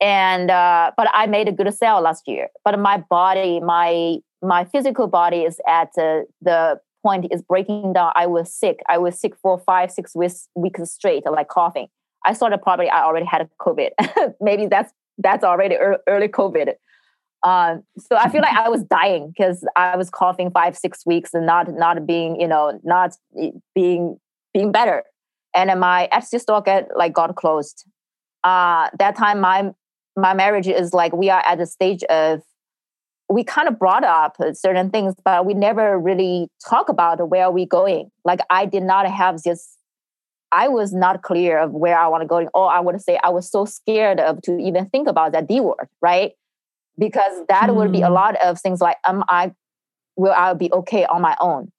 and 0.00 0.50
uh, 0.50 0.92
but 0.96 1.08
I 1.12 1.26
made 1.26 1.48
a 1.48 1.52
good 1.52 1.72
sale 1.74 2.00
last 2.00 2.26
year. 2.26 2.48
But 2.64 2.78
my 2.78 2.98
body, 3.10 3.60
my 3.60 4.18
my 4.42 4.64
physical 4.64 5.06
body 5.06 5.42
is 5.42 5.60
at 5.66 5.90
uh, 5.98 6.22
the 6.40 6.80
point 7.02 7.26
is 7.30 7.42
breaking 7.42 7.92
down. 7.92 8.12
I 8.14 8.26
was 8.26 8.52
sick. 8.52 8.80
I 8.88 8.98
was 8.98 9.18
sick 9.18 9.34
for 9.42 9.58
five, 9.58 9.90
six 9.90 10.14
weeks, 10.14 10.48
weeks 10.54 10.90
straight, 10.90 11.24
like 11.30 11.48
coughing. 11.48 11.88
I 12.26 12.34
thought 12.34 12.52
probably 12.62 12.88
I 12.88 13.02
already 13.02 13.26
had 13.26 13.48
COVID. 13.60 13.90
Maybe 14.40 14.66
that's 14.66 14.92
that's 15.18 15.44
already 15.44 15.76
early 16.06 16.28
COVID. 16.28 16.74
Um, 17.42 17.84
so 17.98 18.16
I 18.16 18.28
feel 18.28 18.42
like 18.42 18.54
I 18.54 18.68
was 18.68 18.82
dying 18.84 19.28
because 19.28 19.66
I 19.74 19.96
was 19.96 20.10
coughing 20.10 20.50
five, 20.50 20.76
six 20.76 21.06
weeks 21.06 21.32
and 21.32 21.46
not 21.46 21.72
not 21.72 22.06
being, 22.06 22.40
you 22.40 22.48
know, 22.48 22.78
not 22.82 23.16
being 23.74 24.18
being 24.52 24.72
better. 24.72 25.04
And 25.54 25.78
my 25.80 26.08
Etsy 26.12 26.40
store 26.40 26.60
get 26.60 26.88
like 26.96 27.12
got 27.12 27.34
closed. 27.36 27.84
Uh, 28.44 28.88
that 28.98 29.16
time 29.16 29.40
my 29.40 29.72
my 30.20 30.34
marriage 30.34 30.68
is 30.68 30.92
like 30.92 31.12
we 31.12 31.30
are 31.30 31.42
at 31.44 31.58
the 31.58 31.66
stage 31.66 32.02
of 32.04 32.42
we 33.28 33.44
kind 33.44 33.68
of 33.68 33.78
brought 33.78 34.02
up 34.02 34.36
certain 34.54 34.90
things, 34.90 35.14
but 35.24 35.46
we 35.46 35.54
never 35.54 35.98
really 35.98 36.48
talk 36.68 36.88
about 36.88 37.28
where 37.28 37.50
we 37.50 37.64
going. 37.64 38.10
Like 38.24 38.40
I 38.50 38.66
did 38.66 38.82
not 38.82 39.06
have 39.06 39.42
this. 39.42 39.76
I 40.50 40.66
was 40.66 40.92
not 40.92 41.22
clear 41.22 41.58
of 41.58 41.70
where 41.70 41.96
I 41.96 42.08
want 42.08 42.22
to 42.22 42.26
go. 42.26 42.48
Or 42.54 42.70
I 42.70 42.80
would 42.80 43.00
say 43.00 43.20
I 43.22 43.28
was 43.28 43.48
so 43.48 43.64
scared 43.64 44.18
of 44.18 44.42
to 44.42 44.58
even 44.58 44.86
think 44.86 45.06
about 45.06 45.30
that 45.32 45.46
D 45.46 45.60
word, 45.60 45.88
right? 46.02 46.32
Because 46.98 47.46
that 47.48 47.70
mm. 47.70 47.76
would 47.76 47.92
be 47.92 48.02
a 48.02 48.08
hmm. 48.08 48.14
lot 48.14 48.36
of 48.44 48.60
things 48.60 48.80
like, 48.80 48.96
am 49.06 49.22
I 49.28 49.52
will 50.16 50.32
I 50.32 50.52
be 50.54 50.70
okay 50.72 51.04
on 51.06 51.22
my 51.22 51.36
own? 51.40 51.70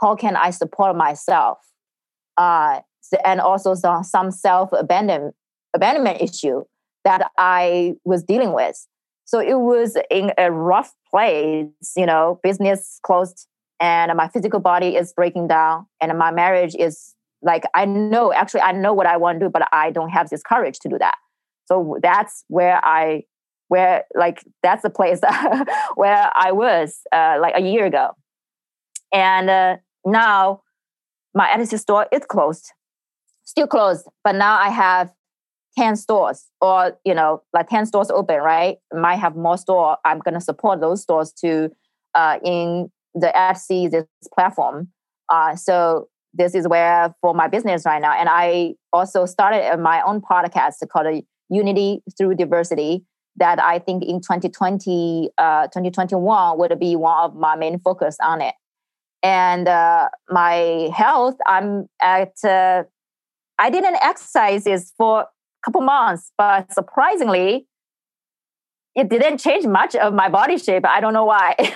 How 0.00 0.14
can 0.14 0.36
I 0.36 0.50
support 0.50 0.96
myself? 0.96 1.58
Uh, 2.36 2.80
and 3.24 3.40
also 3.40 3.74
some, 3.74 4.04
some 4.04 4.30
self 4.30 4.72
abandonment 4.72 5.34
abandonment 5.74 6.20
issue 6.20 6.64
that 7.04 7.30
I 7.38 7.94
was 8.04 8.22
dealing 8.22 8.52
with. 8.52 8.86
So 9.24 9.38
it 9.38 9.58
was 9.58 9.96
in 10.10 10.32
a 10.38 10.50
rough 10.50 10.92
place, 11.10 11.68
you 11.96 12.06
know, 12.06 12.40
business 12.42 12.98
closed 13.02 13.46
and 13.80 14.12
my 14.16 14.28
physical 14.28 14.60
body 14.60 14.96
is 14.96 15.12
breaking 15.12 15.48
down 15.48 15.86
and 16.00 16.16
my 16.18 16.30
marriage 16.30 16.74
is 16.78 17.14
like 17.42 17.64
I 17.74 17.86
know 17.86 18.32
actually 18.32 18.60
I 18.60 18.72
know 18.72 18.92
what 18.92 19.06
I 19.06 19.16
want 19.16 19.40
to 19.40 19.46
do, 19.46 19.50
but 19.50 19.66
I 19.72 19.90
don't 19.90 20.10
have 20.10 20.28
this 20.28 20.42
courage 20.42 20.78
to 20.80 20.88
do 20.88 20.98
that. 20.98 21.16
So 21.66 21.98
that's 22.02 22.44
where 22.48 22.84
I 22.84 23.24
where 23.68 24.04
like 24.14 24.44
that's 24.62 24.82
the 24.82 24.90
place 24.90 25.20
where 25.94 26.30
I 26.34 26.52
was 26.52 26.98
uh, 27.12 27.38
like 27.40 27.54
a 27.56 27.62
year 27.62 27.86
ago, 27.86 28.10
and 29.12 29.48
uh, 29.48 29.76
now 30.04 30.62
my 31.34 31.48
Etsy 31.48 31.78
store 31.78 32.06
is 32.12 32.22
closed, 32.26 32.72
still 33.44 33.68
closed, 33.68 34.06
but 34.24 34.34
now 34.34 34.58
I 34.58 34.68
have 34.68 35.10
10 35.76 35.96
stores 35.96 36.46
or 36.60 36.98
you 37.04 37.14
know 37.14 37.42
like 37.52 37.68
10 37.68 37.86
stores 37.86 38.10
open 38.10 38.40
right? 38.40 38.76
Might 38.92 39.16
have 39.16 39.36
more 39.36 39.58
store. 39.58 39.96
I'm 40.04 40.18
going 40.18 40.34
to 40.34 40.40
support 40.40 40.80
those 40.80 41.02
stores 41.02 41.32
to 41.44 41.70
uh, 42.14 42.38
in 42.44 42.90
the 43.14 43.32
fc 43.34 43.90
this 43.90 44.06
platform. 44.34 44.88
Uh, 45.28 45.54
so 45.56 46.08
this 46.32 46.54
is 46.54 46.68
where 46.68 47.14
for 47.20 47.34
my 47.34 47.48
business 47.48 47.84
right 47.84 48.00
now. 48.02 48.12
And 48.12 48.28
i 48.30 48.74
also 48.92 49.26
started 49.26 49.76
my 49.78 50.02
own 50.02 50.20
podcast 50.20 50.86
called 50.88 51.22
unity 51.48 52.02
through 52.16 52.34
diversity 52.36 53.04
that 53.36 53.60
i 53.60 53.78
think 53.78 54.02
in 54.04 54.20
2020 54.20 55.30
uh, 55.38 55.66
2021 55.68 56.58
would 56.58 56.78
be 56.78 56.96
one 56.96 57.24
of 57.24 57.34
my 57.34 57.56
main 57.56 57.78
focus 57.78 58.16
on 58.22 58.40
it. 58.40 58.54
And 59.22 59.68
uh, 59.68 60.08
my 60.28 60.90
health 60.94 61.36
i'm 61.46 61.86
at 62.00 62.32
uh, 62.44 62.84
i 63.58 63.70
didn't 63.70 63.96
exercise 64.02 64.66
is 64.66 64.92
for 64.96 65.26
couple 65.64 65.82
months, 65.82 66.32
but 66.36 66.72
surprisingly, 66.72 67.66
it 68.94 69.08
didn't 69.08 69.38
change 69.38 69.66
much 69.66 69.94
of 69.94 70.14
my 70.14 70.28
body 70.28 70.58
shape. 70.58 70.84
I 70.86 71.00
don't 71.00 71.12
know 71.12 71.24
why. 71.24 71.54
so 71.58 71.66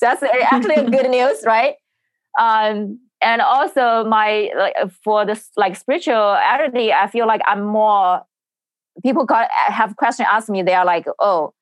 that's 0.00 0.22
actually 0.22 0.90
good 0.90 1.10
news, 1.10 1.42
right? 1.44 1.74
Um, 2.38 3.00
and 3.22 3.40
also 3.40 4.04
my 4.04 4.50
like 4.56 4.74
for 5.04 5.26
this 5.26 5.48
like 5.56 5.76
spirituality, 5.76 6.92
I 6.92 7.08
feel 7.08 7.26
like 7.26 7.40
I'm 7.46 7.62
more. 7.62 8.22
People 9.02 9.24
got 9.24 9.48
have 9.50 9.96
question 9.96 10.26
ask 10.28 10.48
me. 10.48 10.62
They 10.62 10.74
are 10.74 10.84
like, 10.84 11.06
"Oh, 11.18 11.54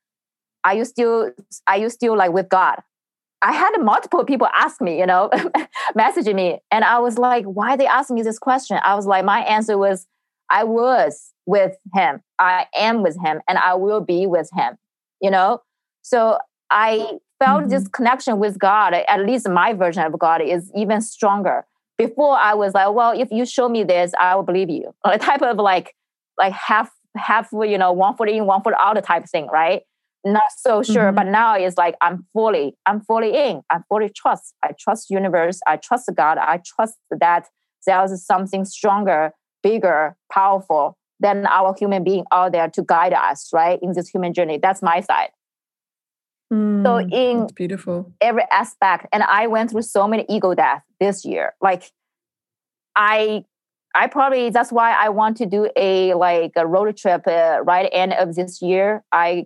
are 0.64 0.74
you 0.74 0.84
still? 0.84 1.30
Are 1.66 1.76
you 1.76 1.88
still 1.88 2.16
like 2.16 2.32
with 2.32 2.48
God?" 2.48 2.80
I 3.40 3.52
had 3.52 3.78
multiple 3.78 4.24
people 4.24 4.48
ask 4.52 4.80
me, 4.80 4.98
you 4.98 5.06
know, 5.06 5.30
messaging 5.98 6.34
me, 6.34 6.58
and 6.70 6.84
I 6.84 6.98
was 6.98 7.18
like, 7.18 7.44
"Why 7.44 7.76
they 7.76 7.86
ask 7.86 8.10
me 8.10 8.22
this 8.22 8.38
question?" 8.38 8.78
I 8.82 8.94
was 8.94 9.06
like, 9.06 9.24
my 9.24 9.40
answer 9.40 9.78
was 9.78 10.06
I 10.51 10.64
was 10.64 11.32
with 11.46 11.76
him. 11.94 12.20
I 12.38 12.66
am 12.74 13.03
with 13.03 13.18
him 13.20 13.40
and 13.49 13.59
I 13.59 13.74
will 13.74 14.01
be 14.01 14.26
with 14.26 14.51
him, 14.55 14.76
you 15.20 15.30
know? 15.30 15.61
So 16.03 16.38
I 16.70 17.18
felt 17.38 17.62
mm-hmm. 17.62 17.68
this 17.70 17.88
connection 17.88 18.38
with 18.38 18.59
God, 18.59 18.94
at 18.94 19.26
least 19.26 19.49
my 19.49 19.72
version 19.72 20.05
of 20.05 20.18
God 20.18 20.42
is 20.42 20.70
even 20.76 21.01
stronger. 21.01 21.66
Before 21.96 22.36
I 22.36 22.55
was 22.55 22.74
like, 22.74 22.92
well, 22.92 23.18
if 23.18 23.28
you 23.30 23.44
show 23.44 23.68
me 23.68 23.82
this, 23.82 24.12
I 24.18 24.36
will 24.36 24.44
believe 24.44 24.70
you. 24.70 24.94
A 25.05 25.18
type 25.18 25.42
of 25.42 25.57
like, 25.57 25.94
like 26.38 26.53
half, 26.53 26.90
half, 27.16 27.49
you 27.53 27.78
know, 27.78 27.92
one 27.92 28.16
foot 28.16 28.28
in, 28.28 28.46
one 28.46 28.62
foot 28.62 28.74
out 28.78 29.03
type 29.05 29.26
thing, 29.26 29.49
right? 29.49 29.82
Not 30.24 30.42
so 30.59 30.82
sure, 30.82 31.05
mm-hmm. 31.05 31.16
but 31.16 31.26
now 31.26 31.57
it's 31.57 31.76
like 31.76 31.94
I'm 32.01 32.26
fully, 32.32 32.76
I'm 32.86 33.01
fully 33.01 33.34
in. 33.36 33.62
I 33.70 33.78
fully 33.88 34.11
trust. 34.14 34.55
I 34.62 34.72
trust 34.78 35.11
universe. 35.11 35.61
I 35.66 35.76
trust 35.76 36.11
God. 36.14 36.38
I 36.38 36.61
trust 36.64 36.94
that 37.11 37.46
there's 37.86 38.24
something 38.24 38.64
stronger 38.64 39.32
bigger, 39.62 40.16
powerful 40.32 40.96
than 41.20 41.46
our 41.46 41.74
human 41.78 42.04
being 42.04 42.24
out 42.32 42.52
there 42.52 42.68
to 42.68 42.82
guide 42.82 43.12
us, 43.12 43.50
right, 43.52 43.78
in 43.82 43.92
this 43.92 44.09
human 44.09 44.32
journey. 44.32 44.59
That's 44.62 44.82
my 44.82 45.00
side. 45.00 45.30
Mm, 46.52 46.84
so 46.84 46.98
in 46.98 47.46
beautiful 47.54 48.11
every 48.20 48.44
aspect, 48.50 49.06
and 49.12 49.22
I 49.22 49.46
went 49.48 49.70
through 49.70 49.82
so 49.82 50.09
many 50.09 50.24
ego 50.28 50.54
death 50.54 50.82
this 50.98 51.24
year. 51.24 51.54
Like 51.61 51.90
I 52.96 53.44
I 53.94 54.06
probably 54.06 54.48
that's 54.48 54.72
why 54.72 54.92
I 54.92 55.11
want 55.11 55.36
to 55.38 55.46
do 55.46 55.68
a 55.76 56.14
like 56.14 56.52
a 56.56 56.66
road 56.66 56.96
trip 56.96 57.26
uh, 57.26 57.59
right 57.64 57.88
end 57.92 58.14
of 58.14 58.34
this 58.34 58.62
year. 58.62 59.04
I 59.12 59.44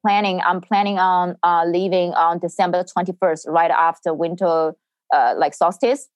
planning 0.00 0.40
I'm 0.40 0.62
planning 0.62 0.98
on 0.98 1.36
uh, 1.42 1.64
leaving 1.66 2.14
on 2.14 2.38
December 2.38 2.84
21st, 2.84 3.48
right 3.48 3.70
after 3.70 4.14
winter 4.14 4.72
uh, 5.14 5.34
like 5.36 5.52
solstice 5.52 6.08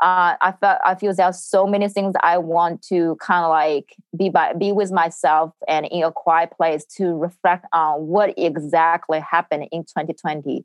uh, 0.00 0.36
I 0.40 0.52
felt 0.60 0.78
I 0.84 0.94
feel 0.94 1.12
there's 1.12 1.42
so 1.42 1.66
many 1.66 1.88
things 1.88 2.14
I 2.22 2.38
want 2.38 2.82
to 2.82 3.16
kind 3.20 3.44
of 3.44 3.50
like 3.50 3.96
be 4.16 4.28
by 4.28 4.52
be 4.52 4.70
with 4.70 4.92
myself 4.92 5.52
and 5.66 5.86
in 5.86 6.04
a 6.04 6.12
quiet 6.12 6.52
place 6.56 6.84
to 6.96 7.16
reflect 7.16 7.66
on 7.72 8.06
what 8.06 8.32
exactly 8.36 9.18
happened 9.18 9.66
in 9.72 9.82
2020. 9.82 10.64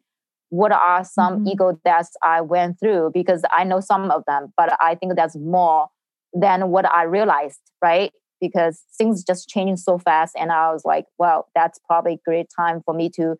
What 0.50 0.72
are 0.72 1.04
some 1.04 1.38
mm-hmm. 1.38 1.48
ego 1.48 1.80
deaths 1.84 2.16
I 2.22 2.42
went 2.42 2.80
through? 2.80 3.10
Because 3.12 3.44
I 3.52 3.64
know 3.64 3.80
some 3.80 4.12
of 4.12 4.24
them, 4.28 4.54
but 4.56 4.78
I 4.80 4.94
think 4.94 5.16
that's 5.16 5.36
more 5.36 5.88
than 6.34 6.70
what 6.70 6.86
I 6.86 7.04
realized, 7.04 7.60
right? 7.82 8.12
Because 8.40 8.84
things 8.96 9.24
just 9.24 9.50
changing 9.50 9.78
so 9.78 9.98
fast, 9.98 10.36
and 10.40 10.52
I 10.52 10.72
was 10.72 10.86
like, 10.86 11.06
well, 11.18 11.48
that's 11.56 11.80
probably 11.88 12.14
a 12.14 12.22
great 12.24 12.48
time 12.56 12.84
for 12.86 12.94
me 12.94 13.10
to 13.16 13.36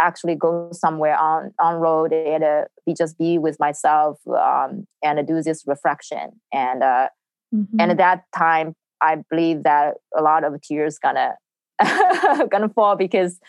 actually 0.00 0.34
go 0.34 0.70
somewhere 0.72 1.18
on 1.18 1.52
on 1.58 1.76
road 1.76 2.12
and 2.12 2.42
uh, 2.42 2.64
be 2.86 2.94
just 2.94 3.18
be 3.18 3.38
with 3.38 3.58
myself 3.60 4.18
um, 4.28 4.86
and 5.02 5.26
do 5.26 5.42
this 5.42 5.64
reflection. 5.66 6.40
And 6.52 6.82
uh, 6.82 7.08
mm-hmm. 7.54 7.80
and 7.80 7.90
at 7.92 7.98
that 7.98 8.24
time 8.36 8.74
i 9.02 9.16
believe 9.30 9.62
that 9.62 9.94
a 10.14 10.20
lot 10.20 10.44
of 10.44 10.60
tears 10.60 10.98
gonna 10.98 11.34
gonna 12.50 12.68
fall 12.68 12.96
because 12.96 13.40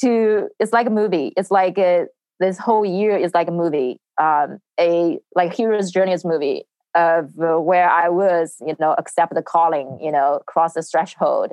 to 0.00 0.48
it's 0.58 0.72
like 0.72 0.86
a 0.86 0.90
movie. 0.90 1.32
It's 1.36 1.50
like 1.50 1.78
a, 1.78 2.06
this 2.40 2.58
whole 2.58 2.84
year 2.84 3.16
is 3.16 3.32
like 3.34 3.48
a 3.48 3.52
movie. 3.52 4.00
Um, 4.20 4.58
a 4.78 5.18
like 5.34 5.54
hero's 5.54 5.90
journeys 5.90 6.24
movie 6.24 6.64
of 6.94 7.30
uh, 7.40 7.60
where 7.60 7.88
i 7.88 8.08
was 8.08 8.56
you 8.66 8.74
know 8.80 8.94
accept 8.98 9.32
the 9.32 9.42
calling 9.42 9.98
you 10.02 10.10
know 10.10 10.40
cross 10.46 10.74
the 10.74 10.82
threshold. 10.82 11.52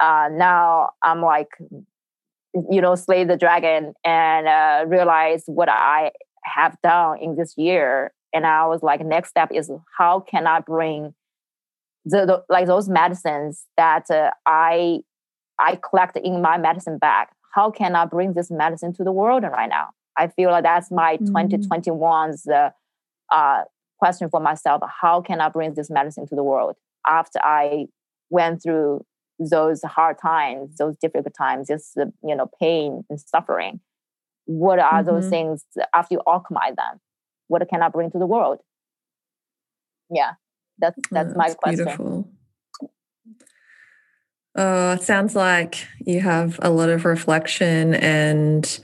Uh, 0.00 0.28
now 0.32 0.90
i'm 1.02 1.20
like 1.20 1.50
you 2.70 2.80
know, 2.80 2.94
slay 2.94 3.24
the 3.24 3.36
dragon 3.36 3.94
and 4.04 4.46
uh, 4.46 4.84
realize 4.86 5.44
what 5.46 5.68
I 5.68 6.12
have 6.44 6.76
done 6.82 7.18
in 7.18 7.36
this 7.36 7.54
year. 7.56 8.12
And 8.34 8.46
I 8.46 8.66
was 8.66 8.82
like, 8.82 9.04
next 9.04 9.30
step 9.30 9.50
is 9.52 9.70
how 9.98 10.20
can 10.20 10.46
I 10.46 10.60
bring 10.60 11.14
the, 12.04 12.26
the 12.26 12.44
like 12.48 12.66
those 12.66 12.88
medicines 12.88 13.64
that 13.76 14.10
uh, 14.10 14.30
I 14.46 15.00
I 15.58 15.78
collect 15.88 16.16
in 16.16 16.42
my 16.42 16.58
medicine 16.58 16.98
bag. 16.98 17.28
How 17.54 17.70
can 17.70 17.94
I 17.94 18.06
bring 18.06 18.32
this 18.32 18.50
medicine 18.50 18.92
to 18.94 19.04
the 19.04 19.12
world 19.12 19.44
right 19.44 19.68
now? 19.68 19.90
I 20.18 20.28
feel 20.28 20.50
like 20.50 20.64
that's 20.64 20.90
my 20.90 21.18
mm-hmm. 21.18 21.34
2021's 21.34 22.46
uh, 22.48 22.70
uh, 23.30 23.62
question 24.02 24.28
for 24.28 24.40
myself 24.40 24.82
how 25.00 25.20
can 25.20 25.40
i 25.40 25.48
bring 25.48 25.74
this 25.74 25.88
medicine 25.88 26.26
to 26.26 26.34
the 26.34 26.42
world 26.42 26.74
after 27.06 27.38
i 27.44 27.86
went 28.30 28.60
through 28.60 29.00
those 29.50 29.82
hard 29.82 30.16
times 30.20 30.76
those 30.76 30.96
difficult 30.96 31.34
times 31.36 31.68
just 31.68 31.96
you 31.96 32.36
know 32.36 32.48
pain 32.60 33.04
and 33.08 33.20
suffering 33.20 33.80
what 34.44 34.78
are 34.78 35.02
mm-hmm. 35.02 35.06
those 35.06 35.28
things 35.28 35.64
after 35.94 36.14
you 36.14 36.20
alchemize 36.26 36.76
them 36.76 37.00
what 37.48 37.66
can 37.68 37.82
i 37.82 37.88
bring 37.88 38.10
to 38.10 38.18
the 38.18 38.26
world 38.26 38.58
yeah 40.10 40.32
that's 40.78 40.98
that's, 41.10 41.30
oh, 41.30 41.34
that's 41.36 41.36
my 41.36 41.54
question 41.54 41.84
beautiful. 41.84 42.28
Oh, 44.54 44.92
it 44.92 45.02
sounds 45.02 45.34
like 45.34 45.86
you 46.00 46.20
have 46.20 46.58
a 46.62 46.68
lot 46.68 46.90
of 46.90 47.06
reflection 47.06 47.94
and 47.94 48.80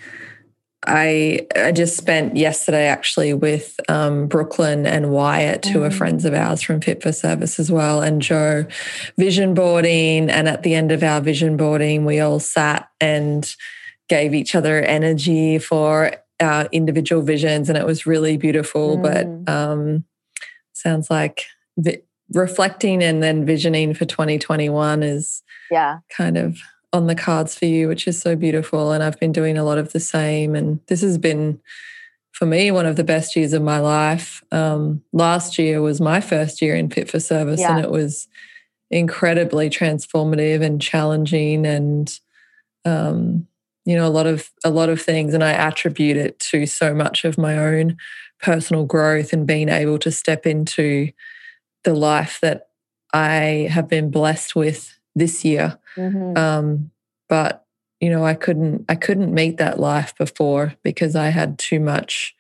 I 0.87 1.47
I 1.57 1.72
just 1.72 1.97
spent 1.97 2.37
yesterday 2.37 2.87
actually 2.87 3.35
with 3.35 3.79
um, 3.89 4.29
Brooklyn 4.29 4.87
and 4.87 5.11
Wyatt, 5.11 5.66
who 5.66 5.83
are 5.83 5.91
mm. 5.91 5.97
friends 5.97 6.24
of 6.24 6.35
ours 6.35 6.62
from 6.62 6.81
Fit 6.81 7.03
for 7.03 7.12
Service 7.12 7.59
as 7.59 7.70
well, 7.70 8.01
and 8.01 8.22
Joe, 8.22 8.64
vision 9.16 9.55
boarding. 9.55 10.31
And 10.31 10.49
at 10.49 10.62
the 10.62 10.74
end 10.74 10.93
of 10.93 11.03
our 11.03 11.20
vision 11.20 11.57
boarding, 11.57 12.05
we 12.05 12.20
all 12.20 12.39
sat 12.39 12.89
and 13.01 13.55
gave 14.09 14.35
each 14.35 14.55
other 14.55 14.81
energy 14.83 15.59
for 15.59 16.12
our 16.41 16.68
individual 16.70 17.22
visions, 17.22 17.68
and 17.68 17.76
it 17.76 17.85
was 17.85 18.07
really 18.07 18.37
beautiful. 18.37 18.99
Mm. 18.99 19.03
But 19.47 19.53
um, 19.53 20.05
sounds 20.74 21.11
like 21.11 21.45
vi- 21.76 22.03
reflecting 22.33 23.03
and 23.03 23.22
then 23.22 23.45
visioning 23.45 23.95
for 23.95 24.05
2021 24.05 25.03
is 25.03 25.43
yeah 25.70 25.99
kind 26.14 26.37
of 26.37 26.59
on 26.93 27.07
the 27.07 27.14
cards 27.14 27.55
for 27.55 27.66
you, 27.66 27.89
which 27.89 28.07
is 28.07 28.20
so 28.20 28.34
beautiful. 28.34 28.93
And 28.93 29.03
I've 29.03 29.20
been 29.20 29.32
doing 29.32 29.59
a 29.59 29.64
lot 29.64 29.78
of 29.78 29.93
the 29.93 30.01
same. 30.01 30.55
And 30.55 30.80
this 30.86 31.03
has 31.03 31.18
been, 31.18 31.61
for 32.32 32.47
me, 32.47 32.70
one 32.70 32.86
of 32.86 32.97
the 32.97 33.05
best 33.05 33.36
years 33.36 33.53
of 33.53 33.62
my 33.62 33.78
life. 33.78 34.43
Um, 34.53 35.03
last 35.12 35.59
year 35.59 35.82
was 35.82 36.01
my 36.01 36.20
first 36.20 36.62
year 36.62 36.74
in 36.74 36.89
Fit 36.89 37.11
for 37.11 37.20
Service, 37.20 37.61
yeah. 37.61 37.76
and 37.76 37.84
it 37.84 37.91
was 37.91 38.28
incredibly 38.91 39.68
transformative 39.68 40.62
and 40.62 40.80
challenging 40.80 41.66
and 41.66 42.18
um, 42.84 43.47
you 43.84 43.97
know 43.97 44.07
a 44.07 44.11
lot 44.11 44.26
of 44.26 44.51
a 44.64 44.70
lot 44.70 44.89
of 44.89 45.01
things 45.01 45.34
and 45.34 45.45
i 45.45 45.51
attribute 45.51 46.16
it 46.16 46.39
to 46.39 46.66
so 46.66 46.95
much 46.95 47.24
of 47.24 47.39
my 47.39 47.57
own 47.59 47.97
personal 48.41 48.84
growth 48.84 49.32
and 49.32 49.47
being 49.47 49.68
able 49.68 49.99
to 49.99 50.11
step 50.11 50.47
into 50.47 51.11
the 51.84 51.95
life 51.95 52.39
that 52.41 52.68
i 53.12 53.68
have 53.70 53.89
been 53.89 54.11
blessed 54.11 54.55
with 54.55 54.97
this 55.14 55.44
year. 55.44 55.78
Mm-hmm. 55.96 56.36
Um, 56.36 56.90
but 57.28 57.64
you 58.00 58.11
know, 58.11 58.24
I 58.24 58.34
couldn't 58.34 58.84
I 58.88 58.94
couldn't 58.94 59.34
meet 59.34 59.56
that 59.59 59.80
life 59.80 60.14
before 60.16 60.74
because 60.82 61.16
I 61.16 61.28
had 61.28 61.59
too 61.59 61.80
much. 61.80 62.34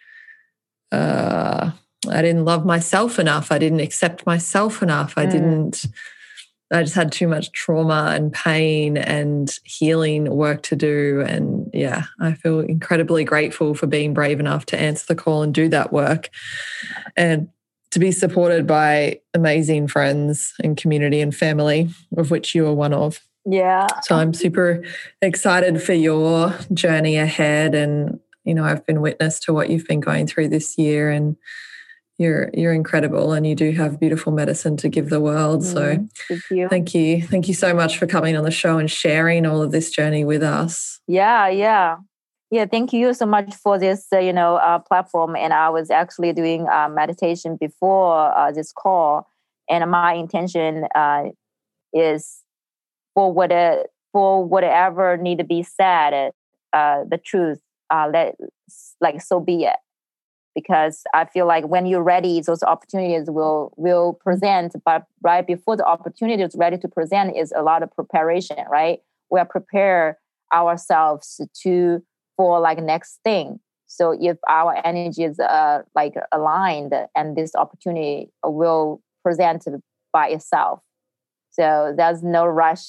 Uh, 0.92 1.72
I 2.08 2.22
didn't 2.22 2.44
love 2.44 2.64
myself 2.64 3.18
enough. 3.18 3.50
I 3.50 3.58
didn't 3.58 3.80
accept 3.80 4.24
myself 4.24 4.82
enough. 4.82 5.14
I 5.16 5.26
mm. 5.26 5.32
didn't. 5.32 5.86
I 6.70 6.82
just 6.82 6.94
had 6.94 7.10
too 7.10 7.26
much 7.26 7.50
trauma 7.52 8.12
and 8.14 8.30
pain 8.30 8.98
and 8.98 9.50
healing 9.64 10.30
work 10.30 10.62
to 10.64 10.76
do. 10.76 11.24
And 11.26 11.70
yeah, 11.72 12.04
I 12.20 12.34
feel 12.34 12.60
incredibly 12.60 13.24
grateful 13.24 13.74
for 13.74 13.86
being 13.86 14.12
brave 14.12 14.38
enough 14.38 14.66
to 14.66 14.78
answer 14.78 15.06
the 15.08 15.14
call 15.14 15.42
and 15.42 15.54
do 15.54 15.70
that 15.70 15.94
work. 15.94 16.28
And 17.16 17.48
to 17.90 17.98
be 17.98 18.12
supported 18.12 18.66
by 18.66 19.20
amazing 19.34 19.88
friends 19.88 20.54
and 20.62 20.76
community 20.76 21.20
and 21.20 21.34
family, 21.34 21.88
of 22.16 22.30
which 22.30 22.54
you 22.54 22.66
are 22.66 22.74
one 22.74 22.92
of. 22.92 23.20
Yeah. 23.46 23.86
So 24.02 24.16
I'm 24.16 24.34
super 24.34 24.84
excited 25.22 25.82
for 25.82 25.94
your 25.94 26.54
journey 26.72 27.16
ahead. 27.16 27.74
And, 27.74 28.20
you 28.44 28.54
know, 28.54 28.64
I've 28.64 28.84
been 28.84 29.00
witness 29.00 29.40
to 29.40 29.54
what 29.54 29.70
you've 29.70 29.86
been 29.86 30.00
going 30.00 30.26
through 30.26 30.48
this 30.48 30.76
year 30.76 31.10
and 31.10 31.36
you're 32.18 32.50
you're 32.52 32.74
incredible 32.74 33.32
and 33.32 33.46
you 33.46 33.54
do 33.54 33.70
have 33.72 34.00
beautiful 34.00 34.32
medicine 34.32 34.76
to 34.78 34.88
give 34.88 35.08
the 35.08 35.20
world. 35.20 35.62
Mm, 35.62 35.64
so 35.64 36.08
thank 36.28 36.42
you. 36.50 36.68
Thank 36.68 36.94
you. 36.94 37.22
Thank 37.22 37.48
you 37.48 37.54
so 37.54 37.72
much 37.72 37.96
for 37.96 38.06
coming 38.06 38.36
on 38.36 38.44
the 38.44 38.50
show 38.50 38.78
and 38.78 38.90
sharing 38.90 39.46
all 39.46 39.62
of 39.62 39.70
this 39.70 39.90
journey 39.90 40.24
with 40.24 40.42
us. 40.42 41.00
Yeah, 41.06 41.48
yeah. 41.48 41.98
Yeah, 42.50 42.64
thank 42.64 42.94
you 42.94 43.12
so 43.12 43.26
much 43.26 43.54
for 43.54 43.78
this, 43.78 44.06
uh, 44.10 44.18
you 44.18 44.32
know, 44.32 44.56
uh, 44.56 44.78
platform. 44.78 45.36
And 45.36 45.52
I 45.52 45.68
was 45.68 45.90
actually 45.90 46.32
doing 46.32 46.66
uh, 46.66 46.88
meditation 46.88 47.56
before 47.60 48.34
uh, 48.34 48.50
this 48.52 48.72
call, 48.72 49.26
and 49.68 49.90
my 49.90 50.14
intention 50.14 50.86
uh, 50.94 51.24
is 51.92 52.42
for 53.14 53.30
what 53.32 53.52
for 54.12 54.44
whatever 54.44 55.18
need 55.18 55.38
to 55.38 55.44
be 55.44 55.62
said, 55.62 56.32
uh, 56.72 57.04
the 57.06 57.18
truth. 57.18 57.60
let 57.92 58.36
like 59.00 59.20
so 59.20 59.40
be 59.40 59.64
it, 59.64 59.76
because 60.54 61.02
I 61.12 61.26
feel 61.26 61.46
like 61.46 61.66
when 61.68 61.84
you're 61.84 62.02
ready, 62.02 62.40
those 62.40 62.62
opportunities 62.62 63.28
will 63.28 63.74
will 63.76 64.14
present. 64.14 64.74
But 64.86 65.04
right 65.22 65.46
before 65.46 65.76
the 65.76 65.84
opportunity 65.84 66.42
is 66.42 66.54
ready 66.56 66.78
to 66.78 66.88
present, 66.88 67.36
is 67.36 67.52
a 67.54 67.62
lot 67.62 67.82
of 67.82 67.90
preparation. 67.94 68.64
Right, 68.70 69.00
we 69.30 69.38
are 69.38 69.44
prepare 69.44 70.18
ourselves 70.54 71.42
to 71.62 72.02
for 72.38 72.60
like 72.60 72.78
next 72.82 73.18
thing. 73.22 73.60
So 73.88 74.16
if 74.18 74.38
our 74.48 74.80
energy 74.86 75.24
is 75.24 75.38
uh, 75.38 75.82
like 75.94 76.14
aligned 76.32 76.94
and 77.14 77.36
this 77.36 77.54
opportunity 77.54 78.30
will 78.44 79.02
present 79.22 79.66
by 80.12 80.28
itself. 80.28 80.80
So 81.50 81.92
there's 81.96 82.22
no 82.22 82.46
rush 82.46 82.84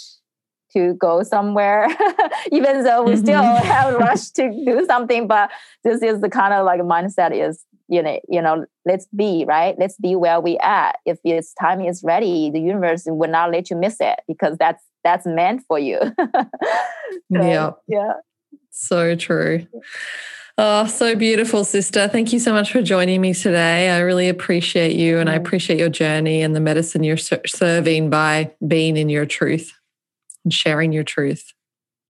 to 0.74 0.94
go 0.94 1.24
somewhere 1.24 1.88
even 2.52 2.84
though 2.84 3.02
we 3.02 3.16
still 3.16 3.42
mm-hmm. 3.42 3.66
have 3.72 3.96
rush 3.96 4.30
to 4.30 4.52
do 4.52 4.86
something 4.86 5.28
but 5.28 5.50
this 5.84 6.04
is 6.04 6.22
the 6.22 6.30
kind 6.30 6.54
of 6.54 6.64
like 6.64 6.80
mindset 6.82 7.32
is 7.34 7.66
you 7.88 8.04
know 8.04 8.20
you 8.30 8.40
know 8.40 8.66
let's 8.86 9.08
be 9.16 9.46
right? 9.48 9.74
Let's 9.80 9.98
be 9.98 10.16
where 10.16 10.40
we 10.40 10.60
at. 10.60 10.98
If 11.08 11.18
its 11.24 11.56
time 11.56 11.82
is 11.82 12.04
ready 12.04 12.52
the 12.52 12.60
universe 12.60 13.06
will 13.08 13.32
not 13.32 13.52
let 13.52 13.72
you 13.72 13.78
miss 13.78 13.98
it 14.00 14.20
because 14.28 14.58
that's 14.60 14.84
that's 15.04 15.26
meant 15.26 15.64
for 15.68 15.80
you. 15.80 16.00
So, 17.34 17.42
yeah. 17.42 17.72
yeah 17.88 18.14
so 18.80 19.16
true. 19.16 19.68
Oh, 20.58 20.88
so 20.88 21.16
beautiful, 21.16 21.64
sister. 21.64 22.08
Thank 22.10 22.34
you 22.34 22.40
so 22.40 22.52
much 22.52 22.72
for 22.72 22.82
joining 22.82 23.22
me 23.22 23.34
today. 23.34 23.90
I 23.90 24.00
really 24.00 24.28
appreciate 24.28 24.96
you 24.96 25.20
and 25.20 25.30
I 25.30 25.38
mm. 25.38 25.42
appreciate 25.42 25.80
your 25.80 25.90
journey 25.90 26.42
and 26.42 26.54
the 26.54 26.60
medicine 26.60 27.04
you're 27.04 27.16
serving 27.16 28.10
by 28.10 28.52
being 28.68 28.98
in 28.98 29.08
your 29.08 29.26
truth 29.26 29.74
and 30.44 30.54
sharing 30.54 30.92
your 30.92 31.04
truth. 31.04 31.54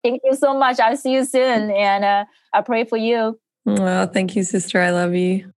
Thank 0.03 0.23
you 0.25 0.35
so 0.35 0.57
much. 0.59 0.81
I'll 0.81 0.97
see 0.97 1.13
you 1.13 1.27
soon 1.27 1.71
and 1.71 2.05
uh, 2.05 2.25
I 2.55 2.63
pray 2.63 2.85
for 2.85 2.97
you. 2.97 3.39
Well, 3.67 4.07
thank 4.07 4.35
you, 4.35 4.43
sister. 4.43 4.81
I 4.81 4.91
love 4.91 5.15
you. 5.15 5.53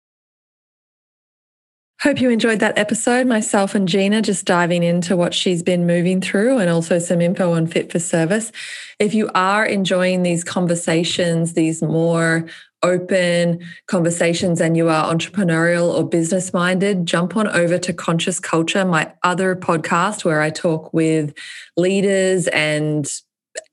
Hope 2.03 2.21
you 2.21 2.31
enjoyed 2.31 2.59
that 2.59 2.77
episode. 2.77 3.29
Myself 3.29 3.77
and 3.77 3.87
Gina 3.87 4.23
just 4.23 4.45
diving 4.45 4.83
into 4.83 5.17
what 5.17 5.33
she's 5.33 5.63
been 5.63 5.87
moving 5.87 6.21
through 6.21 6.59
and 6.59 6.69
also 6.69 6.99
some 6.99 7.21
info 7.21 7.53
on 7.53 7.69
Fit 7.69 7.93
for 7.93 8.01
Service. 8.01 8.51
If 8.99 9.15
you 9.15 9.31
are 9.37 9.65
enjoying 9.65 10.25
these 10.25 10.43
conversations, 10.43 11.53
these 11.53 11.81
more 11.81 12.47
open 12.83 13.61
conversations, 13.87 14.61
and 14.61 14.77
you 14.77 14.89
are 14.89 15.15
entrepreneurial 15.15 15.95
or 15.95 16.03
business 16.03 16.53
minded, 16.53 17.07
jump 17.07 17.37
on 17.37 17.47
over 17.47 17.79
to 17.79 17.93
Conscious 17.93 18.41
Culture, 18.41 18.85
my 18.85 19.13
other 19.23 19.55
podcast 19.55 20.25
where 20.25 20.41
I 20.41 20.51
talk 20.51 20.93
with 20.93 21.33
leaders 21.77 22.49
and 22.49 23.09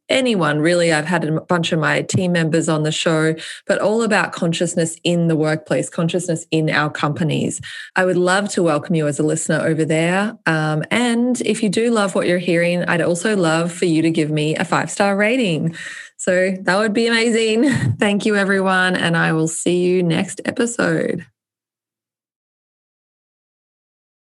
anyone 0.09 0.59
really. 0.59 0.91
I've 0.91 1.05
had 1.05 1.23
a 1.23 1.41
bunch 1.41 1.71
of 1.71 1.79
my 1.79 2.01
team 2.01 2.31
members 2.31 2.67
on 2.67 2.83
the 2.83 2.91
show, 2.91 3.35
but 3.65 3.79
all 3.79 4.03
about 4.03 4.31
consciousness 4.31 4.97
in 5.03 5.27
the 5.27 5.35
workplace, 5.35 5.89
consciousness 5.89 6.45
in 6.51 6.69
our 6.69 6.89
companies. 6.89 7.61
I 7.95 8.05
would 8.05 8.17
love 8.17 8.49
to 8.49 8.63
welcome 8.63 8.95
you 8.95 9.07
as 9.07 9.19
a 9.19 9.23
listener 9.23 9.61
over 9.61 9.85
there. 9.85 10.37
Um, 10.45 10.83
and 10.91 11.39
if 11.41 11.63
you 11.63 11.69
do 11.69 11.91
love 11.91 12.15
what 12.15 12.27
you're 12.27 12.39
hearing, 12.39 12.83
I'd 12.83 13.01
also 13.01 13.35
love 13.35 13.71
for 13.71 13.85
you 13.85 14.01
to 14.01 14.11
give 14.11 14.29
me 14.29 14.55
a 14.55 14.65
five 14.65 14.91
star 14.91 15.15
rating. 15.15 15.75
So 16.17 16.51
that 16.63 16.77
would 16.77 16.93
be 16.93 17.07
amazing. 17.07 17.69
Thank 17.97 18.25
you, 18.25 18.35
everyone. 18.35 18.95
And 18.95 19.15
I 19.15 19.31
will 19.31 19.47
see 19.47 19.83
you 19.85 20.03
next 20.03 20.41
episode. 20.45 21.25